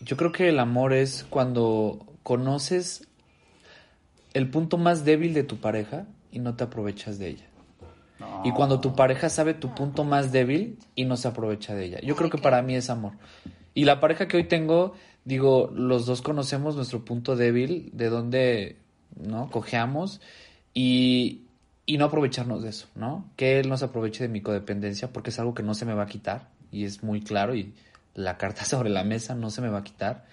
yo 0.00 0.16
creo 0.16 0.32
que 0.32 0.48
el 0.48 0.58
amor 0.58 0.92
es 0.92 1.24
cuando 1.28 2.06
conoces 2.22 3.06
el 4.34 4.50
punto 4.50 4.76
más 4.78 5.04
débil 5.04 5.32
de 5.34 5.44
tu 5.44 5.58
pareja 5.58 6.06
y 6.30 6.38
no 6.40 6.54
te 6.54 6.64
aprovechas 6.64 7.18
de 7.18 7.28
ella. 7.28 7.44
Y 8.44 8.52
cuando 8.52 8.80
tu 8.80 8.94
pareja 8.94 9.28
sabe 9.28 9.54
tu 9.54 9.74
punto 9.74 10.04
más 10.04 10.30
débil 10.30 10.78
y 10.94 11.04
no 11.04 11.16
se 11.16 11.28
aprovecha 11.28 11.74
de 11.74 11.86
ella. 11.86 12.00
Yo 12.02 12.14
creo 12.14 12.30
que 12.30 12.38
para 12.38 12.60
mí 12.62 12.74
es 12.74 12.90
amor. 12.90 13.12
Y 13.72 13.84
la 13.84 14.00
pareja 14.00 14.28
que 14.28 14.36
hoy 14.36 14.44
tengo, 14.44 14.94
digo, 15.24 15.70
los 15.74 16.06
dos 16.06 16.22
conocemos 16.22 16.76
nuestro 16.76 17.04
punto 17.04 17.36
débil, 17.36 17.90
de 17.92 18.08
dónde, 18.08 18.76
¿no? 19.16 19.50
Cojeamos 19.50 20.20
y, 20.74 21.42
y 21.86 21.98
no 21.98 22.06
aprovecharnos 22.06 22.62
de 22.62 22.70
eso, 22.70 22.88
¿no? 22.94 23.30
Que 23.36 23.58
él 23.58 23.68
no 23.68 23.76
se 23.76 23.86
aproveche 23.86 24.24
de 24.24 24.28
mi 24.28 24.40
codependencia 24.40 25.12
porque 25.12 25.30
es 25.30 25.38
algo 25.38 25.54
que 25.54 25.62
no 25.62 25.74
se 25.74 25.86
me 25.86 25.94
va 25.94 26.04
a 26.04 26.06
quitar 26.06 26.50
y 26.70 26.84
es 26.84 27.02
muy 27.02 27.22
claro 27.22 27.54
y 27.54 27.72
la 28.14 28.36
carta 28.36 28.64
sobre 28.66 28.90
la 28.90 29.04
mesa 29.04 29.34
no 29.34 29.50
se 29.50 29.60
me 29.60 29.68
va 29.68 29.78
a 29.78 29.84
quitar. 29.84 30.26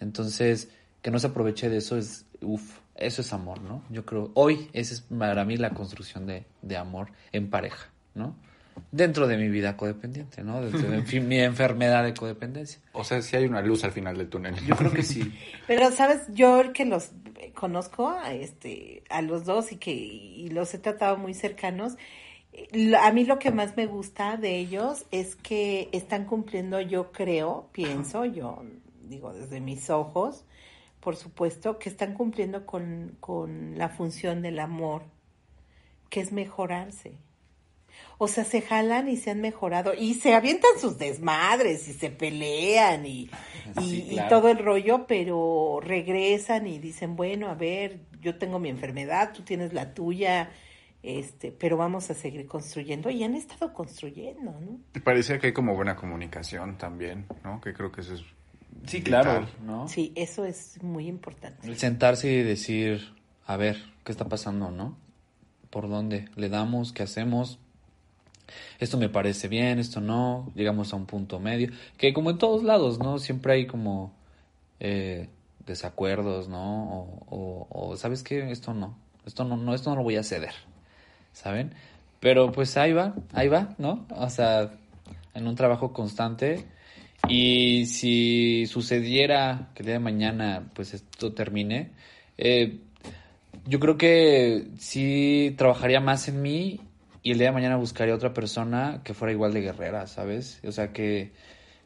Entonces, 0.00 0.70
que 1.02 1.10
no 1.10 1.18
se 1.18 1.28
aproveche 1.28 1.68
de 1.68 1.78
eso 1.78 1.96
es, 1.96 2.26
uff, 2.40 2.78
eso 2.96 3.22
es 3.22 3.32
amor, 3.32 3.60
¿no? 3.60 3.82
Yo 3.90 4.04
creo, 4.04 4.30
hoy 4.34 4.68
esa 4.72 4.94
es 4.94 5.00
para 5.02 5.44
mí 5.44 5.56
la 5.56 5.70
construcción 5.70 6.26
de, 6.26 6.44
de 6.62 6.76
amor 6.76 7.08
en 7.32 7.50
pareja, 7.50 7.90
¿no? 8.14 8.36
Dentro 8.90 9.28
de 9.28 9.36
mi 9.36 9.48
vida 9.48 9.76
codependiente, 9.76 10.42
¿no? 10.42 10.60
Dentro 10.60 10.90
de 10.90 11.02
mi, 11.02 11.20
mi 11.26 11.38
enfermedad 11.40 12.04
de 12.04 12.14
codependencia. 12.14 12.80
O 12.92 13.04
sea, 13.04 13.22
si 13.22 13.36
hay 13.36 13.44
una 13.46 13.62
luz 13.62 13.84
al 13.84 13.92
final 13.92 14.16
del 14.16 14.28
túnel. 14.28 14.54
Yo 14.66 14.76
creo 14.76 14.92
que 14.92 15.02
sí. 15.02 15.32
Pero, 15.66 15.90
¿sabes? 15.90 16.22
Yo 16.28 16.72
que 16.72 16.84
los 16.84 17.10
conozco 17.54 18.08
a, 18.08 18.32
este, 18.32 19.04
a 19.10 19.22
los 19.22 19.44
dos 19.44 19.72
y 19.72 19.76
que 19.76 19.92
y 19.92 20.48
los 20.50 20.74
he 20.74 20.78
tratado 20.78 21.16
muy 21.16 21.34
cercanos, 21.34 21.96
eh, 22.52 22.94
a 22.96 23.12
mí 23.12 23.24
lo 23.24 23.38
que 23.38 23.50
más 23.50 23.76
me 23.76 23.86
gusta 23.86 24.36
de 24.36 24.58
ellos 24.58 25.06
es 25.10 25.36
que 25.36 25.88
están 25.92 26.24
cumpliendo, 26.24 26.80
yo 26.80 27.12
creo, 27.12 27.68
pienso, 27.72 28.24
yo 28.24 28.62
digo 29.02 29.32
desde 29.32 29.60
mis 29.60 29.90
ojos, 29.90 30.44
por 31.04 31.16
supuesto, 31.16 31.78
que 31.78 31.90
están 31.90 32.14
cumpliendo 32.14 32.64
con, 32.64 33.18
con 33.20 33.76
la 33.76 33.90
función 33.90 34.40
del 34.40 34.58
amor, 34.58 35.02
que 36.08 36.20
es 36.20 36.32
mejorarse. 36.32 37.18
O 38.16 38.26
sea, 38.26 38.44
se 38.44 38.62
jalan 38.62 39.08
y 39.08 39.18
se 39.18 39.30
han 39.30 39.42
mejorado 39.42 39.92
y 39.92 40.14
se 40.14 40.34
avientan 40.34 40.70
sus 40.80 40.96
desmadres 40.98 41.86
y 41.88 41.92
se 41.92 42.08
pelean 42.10 43.04
y, 43.04 43.30
y, 43.80 43.82
Sí, 43.82 44.06
y 44.08 44.14
claro. 44.14 44.28
todo 44.30 44.48
el 44.48 44.58
rollo, 44.58 45.06
pero 45.06 45.78
regresan 45.82 46.66
y 46.66 46.78
dicen, 46.78 47.16
bueno, 47.16 47.48
a 47.50 47.54
ver, 47.54 48.00
yo 48.22 48.38
tengo 48.38 48.58
mi 48.58 48.70
enfermedad, 48.70 49.32
tú 49.34 49.42
tienes 49.42 49.74
la 49.74 49.92
tuya, 49.92 50.50
este, 51.02 51.52
pero 51.52 51.76
vamos 51.76 52.08
a 52.08 52.14
seguir 52.14 52.46
construyendo 52.46 53.10
y 53.10 53.22
han 53.24 53.34
estado 53.34 53.74
construyendo, 53.74 54.58
¿no? 54.58 54.80
Parecía 55.02 55.38
que 55.38 55.48
hay 55.48 55.52
como 55.52 55.74
buena 55.74 55.96
comunicación 55.96 56.78
también, 56.78 57.26
¿no? 57.44 57.60
Que 57.60 57.74
creo 57.74 57.92
que 57.92 58.00
eso 58.00 58.14
es 58.14 58.24
Sí, 58.86 59.02
claro, 59.02 59.46
¿no? 59.64 59.88
Sí, 59.88 60.12
eso 60.14 60.44
es 60.44 60.82
muy 60.82 61.06
importante. 61.08 61.66
El 61.66 61.78
sentarse 61.78 62.30
y 62.32 62.42
decir, 62.42 63.14
a 63.46 63.56
ver, 63.56 63.82
¿qué 64.04 64.12
está 64.12 64.28
pasando, 64.28 64.70
no? 64.70 64.96
¿Por 65.70 65.88
dónde? 65.88 66.28
¿Le 66.36 66.48
damos? 66.48 66.92
¿Qué 66.92 67.02
hacemos? 67.02 67.58
Esto 68.78 68.98
me 68.98 69.08
parece 69.08 69.48
bien, 69.48 69.78
esto 69.78 70.00
no. 70.00 70.52
Llegamos 70.54 70.92
a 70.92 70.96
un 70.96 71.06
punto 71.06 71.40
medio. 71.40 71.70
Que 71.96 72.12
como 72.12 72.30
en 72.30 72.38
todos 72.38 72.62
lados, 72.62 72.98
¿no? 72.98 73.18
Siempre 73.18 73.54
hay 73.54 73.66
como 73.66 74.12
eh, 74.80 75.28
desacuerdos, 75.66 76.48
¿no? 76.48 76.92
O, 76.92 77.26
o- 77.30 77.66
o, 77.70 77.96
¿sabes 77.96 78.22
qué? 78.22 78.50
Esto 78.50 78.74
no. 78.74 78.96
Esto 79.24 79.44
no, 79.44 79.56
no, 79.56 79.74
esto 79.74 79.90
no 79.90 79.96
lo 79.96 80.02
voy 80.02 80.16
a 80.16 80.22
ceder. 80.22 80.52
¿Saben? 81.32 81.72
Pero 82.20 82.52
pues 82.52 82.76
ahí 82.76 82.92
va, 82.92 83.14
ahí 83.32 83.48
va, 83.48 83.74
¿no? 83.78 84.06
O 84.10 84.28
sea, 84.30 84.72
en 85.34 85.46
un 85.46 85.54
trabajo 85.56 85.92
constante. 85.92 86.64
Y 87.28 87.86
si 87.86 88.66
sucediera 88.66 89.68
que 89.74 89.82
el 89.82 89.86
día 89.86 89.94
de 89.94 90.00
mañana, 90.00 90.64
pues 90.74 90.94
esto 90.94 91.32
termine, 91.32 91.90
eh, 92.38 92.78
yo 93.66 93.80
creo 93.80 93.96
que 93.96 94.66
sí 94.78 95.54
trabajaría 95.56 96.00
más 96.00 96.28
en 96.28 96.42
mí 96.42 96.80
y 97.22 97.32
el 97.32 97.38
día 97.38 97.48
de 97.48 97.54
mañana 97.54 97.76
buscaría 97.76 98.14
otra 98.14 98.34
persona 98.34 99.00
que 99.04 99.14
fuera 99.14 99.32
igual 99.32 99.54
de 99.54 99.62
guerrera, 99.62 100.06
¿sabes? 100.06 100.60
O 100.66 100.72
sea, 100.72 100.92
que, 100.92 101.32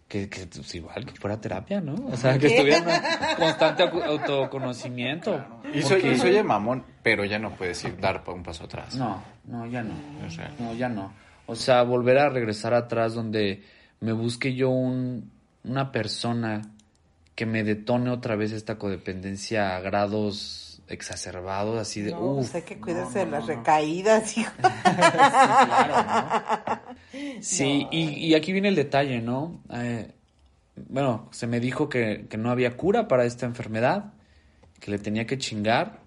que, 0.08 0.28
que 0.28 0.46
pues, 0.46 0.74
igual, 0.74 1.06
que 1.06 1.14
fuera 1.14 1.40
terapia, 1.40 1.80
¿no? 1.80 1.94
O 2.10 2.16
sea, 2.16 2.36
que 2.36 2.48
estuviera 2.48 2.78
en 2.78 3.36
constante 3.36 3.84
au- 3.84 4.02
autoconocimiento. 4.02 5.44
Y 5.72 5.82
soy, 5.82 6.04
y 6.04 6.16
soy 6.16 6.32
de 6.32 6.42
mamón, 6.42 6.82
pero 7.04 7.24
ya 7.24 7.38
no 7.38 7.54
puedes 7.54 7.82
ir 7.84 7.96
dar 8.00 8.24
un 8.26 8.42
paso 8.42 8.64
atrás. 8.64 8.96
No, 8.96 9.22
no, 9.46 9.64
ya 9.66 9.82
no. 9.84 9.94
O 10.26 10.30
sea. 10.30 10.50
No, 10.58 10.74
ya 10.74 10.88
no. 10.88 11.12
O 11.46 11.54
sea, 11.54 11.82
volver 11.84 12.18
a 12.18 12.28
regresar 12.28 12.74
atrás 12.74 13.14
donde 13.14 13.62
me 14.00 14.12
busque 14.12 14.54
yo 14.54 14.70
un, 14.70 15.30
una 15.64 15.92
persona 15.92 16.62
que 17.34 17.46
me 17.46 17.62
detone 17.64 18.10
otra 18.10 18.36
vez 18.36 18.52
esta 18.52 18.78
codependencia 18.78 19.76
a 19.76 19.80
grados 19.80 20.82
exacerbados, 20.88 21.78
así 21.78 22.00
de, 22.00 22.12
No, 22.12 22.34
uff. 22.36 22.50
pues 22.50 22.64
que 22.64 22.78
cuidarse 22.80 23.20
de 23.20 23.26
las 23.26 23.46
recaídas, 23.46 24.36
hijo. 24.38 24.50
Sí, 27.40 27.86
y, 27.90 28.26
y 28.26 28.34
aquí 28.34 28.52
viene 28.52 28.68
el 28.68 28.74
detalle, 28.74 29.20
¿no? 29.20 29.62
Eh, 29.72 30.12
bueno, 30.88 31.28
se 31.32 31.46
me 31.46 31.60
dijo 31.60 31.88
que, 31.88 32.26
que 32.28 32.36
no 32.36 32.50
había 32.50 32.76
cura 32.76 33.08
para 33.08 33.24
esta 33.24 33.46
enfermedad, 33.46 34.12
que 34.80 34.90
le 34.90 34.98
tenía 34.98 35.26
que 35.26 35.38
chingar 35.38 36.00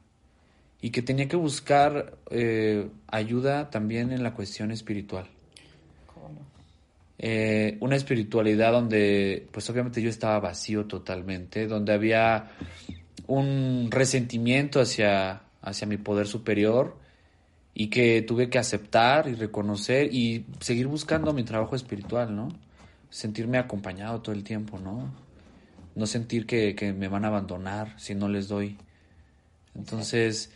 y 0.81 0.89
que 0.91 1.01
tenía 1.01 1.27
que 1.27 1.35
buscar 1.35 2.17
eh, 2.29 2.89
ayuda 3.07 3.69
también 3.69 4.11
en 4.11 4.23
la 4.23 4.33
cuestión 4.33 4.71
espiritual. 4.71 5.27
Eh, 7.23 7.77
una 7.81 7.95
espiritualidad 7.97 8.71
donde, 8.71 9.47
pues 9.51 9.69
obviamente 9.69 10.01
yo 10.01 10.09
estaba 10.09 10.39
vacío 10.39 10.87
totalmente, 10.87 11.67
donde 11.67 11.93
había 11.93 12.49
un 13.27 13.89
resentimiento 13.91 14.81
hacia, 14.81 15.43
hacia 15.61 15.85
mi 15.85 15.97
poder 15.97 16.25
superior 16.25 16.97
y 17.75 17.91
que 17.91 18.23
tuve 18.23 18.49
que 18.49 18.57
aceptar 18.57 19.27
y 19.27 19.35
reconocer 19.35 20.11
y 20.11 20.47
seguir 20.61 20.87
buscando 20.87 21.31
mi 21.31 21.43
trabajo 21.43 21.75
espiritual, 21.75 22.35
¿no? 22.35 22.47
Sentirme 23.11 23.59
acompañado 23.59 24.19
todo 24.23 24.33
el 24.33 24.43
tiempo, 24.43 24.79
¿no? 24.79 25.13
No 25.93 26.07
sentir 26.07 26.47
que, 26.47 26.73
que 26.73 26.91
me 26.91 27.07
van 27.07 27.25
a 27.25 27.27
abandonar 27.27 27.99
si 27.99 28.15
no 28.15 28.29
les 28.29 28.47
doy. 28.47 28.79
Entonces, 29.75 30.51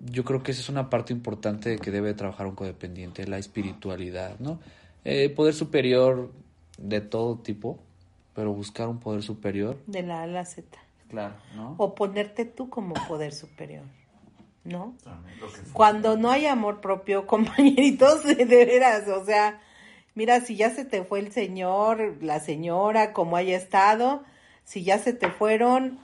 yo 0.00 0.22
creo 0.22 0.42
que 0.42 0.52
esa 0.52 0.60
es 0.60 0.68
una 0.68 0.90
parte 0.90 1.14
importante 1.14 1.78
que 1.78 1.90
debe 1.90 2.12
trabajar 2.12 2.46
un 2.46 2.56
codependiente, 2.56 3.26
la 3.26 3.38
espiritualidad, 3.38 4.38
¿no? 4.38 4.60
Eh, 5.10 5.30
poder 5.30 5.54
superior 5.54 6.30
de 6.76 7.00
todo 7.00 7.38
tipo, 7.38 7.78
pero 8.34 8.52
buscar 8.52 8.88
un 8.88 9.00
poder 9.00 9.22
superior. 9.22 9.78
De 9.86 10.02
la 10.02 10.20
A 10.20 10.22
a 10.24 10.26
la 10.26 10.44
Z. 10.44 10.78
Claro, 11.08 11.34
¿no? 11.56 11.76
O 11.78 11.94
ponerte 11.94 12.44
tú 12.44 12.68
como 12.68 12.92
poder 13.08 13.32
superior, 13.32 13.84
¿no? 14.64 14.94
Cuando 15.72 16.18
no 16.18 16.30
hay 16.30 16.44
amor 16.44 16.82
propio, 16.82 17.26
compañeritos, 17.26 18.22
de 18.22 18.44
veras, 18.44 19.08
o 19.08 19.24
sea, 19.24 19.62
mira, 20.14 20.42
si 20.42 20.56
ya 20.56 20.68
se 20.68 20.84
te 20.84 21.02
fue 21.02 21.20
el 21.20 21.32
señor, 21.32 22.18
la 22.20 22.38
señora, 22.38 23.14
como 23.14 23.38
haya 23.38 23.56
estado, 23.56 24.24
si 24.64 24.84
ya 24.84 24.98
se 24.98 25.14
te 25.14 25.30
fueron 25.30 25.98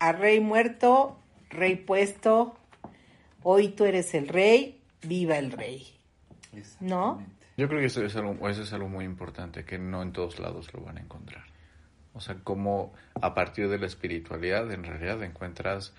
a 0.00 0.10
rey 0.10 0.40
muerto, 0.40 1.16
rey 1.50 1.76
puesto, 1.76 2.56
hoy 3.44 3.68
tú 3.68 3.84
eres 3.84 4.12
el 4.14 4.26
rey, 4.26 4.80
viva 5.02 5.38
el 5.38 5.52
rey, 5.52 5.86
¿no? 6.80 7.22
Yo 7.60 7.68
creo 7.68 7.80
que 7.80 7.88
eso 7.88 8.02
es 8.02 8.16
algo, 8.16 8.48
eso 8.48 8.62
es 8.62 8.72
algo 8.72 8.88
muy 8.88 9.04
importante, 9.04 9.66
que 9.66 9.78
no 9.78 10.00
en 10.00 10.12
todos 10.12 10.38
lados 10.38 10.72
lo 10.72 10.80
van 10.80 10.96
a 10.96 11.02
encontrar. 11.02 11.44
O 12.14 12.20
sea, 12.22 12.36
como 12.36 12.94
a 13.20 13.34
partir 13.34 13.68
de 13.68 13.78
la 13.78 13.84
espiritualidad 13.84 14.72
en 14.72 14.82
realidad 14.82 15.22
encuentras 15.22 15.92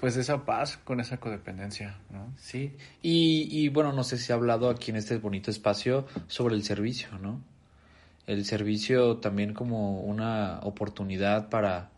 pues 0.00 0.18
esa 0.18 0.44
paz 0.44 0.76
con 0.76 1.00
esa 1.00 1.16
codependencia, 1.16 1.96
¿no? 2.10 2.30
Sí, 2.36 2.76
y, 3.00 3.48
y 3.50 3.70
bueno, 3.70 3.94
no 3.94 4.04
sé 4.04 4.18
si 4.18 4.32
ha 4.32 4.34
hablado 4.34 4.68
aquí 4.68 4.90
en 4.90 4.98
este 4.98 5.16
bonito 5.16 5.50
espacio 5.50 6.06
sobre 6.26 6.56
el 6.56 6.62
servicio, 6.62 7.18
¿no? 7.18 7.40
El 8.26 8.44
servicio 8.44 9.16
también 9.16 9.54
como 9.54 10.02
una 10.02 10.60
oportunidad 10.60 11.48
para, 11.48 11.88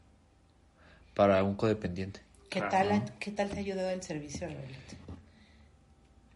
para 1.17 1.43
un 1.43 1.57
codependiente. 1.57 2.21
¿Qué 2.49 2.61
tal, 2.61 3.13
¿Qué 3.19 3.33
tal 3.33 3.51
te 3.51 3.57
ha 3.57 3.59
ayudado 3.59 3.91
el 3.91 4.05
servicio, 4.05 4.47
Roberto? 4.47 4.98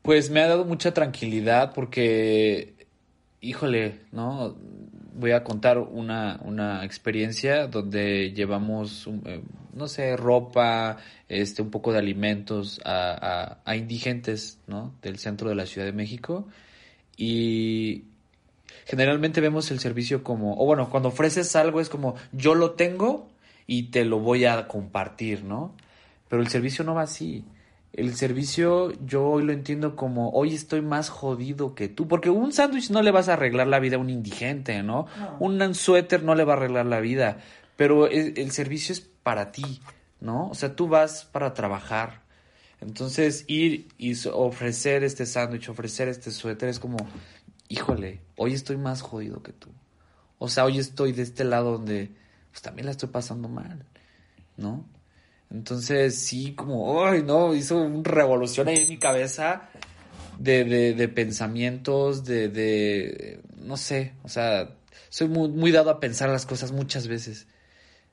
Pues 0.02 0.30
me 0.30 0.40
ha 0.40 0.48
dado 0.48 0.64
mucha 0.64 0.92
tranquilidad 0.94 1.72
porque, 1.74 2.74
híjole, 3.40 4.00
¿no? 4.12 4.56
Voy 5.14 5.32
a 5.32 5.44
contar 5.44 5.78
una, 5.78 6.40
una 6.44 6.84
experiencia 6.84 7.66
donde 7.68 8.32
llevamos, 8.32 9.06
un- 9.06 9.22
eh, 9.26 9.42
no 9.74 9.86
sé, 9.88 10.16
ropa, 10.16 10.96
este, 11.28 11.62
un 11.62 11.70
poco 11.70 11.92
de 11.92 11.98
alimentos 11.98 12.80
a, 12.84 13.58
a, 13.64 13.70
a 13.70 13.76
indigentes, 13.76 14.58
¿no? 14.66 14.92
Del 15.02 15.18
centro 15.18 15.48
de 15.48 15.54
la 15.54 15.66
Ciudad 15.66 15.86
de 15.86 15.92
México. 15.92 16.48
Y 17.16 18.04
generalmente 18.86 19.40
vemos 19.40 19.70
el 19.70 19.80
servicio 19.80 20.22
como, 20.24 20.54
o 20.60 20.66
bueno, 20.66 20.90
cuando 20.90 21.10
ofreces 21.10 21.56
algo 21.56 21.80
es 21.80 21.88
como, 21.88 22.14
yo 22.32 22.54
lo 22.54 22.72
tengo 22.72 23.28
y 23.66 23.84
te 23.90 24.04
lo 24.04 24.18
voy 24.20 24.44
a 24.46 24.68
compartir, 24.68 25.44
¿no? 25.44 25.74
Pero 26.28 26.42
el 26.42 26.48
servicio 26.48 26.84
no 26.84 26.94
va 26.94 27.02
así. 27.02 27.44
El 27.92 28.14
servicio 28.14 28.92
yo 29.04 29.24
hoy 29.26 29.44
lo 29.44 29.52
entiendo 29.52 29.96
como 29.96 30.30
hoy 30.30 30.54
estoy 30.54 30.80
más 30.80 31.10
jodido 31.10 31.74
que 31.74 31.88
tú, 31.88 32.08
porque 32.08 32.30
un 32.30 32.52
sándwich 32.52 32.90
no 32.90 33.02
le 33.02 33.10
vas 33.10 33.28
a 33.28 33.34
arreglar 33.34 33.66
la 33.66 33.80
vida 33.80 33.96
a 33.96 33.98
un 33.98 34.08
indigente, 34.08 34.82
¿no? 34.82 35.06
Un 35.40 35.74
suéter 35.74 36.22
no 36.22 36.34
le 36.34 36.44
va 36.44 36.54
a 36.54 36.56
arreglar 36.56 36.86
la 36.86 37.00
vida, 37.00 37.38
pero 37.76 38.06
el, 38.06 38.38
el 38.38 38.50
servicio 38.50 38.94
es 38.94 39.00
para 39.00 39.52
ti, 39.52 39.82
¿no? 40.20 40.48
O 40.48 40.54
sea, 40.54 40.74
tú 40.74 40.88
vas 40.88 41.26
para 41.26 41.52
trabajar. 41.52 42.22
Entonces, 42.80 43.44
ir 43.46 43.88
y 43.98 44.14
ofrecer 44.28 45.04
este 45.04 45.26
sándwich, 45.26 45.68
ofrecer 45.68 46.08
este 46.08 46.30
suéter 46.30 46.70
es 46.70 46.80
como, 46.80 46.96
híjole, 47.68 48.22
hoy 48.36 48.54
estoy 48.54 48.76
más 48.76 49.02
jodido 49.02 49.42
que 49.42 49.52
tú. 49.52 49.68
O 50.38 50.48
sea, 50.48 50.64
hoy 50.64 50.78
estoy 50.78 51.12
de 51.12 51.22
este 51.22 51.44
lado 51.44 51.72
donde 51.72 52.10
pues 52.50 52.62
también 52.62 52.86
la 52.86 52.92
estoy 52.92 53.08
pasando 53.08 53.48
mal, 53.48 53.84
¿no? 54.56 54.84
Entonces, 55.52 56.14
sí, 56.14 56.54
como, 56.54 57.04
ay, 57.04 57.22
no, 57.22 57.54
hizo 57.54 57.76
una 57.76 58.02
revolución 58.04 58.68
ahí 58.68 58.78
en 58.78 58.88
mi 58.88 58.98
cabeza 58.98 59.68
de, 60.38 60.64
de, 60.64 60.94
de 60.94 61.08
pensamientos, 61.08 62.24
de, 62.24 62.48
de, 62.48 63.40
no 63.56 63.76
sé, 63.76 64.14
o 64.22 64.28
sea, 64.28 64.76
soy 65.10 65.28
muy, 65.28 65.72
dado 65.72 65.90
a 65.90 66.00
pensar 66.00 66.30
las 66.30 66.46
cosas 66.46 66.72
muchas 66.72 67.06
veces. 67.06 67.46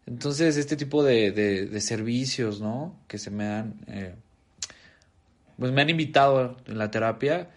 Entonces, 0.06 0.58
este 0.58 0.76
tipo 0.76 1.02
de, 1.02 1.32
de, 1.32 1.82
servicios, 1.82 2.60
¿no? 2.60 3.00
Que 3.08 3.18
se 3.18 3.32
me 3.32 3.46
han, 3.46 3.80
eh, 3.88 4.16
pues 5.58 5.72
me 5.72 5.82
han 5.82 5.90
invitado 5.90 6.58
en 6.66 6.78
la 6.78 6.92
terapia, 6.92 7.52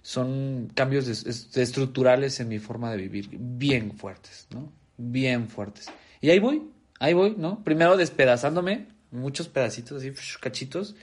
son 0.00 0.70
cambios 0.74 1.06
de 1.06 1.62
estructurales 1.62 2.40
en 2.40 2.48
mi 2.48 2.58
forma 2.58 2.90
de 2.90 2.96
vivir, 2.96 3.28
bien 3.32 3.92
fuertes, 3.98 4.46
¿no? 4.50 4.72
Bien 4.96 5.48
fuertes. 5.48 5.88
Y 6.22 6.30
ahí 6.30 6.38
voy, 6.38 6.70
ahí 7.00 7.12
voy, 7.12 7.34
¿no? 7.36 7.62
Primero 7.64 7.96
despedazándome, 7.98 8.95
muchos 9.10 9.48
pedacitos 9.48 9.98
así, 9.98 10.12
cachitos, 10.40 10.96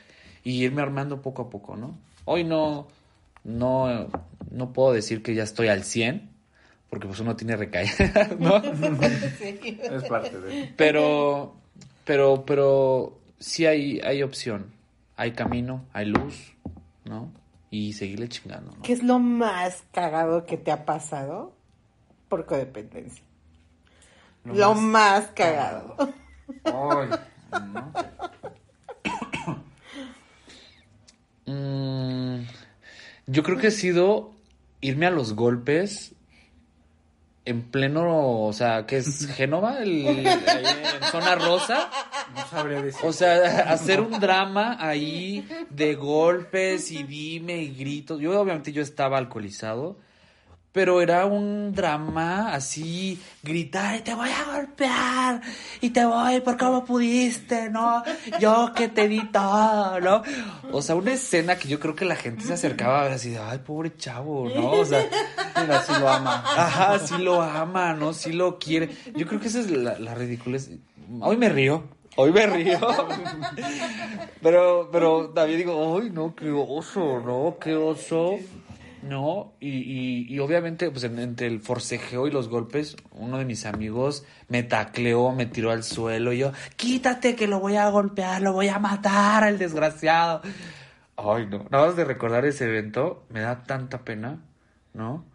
y 0.43 0.63
irme 0.63 0.81
armando 0.81 1.21
poco 1.21 1.43
a 1.43 1.49
poco, 1.49 1.75
¿no? 1.75 1.97
Hoy 2.25 2.43
no, 2.43 2.87
no, 3.43 4.07
no 4.51 4.73
puedo 4.73 4.93
decir 4.93 5.23
que 5.23 5.35
ya 5.35 5.43
estoy 5.43 5.67
al 5.67 5.83
100, 5.83 6.29
porque 6.89 7.07
pues 7.07 7.19
uno 7.19 7.35
tiene 7.35 7.55
recaídas, 7.55 7.99
¿no? 8.39 8.57
Es 8.57 10.03
parte 10.09 10.39
de... 10.39 10.73
Pero, 10.77 11.55
pero, 12.05 12.45
pero 12.45 13.19
sí 13.39 13.65
hay, 13.65 13.99
hay 14.01 14.23
opción, 14.23 14.67
hay 15.17 15.31
camino, 15.31 15.85
hay 15.93 16.05
luz, 16.05 16.53
¿no? 17.05 17.31
Y 17.71 17.93
seguirle 17.93 18.29
chingando, 18.29 18.71
¿no? 18.75 18.81
¿Qué 18.83 18.93
es 18.93 19.01
lo 19.01 19.19
más 19.19 19.83
cagado 19.91 20.45
que 20.45 20.57
te 20.57 20.71
ha 20.71 20.85
pasado 20.85 21.53
por 22.29 22.45
codependencia? 22.45 23.23
Lo, 24.45 24.75
más, 24.75 25.27
cagado. 25.27 25.95
Ay, 26.65 27.09
¿no? 27.59 27.93
Mm, 31.45 32.45
yo 33.27 33.43
creo 33.43 33.57
que 33.57 33.67
ha 33.67 33.71
sido 33.71 34.31
irme 34.79 35.07
a 35.07 35.11
los 35.11 35.35
golpes 35.35 36.15
en 37.45 37.63
pleno, 37.63 38.41
o 38.45 38.53
sea, 38.53 38.85
¿qué 38.85 38.97
es 38.97 39.27
Génova? 39.35 39.79
El, 39.79 40.07
en 40.07 40.25
zona 41.11 41.35
rosa. 41.35 41.89
No 42.35 42.47
sabría 42.47 42.81
decir. 42.81 43.01
O 43.03 43.11
sea, 43.11 43.71
hacer 43.71 43.99
un 43.99 44.19
drama 44.19 44.77
ahí 44.79 45.47
de 45.69 45.95
golpes 45.95 46.91
y 46.91 47.03
dime 47.03 47.57
y 47.57 47.73
gritos. 47.73 48.19
Yo 48.19 48.39
obviamente 48.39 48.71
yo 48.71 48.81
estaba 48.81 49.17
alcoholizado, 49.17 49.97
pero 50.73 51.01
era 51.01 51.25
un 51.25 51.71
drama 51.73 52.53
así, 52.53 53.21
gritar 53.43 54.01
te 54.01 54.13
voy 54.13 54.29
a 54.29 54.55
golpear 54.55 55.41
y 55.79 55.91
te 55.91 56.03
voy 56.03 56.41
por 56.41 56.57
cómo 56.57 56.83
pudiste, 56.83 57.69
¿no? 57.69 58.03
Yo 58.39 58.71
que 58.75 58.89
te 58.89 59.07
di 59.07 59.23
todo, 59.31 60.01
¿no? 60.01 60.23
O 60.71 60.81
sea, 60.81 60.95
una 60.95 61.13
escena 61.13 61.55
que 61.57 61.67
yo 61.67 61.79
creo 61.79 61.95
que 61.95 62.05
la 62.05 62.15
gente 62.15 62.43
se 62.43 62.53
acercaba 62.53 63.01
a 63.01 63.03
ver 63.03 63.13
así, 63.13 63.35
ay, 63.35 63.59
pobre 63.59 63.95
chavo, 63.95 64.49
¿no? 64.49 64.71
O 64.71 64.85
sea, 64.85 65.07
Mira, 65.61 65.83
sí 65.83 65.93
lo 65.99 66.09
ama. 66.09 66.43
Ajá, 66.45 66.99
sí 66.99 67.17
lo 67.19 67.41
ama, 67.41 67.93
¿no? 67.93 68.13
Sí 68.13 68.33
lo 68.33 68.57
quiere. 68.57 68.89
Yo 69.15 69.27
creo 69.27 69.39
que 69.39 69.47
esa 69.47 69.59
es 69.59 69.69
la, 69.69 69.99
la 69.99 70.15
ridiculez. 70.15 70.71
Hoy 71.21 71.37
me 71.37 71.49
río. 71.49 71.83
Hoy 72.15 72.31
me 72.31 72.45
río. 72.45 72.79
Pero, 74.41 74.89
pero 74.91 75.29
también 75.29 75.59
digo, 75.59 75.99
ay, 75.99 76.09
no, 76.09 76.35
qué 76.35 76.51
oso, 76.51 77.21
¿no? 77.21 77.57
Qué 77.59 77.75
oso. 77.75 78.35
¿No? 79.03 79.53
Y, 79.59 80.25
y, 80.33 80.39
obviamente, 80.39 80.89
pues 80.89 81.03
en- 81.03 81.19
entre 81.19 81.47
el 81.47 81.59
forcejeo 81.59 82.25
y 82.27 82.31
los 82.31 82.47
golpes, 82.47 82.95
uno 83.11 83.37
de 83.37 83.43
mis 83.45 83.65
amigos 83.65 84.23
me 84.47 84.63
tacleó, 84.63 85.31
me 85.33 85.45
tiró 85.45 85.71
al 85.71 85.83
suelo 85.83 86.31
y 86.31 86.37
yo, 86.39 86.53
quítate 86.77 87.35
que 87.35 87.47
lo 87.47 87.59
voy 87.59 87.75
a 87.75 87.89
golpear, 87.89 88.41
lo 88.41 88.53
voy 88.53 88.69
a 88.69 88.79
matar 88.79 89.43
al 89.43 89.57
desgraciado. 89.59 90.41
Ay, 91.17 91.47
no. 91.47 91.65
Nada 91.69 91.87
más 91.87 91.95
de 91.97 92.05
recordar 92.05 92.45
ese 92.45 92.65
evento, 92.65 93.25
me 93.29 93.41
da 93.41 93.63
tanta 93.63 94.03
pena, 94.05 94.39
¿no? 94.93 95.25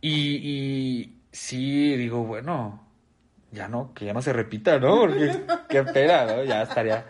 Y, 0.00 0.36
y 0.36 1.18
sí, 1.32 1.96
digo, 1.96 2.24
bueno, 2.24 2.82
ya 3.52 3.68
no, 3.68 3.92
que 3.94 4.06
ya 4.06 4.14
no 4.14 4.22
se 4.22 4.32
repita, 4.32 4.78
¿no? 4.78 4.96
Porque 5.00 5.44
qué 5.68 5.82
pena, 5.84 6.24
¿no? 6.24 6.44
Ya 6.44 6.62
estaría, 6.62 7.04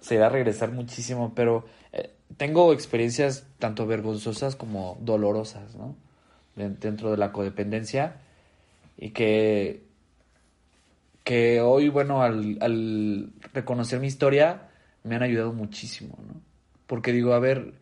sería 0.00 0.28
regresar 0.28 0.70
muchísimo, 0.70 1.32
pero 1.34 1.64
tengo 2.42 2.72
experiencias 2.72 3.46
tanto 3.60 3.86
vergonzosas 3.86 4.56
como 4.56 4.98
dolorosas, 5.00 5.76
¿no? 5.76 5.94
Den- 6.56 6.76
Dentro 6.80 7.12
de 7.12 7.16
la 7.16 7.30
codependencia 7.30 8.16
y 8.98 9.10
que, 9.10 9.84
que 11.22 11.60
hoy, 11.60 11.88
bueno, 11.88 12.20
al, 12.22 12.58
al 12.60 13.30
reconocer 13.54 14.00
mi 14.00 14.08
historia, 14.08 14.70
me 15.04 15.14
han 15.14 15.22
ayudado 15.22 15.52
muchísimo, 15.52 16.18
¿no? 16.26 16.40
Porque 16.88 17.12
digo, 17.12 17.32
a 17.32 17.38
ver, 17.38 17.74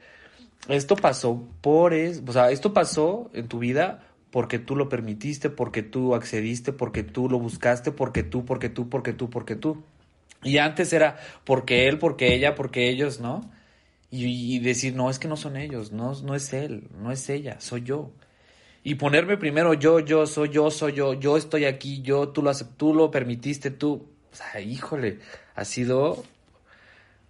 esto 0.69 0.95
pasó 0.95 1.43
por 1.63 1.95
es, 1.95 2.23
o 2.27 2.33
sea, 2.35 2.51
esto 2.51 2.75
pasó 2.75 3.31
en 3.33 3.49
tu 3.49 3.61
vida 3.61 4.03
porque 4.31 4.59
tú 4.59 4.77
lo 4.77 4.91
permitiste, 4.91 5.49
porque 5.49 5.83
tú 5.83 6.15
accediste, 6.15 6.75
porque 6.75 7.03
tú 7.03 7.31
lo 7.31 7.39
buscaste, 7.39 7.93
porque 7.93 8.25
tú, 8.25 8.45
porque 8.45 8.69
tú, 8.69 8.91
porque 8.91 9.15
tú, 9.15 9.31
porque 9.31 9.57
tú. 9.57 9.83
Y 10.43 10.59
antes 10.59 10.93
era 10.93 11.17
porque 11.45 11.89
él, 11.89 11.99
porque 11.99 12.35
ella, 12.35 12.55
porque 12.55 12.91
ellos, 12.91 13.21
¿no? 13.21 13.41
Y, 14.11 14.57
y 14.57 14.59
decir, 14.59 14.95
no, 14.95 15.09
es 15.09 15.19
que 15.19 15.29
no 15.29 15.37
son 15.37 15.57
ellos, 15.57 15.93
no, 15.93 16.13
no 16.23 16.35
es 16.35 16.53
él, 16.53 16.89
no 16.99 17.13
es 17.13 17.29
ella, 17.31 17.61
soy 17.61 17.83
yo. 17.83 18.11
Y 18.83 18.95
ponerme 18.97 19.37
primero 19.37 19.75
yo, 19.75 20.01
yo, 20.01 20.27
soy 20.27 20.49
yo, 20.49 20.71
soy 20.71 20.95
yo, 20.95 21.15
yo 21.15 21.37
estoy 21.37 21.65
aquí, 21.67 22.03
yo, 22.03 22.31
tú 22.31 22.43
lo, 22.43 22.53
tú 22.77 22.95
lo 22.95 23.11
permitiste, 23.11 23.71
tú. 23.71 24.09
O 24.33 24.35
sea, 24.35 24.61
híjole, 24.61 25.19
ha 25.55 25.65
sido 25.65 26.25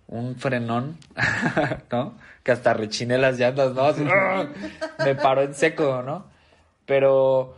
un 0.07 0.37
frenón, 0.37 0.99
¿no? 1.91 2.15
Que 2.43 2.53
hasta 2.53 2.73
rechiné 2.75 3.19
las 3.19 3.39
llantas, 3.39 3.75
¿no? 3.75 3.83
Así, 3.83 4.05
me 5.05 5.15
paró 5.17 5.43
en 5.43 5.55
seco, 5.55 6.03
¿no? 6.03 6.27
Pero 6.87 7.57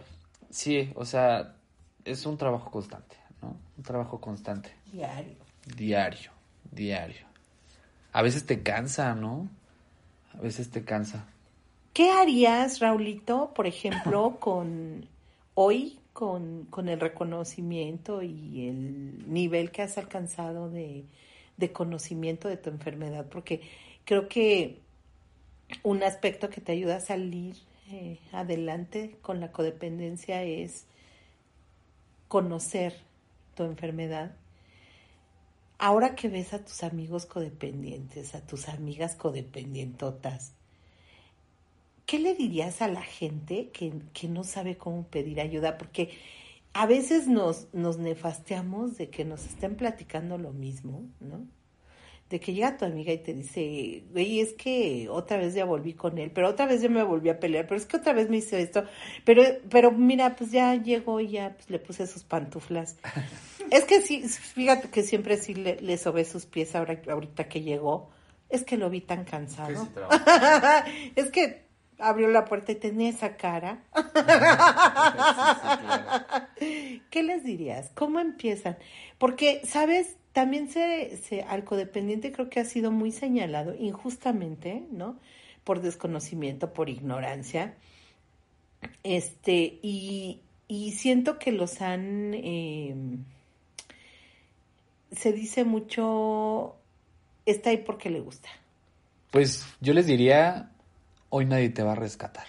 sí, 0.51 0.91
o 0.95 1.05
sea, 1.05 1.55
es 2.05 2.25
un 2.27 2.37
trabajo 2.37 2.71
constante, 2.71 3.17
¿no? 3.41 3.57
Un 3.77 3.83
trabajo 3.83 4.21
constante, 4.21 4.71
Diario. 4.93 5.37
diario, 5.77 6.31
diario. 6.71 7.32
A 8.13 8.23
veces 8.23 8.45
te 8.47 8.63
cansa, 8.63 9.15
¿no? 9.15 9.49
A 10.35 10.41
veces 10.41 10.71
te 10.71 10.85
cansa. 10.85 11.27
¿Qué 11.93 12.11
harías, 12.11 12.81
Raulito, 12.81 13.53
por 13.55 13.67
ejemplo, 13.67 14.37
con 14.41 15.07
hoy, 15.55 15.99
con, 16.13 16.65
con 16.71 16.89
el 16.89 17.01
reconocimiento 17.01 18.23
y 18.23 18.69
el 18.69 19.33
nivel 19.33 19.71
que 19.71 19.83
has 19.83 19.99
alcanzado 19.99 20.71
de, 20.71 21.05
de 21.57 21.73
conocimiento 21.73 22.49
de 22.49 22.57
tu 22.57 22.71
enfermedad? 22.71 23.27
Porque 23.31 23.63
creo 24.05 24.29
que 24.29 24.81
un 25.83 26.03
aspecto 26.03 26.51
que 26.51 26.61
te 26.61 26.73
ayuda 26.73 26.97
a 26.97 27.01
salir 27.01 27.57
eh, 27.91 28.19
adelante 28.33 29.17
con 29.23 29.41
la 29.41 29.53
codependencia 29.53 30.43
es 30.43 30.87
conocer 32.29 32.95
tu 33.55 33.65
enfermedad. 33.65 34.35
Ahora 35.85 36.15
que 36.15 36.29
ves 36.29 36.55
a 36.55 36.65
tus 36.65 36.85
amigos 36.85 37.27
codependientes, 37.27 38.37
a 38.37 38.47
tus 38.47 38.69
amigas 38.69 39.17
codependientotas, 39.17 40.53
¿qué 42.07 42.21
le 42.21 42.37
dirías 42.37 42.83
a 42.83 42.87
la 42.87 43.03
gente 43.03 43.71
que, 43.73 43.93
que 44.13 44.29
no 44.29 44.45
sabe 44.45 44.77
cómo 44.77 45.03
pedir 45.09 45.41
ayuda? 45.41 45.79
Porque 45.79 46.11
a 46.73 46.87
veces 46.87 47.27
nos, 47.27 47.67
nos 47.73 47.99
nefasteamos 47.99 48.97
de 48.97 49.11
que 49.11 49.25
nos 49.25 49.45
estén 49.45 49.75
platicando 49.75 50.39
lo 50.39 50.53
mismo, 50.53 51.03
¿no? 51.19 51.49
De 52.31 52.39
que 52.39 52.55
llega 52.55 52.77
tu 52.77 52.85
amiga 52.85 53.13
y 53.13 53.19
te 53.19 53.35
dice, 53.35 54.05
güey, 54.13 54.39
es 54.39 54.53
que 54.53 55.09
otra 55.11 55.37
vez 55.37 55.53
ya 55.53 55.65
volví 55.65 55.95
con 55.95 56.17
él, 56.19 56.31
pero 56.31 56.49
otra 56.49 56.67
vez 56.67 56.81
ya 56.81 56.91
me 56.91 57.03
volví 57.03 57.29
a 57.29 57.41
pelear, 57.41 57.67
pero 57.67 57.81
es 57.81 57.87
que 57.87 57.97
otra 57.97 58.13
vez 58.13 58.31
me 58.31 58.37
hizo 58.37 58.57
esto, 58.57 58.85
pero, 59.25 59.43
pero 59.69 59.91
mira, 59.91 60.37
pues 60.37 60.53
ya 60.53 60.77
llegó 60.77 61.19
y 61.19 61.31
ya 61.31 61.57
pues, 61.57 61.71
le 61.71 61.81
puse 61.81 62.07
sus 62.07 62.23
pantuflas. 62.23 62.99
Es 63.73 63.85
que 63.85 64.03
sí, 64.03 64.29
fíjate 64.29 64.91
que 64.91 65.03
siempre 65.03 65.39
sí 65.39 65.55
le, 65.55 65.81
le 65.81 65.97
sobé 65.97 66.25
sus 66.25 66.47
pies 66.47 66.75
ahora, 66.75 67.01
ahorita 67.09 67.49
que 67.49 67.63
llegó. 67.63 68.11
Es 68.51 68.65
que 68.65 68.77
lo 68.77 68.91
vi 68.91 69.01
tan 69.01 69.25
cansado. 69.25 69.89
es 71.17 71.31
que 71.31 71.65
abrió 71.99 72.29
la 72.29 72.45
puerta 72.45 72.73
y 72.73 72.75
tenía 72.75 73.09
esa 73.09 73.37
cara. 73.37 73.83
¿Qué 77.11 77.23
les 77.23 77.45
dirías? 77.45 77.91
¿Cómo 77.95 78.21
empiezan? 78.21 78.77
Porque, 79.17 79.63
¿sabes? 79.65 80.17
También 80.33 80.69
se, 80.69 81.17
se, 81.17 81.43
al 81.43 81.65
codependiente 81.65 82.31
creo 82.31 82.51
que 82.51 82.61
ha 82.61 82.67
sido 82.67 82.91
muy 82.91 83.11
señalado 83.11 83.75
injustamente, 83.75 84.83
¿no? 84.91 85.19
Por 85.65 85.81
desconocimiento, 85.81 86.75
por 86.75 86.91
ignorancia. 86.91 87.75
Este, 89.03 89.79
y, 89.83 90.43
y 90.69 90.93
siento 90.93 91.39
que 91.39 91.53
los 91.53 91.81
han, 91.81 92.35
eh, 92.35 92.95
se 95.13 95.33
dice 95.33 95.65
mucho, 95.65 96.77
está 97.47 97.71
ahí 97.71 97.79
porque 97.79 98.11
le 98.11 98.21
gusta. 98.21 98.49
Pues 99.31 99.67
yo 99.81 99.95
les 99.95 100.07
diría, 100.07 100.71
hoy 101.31 101.45
nadie 101.45 101.71
te 101.71 101.83
va 101.83 101.93
a 101.93 101.97
rescatar. 101.97 102.47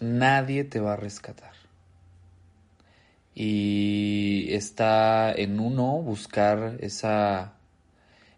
Nadie 0.00 0.64
te 0.64 0.80
va 0.80 0.94
a 0.94 0.96
rescatar. 0.96 1.52
Y 3.34 4.52
está 4.52 5.32
en 5.32 5.58
uno 5.60 6.02
buscar 6.02 6.76
esa, 6.80 7.54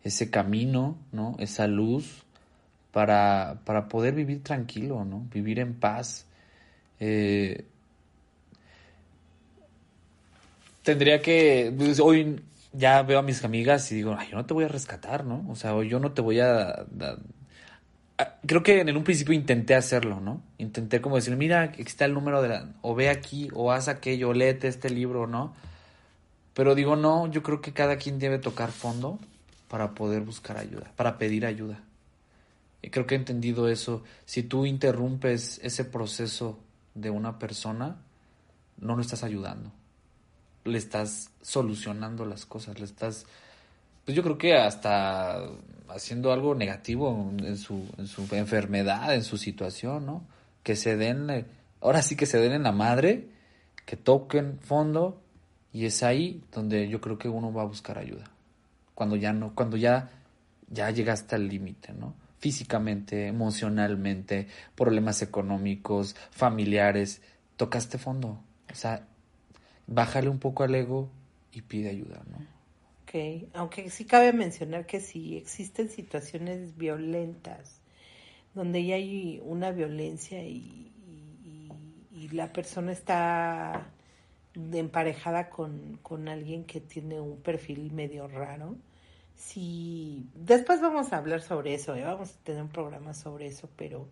ese 0.05 0.31
camino, 0.31 0.97
¿no? 1.13 1.37
Esa 1.39 1.67
luz 1.67 2.25
para, 2.93 3.61
para 3.65 3.89
poder 3.89 4.15
vivir 4.15 4.43
tranquilo, 4.43 5.05
¿no? 5.05 5.27
Vivir 5.33 5.59
en 5.59 5.75
paz. 5.75 6.27
Eh, 6.99 7.65
tendría 10.83 11.21
que, 11.21 11.75
pues, 11.77 12.01
hoy 12.01 12.41
ya 12.77 13.03
veo 13.03 13.19
a 13.19 13.23
mis 13.23 13.45
amigas 13.45 13.91
y 13.93 13.97
digo, 13.97 14.15
ay, 14.19 14.29
yo 14.31 14.37
no 14.37 14.47
te 14.47 14.55
voy 14.55 14.65
a 14.65 14.69
rescatar, 14.69 15.25
¿no? 15.25 15.45
O 15.49 15.57
sea, 15.57 15.81
yo 15.83 15.99
no 16.01 16.13
te 16.13 16.23
voy 16.23 16.41
a, 16.41 16.69
a- 16.71 16.85
a- 18.19 18.35
Creo 18.47 18.63
que 18.63 18.81
en 18.81 18.97
un 18.97 19.05
principio 19.05 19.35
intenté 19.35 19.75
hacerlo, 19.75 20.21
¿no? 20.21 20.43
Intenté 20.59 21.01
como 21.01 21.17
decir, 21.17 21.37
mira, 21.37 21.63
aquí 21.63 21.83
está 21.83 22.05
el 22.05 22.15
número 22.15 22.43
de 22.43 22.49
la... 22.49 22.69
O 22.83 22.95
ve 22.95 23.09
aquí, 23.11 23.49
o 23.55 23.73
haz 23.73 23.89
aquello, 23.89 24.33
léete 24.33 24.69
este 24.69 24.91
libro, 24.91 25.27
¿no? 25.27 25.55
Pero 26.55 26.75
digo, 26.75 26.97
no, 26.97 27.27
yo 27.31 27.43
creo 27.43 27.61
que 27.61 27.73
cada 27.73 27.97
quien 27.97 28.19
debe 28.19 28.39
tocar 28.39 28.71
fondo 28.73 29.19
para 29.69 29.95
poder 29.95 30.23
buscar 30.23 30.57
ayuda, 30.57 30.91
para 30.97 31.19
pedir 31.19 31.45
ayuda. 31.45 31.81
Y 32.83 32.91
creo 32.91 33.07
que 33.07 33.15
he 33.15 33.19
entendido 33.19 33.69
eso. 33.69 34.03
Si 34.25 34.43
tú 34.43 34.65
interrumpes 34.65 35.61
ese 35.63 35.85
proceso 35.85 36.59
de 36.95 37.11
una 37.11 37.39
persona, 37.39 37.97
no 38.79 38.95
lo 38.97 39.03
estás 39.03 39.23
ayudando. 39.25 39.71
Le 40.67 40.79
estás 40.79 41.31
solucionando 41.41 42.27
las 42.27 42.45
cosas, 42.45 42.79
le 42.79 42.85
estás, 42.85 43.27
pues 44.05 44.17
yo 44.17 44.23
creo 44.23 44.37
que 44.37 44.55
hasta 44.55 45.41
haciendo 45.89 46.33
algo 46.33 46.55
negativo 46.55 47.33
en 47.39 47.57
su, 47.57 47.89
en 47.97 48.07
su 48.07 48.27
enfermedad, 48.35 49.15
en 49.15 49.25
su 49.25 49.39
situación, 49.39 50.07
¿no? 50.07 50.27
Que 50.63 50.77
se 50.77 50.97
den, 50.97 51.31
eh, 51.31 51.47
ahora 51.81 52.03
sí 52.03 52.17
que 52.17 52.27
se 52.27 52.39
den 52.39 52.53
en 52.53 52.65
la 52.65 52.73
madre, 52.73 53.29
que 53.85 53.97
toquen 53.97 54.59
fondo, 54.59 55.23
y 55.73 55.85
es 55.85 56.03
ahí 56.03 56.43
donde 56.53 56.89
yo 56.89 57.01
creo 57.01 57.19
que 57.19 57.29
uno 57.29 57.53
va 57.53 57.63
a 57.63 57.67
buscar 57.67 57.99
ayuda. 57.99 58.31
Cuando 58.95 59.17
ya 59.17 59.33
no, 59.33 59.55
cuando 59.55 59.77
ya, 59.77 60.11
ya 60.69 60.91
llegaste 60.91 61.35
al 61.35 61.49
límite, 61.49 61.93
¿no? 61.93 62.15
Físicamente, 62.39 63.27
emocionalmente, 63.27 64.49
problemas 64.75 65.23
económicos, 65.23 66.17
familiares, 66.31 67.21
tocaste 67.57 67.99
fondo. 67.99 68.41
O 68.71 68.75
sea, 68.75 69.07
bájale 69.87 70.29
un 70.29 70.39
poco 70.39 70.63
al 70.65 70.75
ego 70.75 71.09
y 71.53 71.63
pide 71.63 71.91
ayuda, 71.91 72.23
¿no? 72.31 72.47
Ok, 73.05 73.49
aunque 73.55 73.91
sí 73.91 74.05
cabe 74.05 74.33
mencionar 74.33 74.87
que 74.87 75.01
si 75.01 75.37
existen 75.37 75.89
situaciones 75.89 76.77
violentas 76.77 77.81
donde 78.55 78.85
ya 78.85 78.97
hay 78.97 79.41
una 79.45 79.71
violencia 79.73 80.43
y, 80.43 80.93
y- 81.45 81.73
y 82.13 82.29
la 82.31 82.53
persona 82.53 82.93
está 82.93 83.87
emparejada 84.55 85.51
con, 85.51 85.99
con 86.03 86.29
alguien 86.29 86.65
que 86.65 86.81
tiene 86.81 87.21
un 87.21 87.39
perfil 87.43 87.93
medio 87.93 88.27
raro, 88.29 88.77
sí, 89.37 90.27
después 90.35 90.81
vamos 90.81 91.13
a 91.13 91.19
hablar 91.19 91.43
sobre 91.43 91.75
eso, 91.75 91.95
¿eh? 91.95 92.05
vamos 92.05 92.31
a 92.33 92.45
tener 92.45 92.63
un 92.63 92.69
programa 92.71 93.15
sobre 93.15 93.47
eso, 93.49 93.69
pero, 93.77 94.09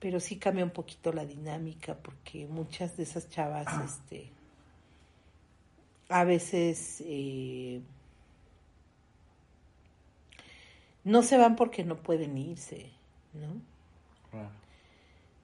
pero 0.00 0.20
sí 0.20 0.36
cambia 0.38 0.64
un 0.64 0.70
poquito 0.72 1.12
la 1.12 1.24
dinámica 1.26 1.96
porque 1.96 2.46
muchas 2.46 2.96
de 2.96 3.04
esas 3.04 3.28
chavas, 3.30 3.68
este, 3.84 4.32
a 6.10 6.24
veces 6.24 7.02
eh, 7.06 7.80
no 11.04 11.22
se 11.22 11.38
van 11.38 11.56
porque 11.56 11.84
no 11.84 11.96
pueden 11.96 12.36
irse, 12.36 12.90
¿no? 13.34 13.54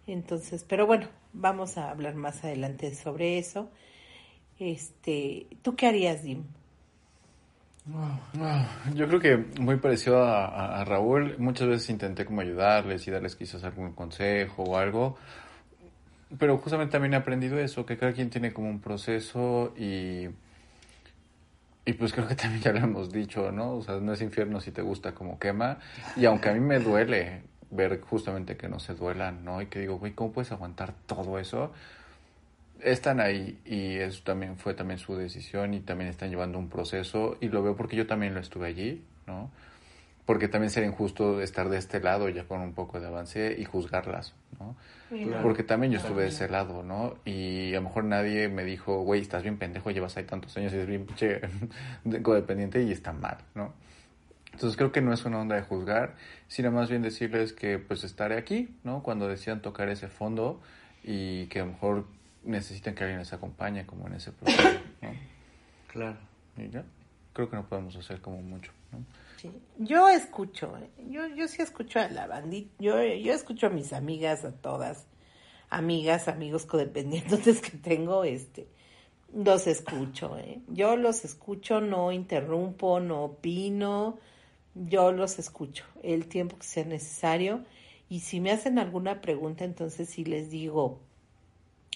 Entonces, 0.06 0.64
pero 0.68 0.86
bueno, 0.86 1.08
vamos 1.32 1.78
a 1.78 1.90
hablar 1.90 2.14
más 2.14 2.44
adelante 2.44 2.94
sobre 2.94 3.38
eso. 3.38 3.70
Este, 4.58 5.46
¿tú 5.62 5.74
qué 5.76 5.86
harías, 5.88 6.22
Dim? 6.22 6.44
Yo 8.94 9.06
creo 9.06 9.20
que 9.20 9.36
muy 9.60 9.76
parecido 9.76 10.22
a, 10.24 10.46
a- 10.46 10.80
a 10.80 10.84
Raúl, 10.84 11.36
muchas 11.38 11.68
veces 11.68 11.90
intenté 11.90 12.24
como 12.24 12.40
ayudarles 12.40 13.06
y 13.06 13.10
darles 13.12 13.36
quizás 13.36 13.62
algún 13.64 13.92
consejo 13.92 14.64
o 14.64 14.76
algo, 14.76 15.16
pero 16.38 16.58
justamente 16.58 16.92
también 16.92 17.14
he 17.14 17.16
aprendido 17.16 17.58
eso, 17.58 17.86
que 17.86 17.96
cada 17.96 18.12
quien 18.12 18.30
tiene 18.30 18.52
como 18.52 18.68
un 18.68 18.80
proceso 18.80 19.72
y 19.76 20.28
Y 21.88 21.92
pues 21.92 22.12
creo 22.12 22.26
que 22.26 22.34
también 22.34 22.60
ya 22.60 22.72
lo 22.72 22.80
hemos 22.80 23.12
dicho, 23.12 23.52
¿no? 23.52 23.76
O 23.76 23.82
sea, 23.82 24.00
no 24.00 24.12
es 24.12 24.20
infierno 24.20 24.60
si 24.60 24.72
te 24.72 24.82
gusta 24.82 25.14
como 25.14 25.38
quema. 25.38 25.78
Y 26.16 26.24
aunque 26.24 26.48
a 26.48 26.52
mí 26.52 26.58
me 26.58 26.80
duele 26.80 27.42
ver 27.70 28.00
justamente 28.00 28.56
que 28.56 28.68
no 28.68 28.80
se 28.80 28.94
duelan, 28.94 29.44
¿no? 29.44 29.62
Y 29.62 29.66
que 29.66 29.78
digo, 29.78 29.96
güey, 29.96 30.12
¿cómo 30.12 30.32
puedes 30.32 30.50
aguantar 30.50 30.94
todo 31.06 31.38
eso? 31.38 31.72
Están 32.80 33.20
ahí 33.20 33.60
y 33.64 33.98
eso 33.98 34.20
también 34.24 34.58
fue 34.58 34.74
también 34.74 34.98
su 34.98 35.14
decisión 35.16 35.74
y 35.74 35.80
también 35.80 36.10
están 36.10 36.28
llevando 36.28 36.58
un 36.58 36.68
proceso 36.68 37.38
y 37.40 37.48
lo 37.48 37.62
veo 37.62 37.76
porque 37.76 37.94
yo 37.94 38.06
también 38.06 38.34
lo 38.34 38.40
estuve 38.40 38.66
allí, 38.66 39.04
¿no? 39.28 39.50
Porque 40.26 40.48
también 40.48 40.70
sería 40.70 40.88
injusto 40.88 41.40
estar 41.40 41.68
de 41.68 41.78
este 41.78 42.00
lado 42.00 42.28
ya 42.28 42.44
con 42.44 42.60
un 42.60 42.74
poco 42.74 43.00
de 43.00 43.06
avance 43.06 43.56
y 43.58 43.64
juzgarlas, 43.64 44.34
¿no? 44.58 44.76
Porque 45.40 45.62
también 45.62 45.92
yo 45.92 45.98
estuve 45.98 46.22
de 46.22 46.28
ese 46.28 46.48
lado, 46.48 46.82
¿no? 46.82 47.14
Y 47.24 47.72
a 47.74 47.76
lo 47.76 47.82
mejor 47.82 48.04
nadie 48.04 48.48
me 48.48 48.64
dijo, 48.64 49.02
güey, 49.02 49.22
estás 49.22 49.44
bien 49.44 49.56
pendejo, 49.56 49.92
llevas 49.92 50.16
ahí 50.16 50.24
tantos 50.24 50.56
años 50.56 50.72
y 50.72 50.78
es 50.78 50.86
bien 50.86 51.06
pinche 51.06 51.40
codependiente 52.22 52.82
y 52.82 52.90
está 52.90 53.12
mal, 53.12 53.38
¿no? 53.54 53.72
Entonces 54.52 54.76
creo 54.76 54.90
que 54.90 55.02
no 55.02 55.12
es 55.12 55.24
una 55.24 55.38
onda 55.38 55.54
de 55.54 55.62
juzgar, 55.62 56.16
sino 56.48 56.72
más 56.72 56.88
bien 56.88 57.02
decirles 57.02 57.52
que 57.52 57.78
pues 57.78 58.04
estaré 58.04 58.36
aquí, 58.36 58.74
¿no? 58.82 59.02
Cuando 59.02 59.28
decidan 59.28 59.62
tocar 59.62 59.88
ese 59.90 60.08
fondo 60.08 60.60
y 61.04 61.46
que 61.46 61.60
a 61.60 61.66
lo 61.66 61.72
mejor 61.72 62.06
necesitan 62.42 62.94
que 62.94 63.04
alguien 63.04 63.20
les 63.20 63.32
acompañe 63.32 63.86
como 63.86 64.06
en 64.08 64.14
ese 64.14 64.32
proceso, 64.32 64.80
¿no? 65.02 65.10
Claro. 65.88 66.16
Y 66.56 66.70
ya, 66.70 66.84
creo 67.32 67.50
que 67.50 67.56
no 67.56 67.68
podemos 67.68 67.94
hacer 67.96 68.20
como 68.20 68.40
mucho, 68.40 68.72
¿no? 68.92 68.98
Sí. 69.36 69.50
Yo 69.78 70.08
escucho, 70.08 70.76
¿eh? 70.78 70.90
yo, 71.08 71.26
yo 71.28 71.46
sí 71.48 71.60
escucho 71.62 72.00
a 72.00 72.08
la 72.08 72.26
bandita, 72.26 72.70
yo, 72.78 73.02
yo 73.02 73.32
escucho 73.32 73.66
a 73.66 73.70
mis 73.70 73.92
amigas, 73.92 74.44
a 74.44 74.52
todas, 74.52 75.06
amigas, 75.68 76.28
amigos 76.28 76.64
codependientes 76.64 77.60
que 77.60 77.76
tengo, 77.76 78.24
este, 78.24 78.66
los 79.34 79.66
escucho, 79.66 80.38
¿eh? 80.38 80.60
yo 80.68 80.96
los 80.96 81.24
escucho, 81.24 81.80
no 81.80 82.12
interrumpo, 82.12 83.00
no 83.00 83.24
opino, 83.24 84.18
yo 84.74 85.12
los 85.12 85.38
escucho 85.38 85.84
el 86.02 86.26
tiempo 86.28 86.58
que 86.58 86.66
sea 86.66 86.84
necesario 86.84 87.64
y 88.08 88.20
si 88.20 88.40
me 88.40 88.52
hacen 88.52 88.78
alguna 88.78 89.20
pregunta, 89.20 89.64
entonces 89.64 90.08
sí 90.08 90.24
les 90.24 90.50
digo, 90.50 91.00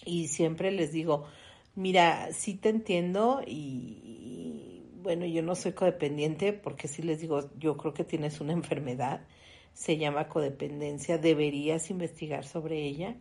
y 0.04 0.28
siempre 0.28 0.72
les 0.72 0.92
digo, 0.92 1.26
mira, 1.74 2.32
sí 2.32 2.54
te 2.54 2.70
entiendo 2.70 3.42
y, 3.46 4.59
bueno, 5.02 5.26
yo 5.26 5.42
no 5.42 5.54
soy 5.54 5.72
codependiente 5.72 6.52
porque 6.52 6.88
sí 6.88 7.02
les 7.02 7.20
digo, 7.20 7.50
yo 7.58 7.76
creo 7.76 7.94
que 7.94 8.04
tienes 8.04 8.40
una 8.40 8.52
enfermedad, 8.60 9.22
se 9.74 9.96
llama 9.96 10.28
codependencia, 10.28 11.18
deberías 11.18 11.90
investigar 11.90 12.44
sobre 12.44 12.84
ella. 12.84 13.16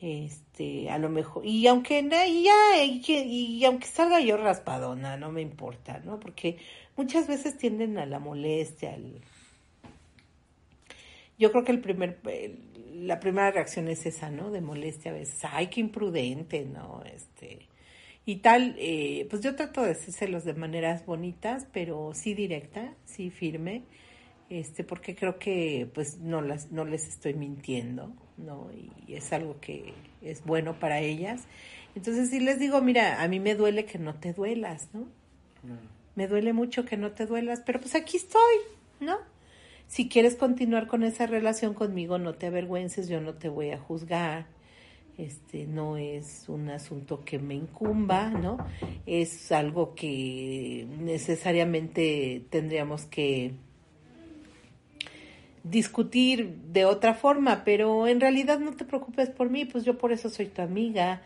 Este, 0.00 0.90
a 0.90 0.98
lo 0.98 1.08
mejor, 1.08 1.46
y 1.46 1.66
aunque 1.66 2.06
ya, 2.10 2.84
y, 2.84 3.02
y 3.08 3.64
aunque 3.64 3.86
salga 3.86 4.20
yo 4.20 4.36
raspadona, 4.36 5.16
no 5.16 5.32
me 5.32 5.40
importa, 5.40 6.00
¿no? 6.04 6.20
Porque 6.20 6.58
muchas 6.96 7.26
veces 7.26 7.56
tienden 7.56 7.96
a 7.96 8.04
la 8.04 8.18
molestia, 8.18 8.98
yo 11.38 11.50
creo 11.50 11.64
que 11.64 11.72
el 11.72 11.80
primer, 11.80 12.20
la 12.92 13.18
primera 13.18 13.50
reacción 13.50 13.88
es 13.88 14.04
esa, 14.06 14.30
¿no? 14.30 14.50
De 14.50 14.60
molestia 14.60 15.10
a 15.10 15.14
veces, 15.14 15.40
ay, 15.44 15.68
qué 15.68 15.80
imprudente, 15.80 16.64
¿no? 16.64 17.02
Este, 17.04 17.66
y 18.26 18.36
tal, 18.36 18.74
eh, 18.78 19.26
pues 19.28 19.42
yo 19.42 19.54
trato 19.54 19.82
de 19.82 19.92
hacérselos 19.92 20.44
de 20.44 20.54
maneras 20.54 21.04
bonitas, 21.04 21.66
pero 21.72 22.12
sí 22.14 22.34
directa, 22.34 22.94
sí 23.04 23.30
firme, 23.30 23.84
este, 24.48 24.84
porque 24.84 25.14
creo 25.14 25.38
que 25.38 25.90
pues 25.92 26.18
no 26.18 26.40
las, 26.40 26.70
no 26.70 26.84
les 26.84 27.06
estoy 27.08 27.34
mintiendo, 27.34 28.12
¿no? 28.36 28.70
Y 29.06 29.14
es 29.14 29.32
algo 29.32 29.60
que 29.60 29.92
es 30.22 30.44
bueno 30.44 30.78
para 30.78 31.00
ellas. 31.00 31.46
Entonces 31.94 32.30
sí 32.30 32.40
les 32.40 32.58
digo, 32.58 32.80
mira, 32.80 33.22
a 33.22 33.28
mí 33.28 33.40
me 33.40 33.54
duele 33.54 33.84
que 33.84 33.98
no 33.98 34.14
te 34.14 34.32
duelas, 34.32 34.88
¿no? 34.92 35.06
Me 36.14 36.26
duele 36.28 36.52
mucho 36.52 36.84
que 36.84 36.96
no 36.96 37.12
te 37.12 37.26
duelas, 37.26 37.62
pero 37.64 37.80
pues 37.80 37.94
aquí 37.94 38.16
estoy, 38.16 38.56
¿no? 39.00 39.18
Si 39.86 40.08
quieres 40.08 40.34
continuar 40.34 40.86
con 40.86 41.02
esa 41.02 41.26
relación 41.26 41.74
conmigo, 41.74 42.18
no 42.18 42.34
te 42.34 42.46
avergüences, 42.46 43.08
yo 43.08 43.20
no 43.20 43.34
te 43.34 43.48
voy 43.48 43.70
a 43.70 43.78
juzgar. 43.78 44.46
Este 45.16 45.66
no 45.66 45.96
es 45.96 46.44
un 46.48 46.70
asunto 46.70 47.24
que 47.24 47.38
me 47.38 47.54
incumba, 47.54 48.30
¿no? 48.30 48.58
Es 49.06 49.52
algo 49.52 49.94
que 49.94 50.86
necesariamente 50.98 52.44
tendríamos 52.50 53.04
que 53.04 53.52
discutir 55.62 56.56
de 56.72 56.84
otra 56.84 57.14
forma, 57.14 57.64
pero 57.64 58.06
en 58.06 58.20
realidad 58.20 58.58
no 58.58 58.72
te 58.72 58.84
preocupes 58.84 59.30
por 59.30 59.50
mí, 59.50 59.64
pues 59.64 59.84
yo 59.84 59.98
por 59.98 60.12
eso 60.12 60.28
soy 60.28 60.46
tu 60.46 60.62
amiga, 60.62 61.22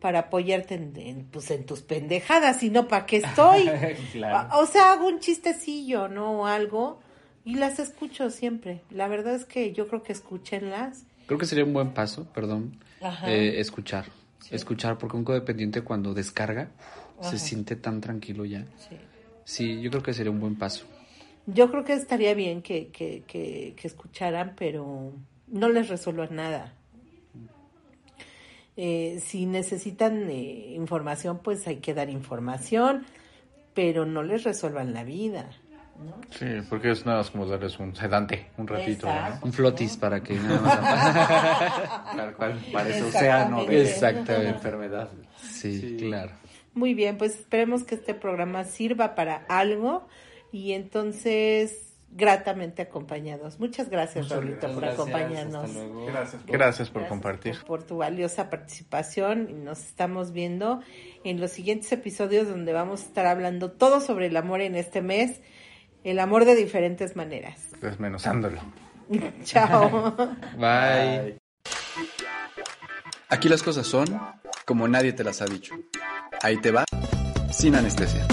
para 0.00 0.18
apoyarte 0.18 0.74
en, 0.74 0.92
en, 0.96 1.24
pues 1.24 1.50
en 1.50 1.64
tus 1.64 1.80
pendejadas, 1.80 2.62
y 2.62 2.70
no 2.70 2.88
para 2.88 3.06
qué 3.06 3.18
estoy. 3.18 3.70
Claro. 4.12 4.54
O 4.56 4.62
o 4.62 4.66
sea, 4.66 4.92
hago 4.92 5.06
un 5.06 5.18
chistecillo, 5.18 6.08
¿no? 6.08 6.40
O 6.40 6.46
algo, 6.46 7.00
y 7.44 7.54
las 7.54 7.78
escucho 7.78 8.30
siempre. 8.30 8.82
La 8.90 9.08
verdad 9.08 9.34
es 9.34 9.44
que 9.44 9.72
yo 9.72 9.88
creo 9.88 10.02
que 10.02 10.12
escúchenlas. 10.12 11.04
Creo 11.26 11.38
que 11.38 11.46
sería 11.46 11.64
un 11.64 11.72
buen 11.72 11.92
paso, 11.92 12.24
perdón, 12.32 12.78
eh, 13.26 13.54
escuchar. 13.58 14.06
Escuchar, 14.50 14.98
porque 14.98 15.16
un 15.16 15.24
codependiente 15.24 15.80
cuando 15.82 16.12
descarga 16.12 16.68
Ajá. 17.18 17.30
se 17.30 17.38
siente 17.38 17.76
tan 17.76 18.00
tranquilo 18.00 18.44
ya. 18.44 18.66
Sí. 18.76 18.96
Sí, 19.44 19.80
yo 19.80 19.90
creo 19.90 20.02
que 20.02 20.12
sería 20.12 20.30
un 20.30 20.40
buen 20.40 20.56
paso. 20.56 20.84
Yo 21.46 21.70
creo 21.70 21.84
que 21.84 21.94
estaría 21.94 22.34
bien 22.34 22.62
que, 22.62 22.88
que, 22.88 23.22
que, 23.26 23.74
que 23.76 23.86
escucharan, 23.86 24.54
pero 24.56 25.12
no 25.46 25.68
les 25.68 25.88
resuelvan 25.88 26.36
nada. 26.36 26.74
Eh, 28.76 29.20
si 29.24 29.46
necesitan 29.46 30.28
eh, 30.30 30.72
información, 30.74 31.38
pues 31.42 31.66
hay 31.68 31.76
que 31.76 31.94
dar 31.94 32.10
información, 32.10 33.06
pero 33.72 34.04
no 34.04 34.22
les 34.22 34.42
resuelvan 34.42 34.92
la 34.94 35.04
vida. 35.04 35.50
¿No? 35.98 36.20
Sí, 36.30 36.46
porque 36.68 36.90
es 36.90 37.04
nada 37.06 37.18
más 37.18 37.30
como 37.30 37.46
darles 37.46 37.78
un 37.78 37.94
sedante, 37.94 38.48
un 38.56 38.66
ratito, 38.66 39.06
Exacto. 39.06 39.46
Un 39.46 39.52
flotis 39.52 39.96
para 39.96 40.22
que 40.22 40.34
nada 40.34 40.60
más... 40.60 42.16
Tal 42.16 42.34
cual, 42.34 42.64
parece 42.72 42.98
Exactamente. 43.06 43.92
océano 43.92 44.32
de, 44.36 44.42
de 44.42 44.48
enfermedad. 44.48 45.08
Sí, 45.42 45.80
Sí. 45.80 45.96
claro. 45.98 46.32
Muy 46.74 46.94
bien, 46.94 47.18
pues 47.18 47.34
esperemos 47.38 47.84
que 47.84 47.94
este 47.94 48.14
programa 48.14 48.64
sirva 48.64 49.14
para 49.14 49.44
algo 49.48 50.08
y 50.50 50.72
entonces 50.72 51.92
gratamente 52.16 52.82
acompañados. 52.82 53.58
Muchas 53.58 53.88
gracias, 53.90 54.24
Muchas 54.26 54.38
Raulito, 54.38 54.66
por 54.72 54.80
gracias, 54.82 55.00
acompañarnos. 55.00 55.64
hasta 55.64 55.78
luego. 55.78 56.06
Gracias. 56.06 56.42
por- 56.42 56.52
Gracias 56.52 56.88
por 56.90 57.02
Gracias 57.02 57.08
compartir. 57.08 57.52
Por, 57.58 57.64
por 57.66 57.82
tu 57.84 57.96
valiosa 57.98 58.50
participación. 58.50 59.48
Y 59.50 59.54
Nos 59.54 59.80
estamos 59.84 60.32
viendo 60.32 60.80
en 61.24 61.40
los 61.40 61.50
siguientes 61.50 61.90
episodios 61.92 62.48
donde 62.48 62.72
vamos 62.72 63.02
a 63.02 63.06
estar 63.06 63.26
hablando 63.26 63.70
todo 63.72 64.00
sobre 64.00 64.26
el 64.26 64.36
amor 64.36 64.60
en 64.60 64.74
este 64.76 65.00
mes. 65.02 65.40
El 66.04 66.18
amor 66.18 66.44
de 66.44 66.54
diferentes 66.54 67.16
maneras. 67.16 67.70
Desmenuzándolo. 67.80 68.60
Chao. 69.44 70.14
Bye. 70.56 71.38
Aquí 73.30 73.48
las 73.48 73.62
cosas 73.62 73.86
son 73.86 74.06
como 74.64 74.86
nadie 74.86 75.12
te 75.12 75.24
las 75.24 75.42
ha 75.42 75.46
dicho. 75.46 75.74
Ahí 76.42 76.58
te 76.58 76.70
va, 76.70 76.84
sin 77.50 77.74
anestesia. 77.74 78.26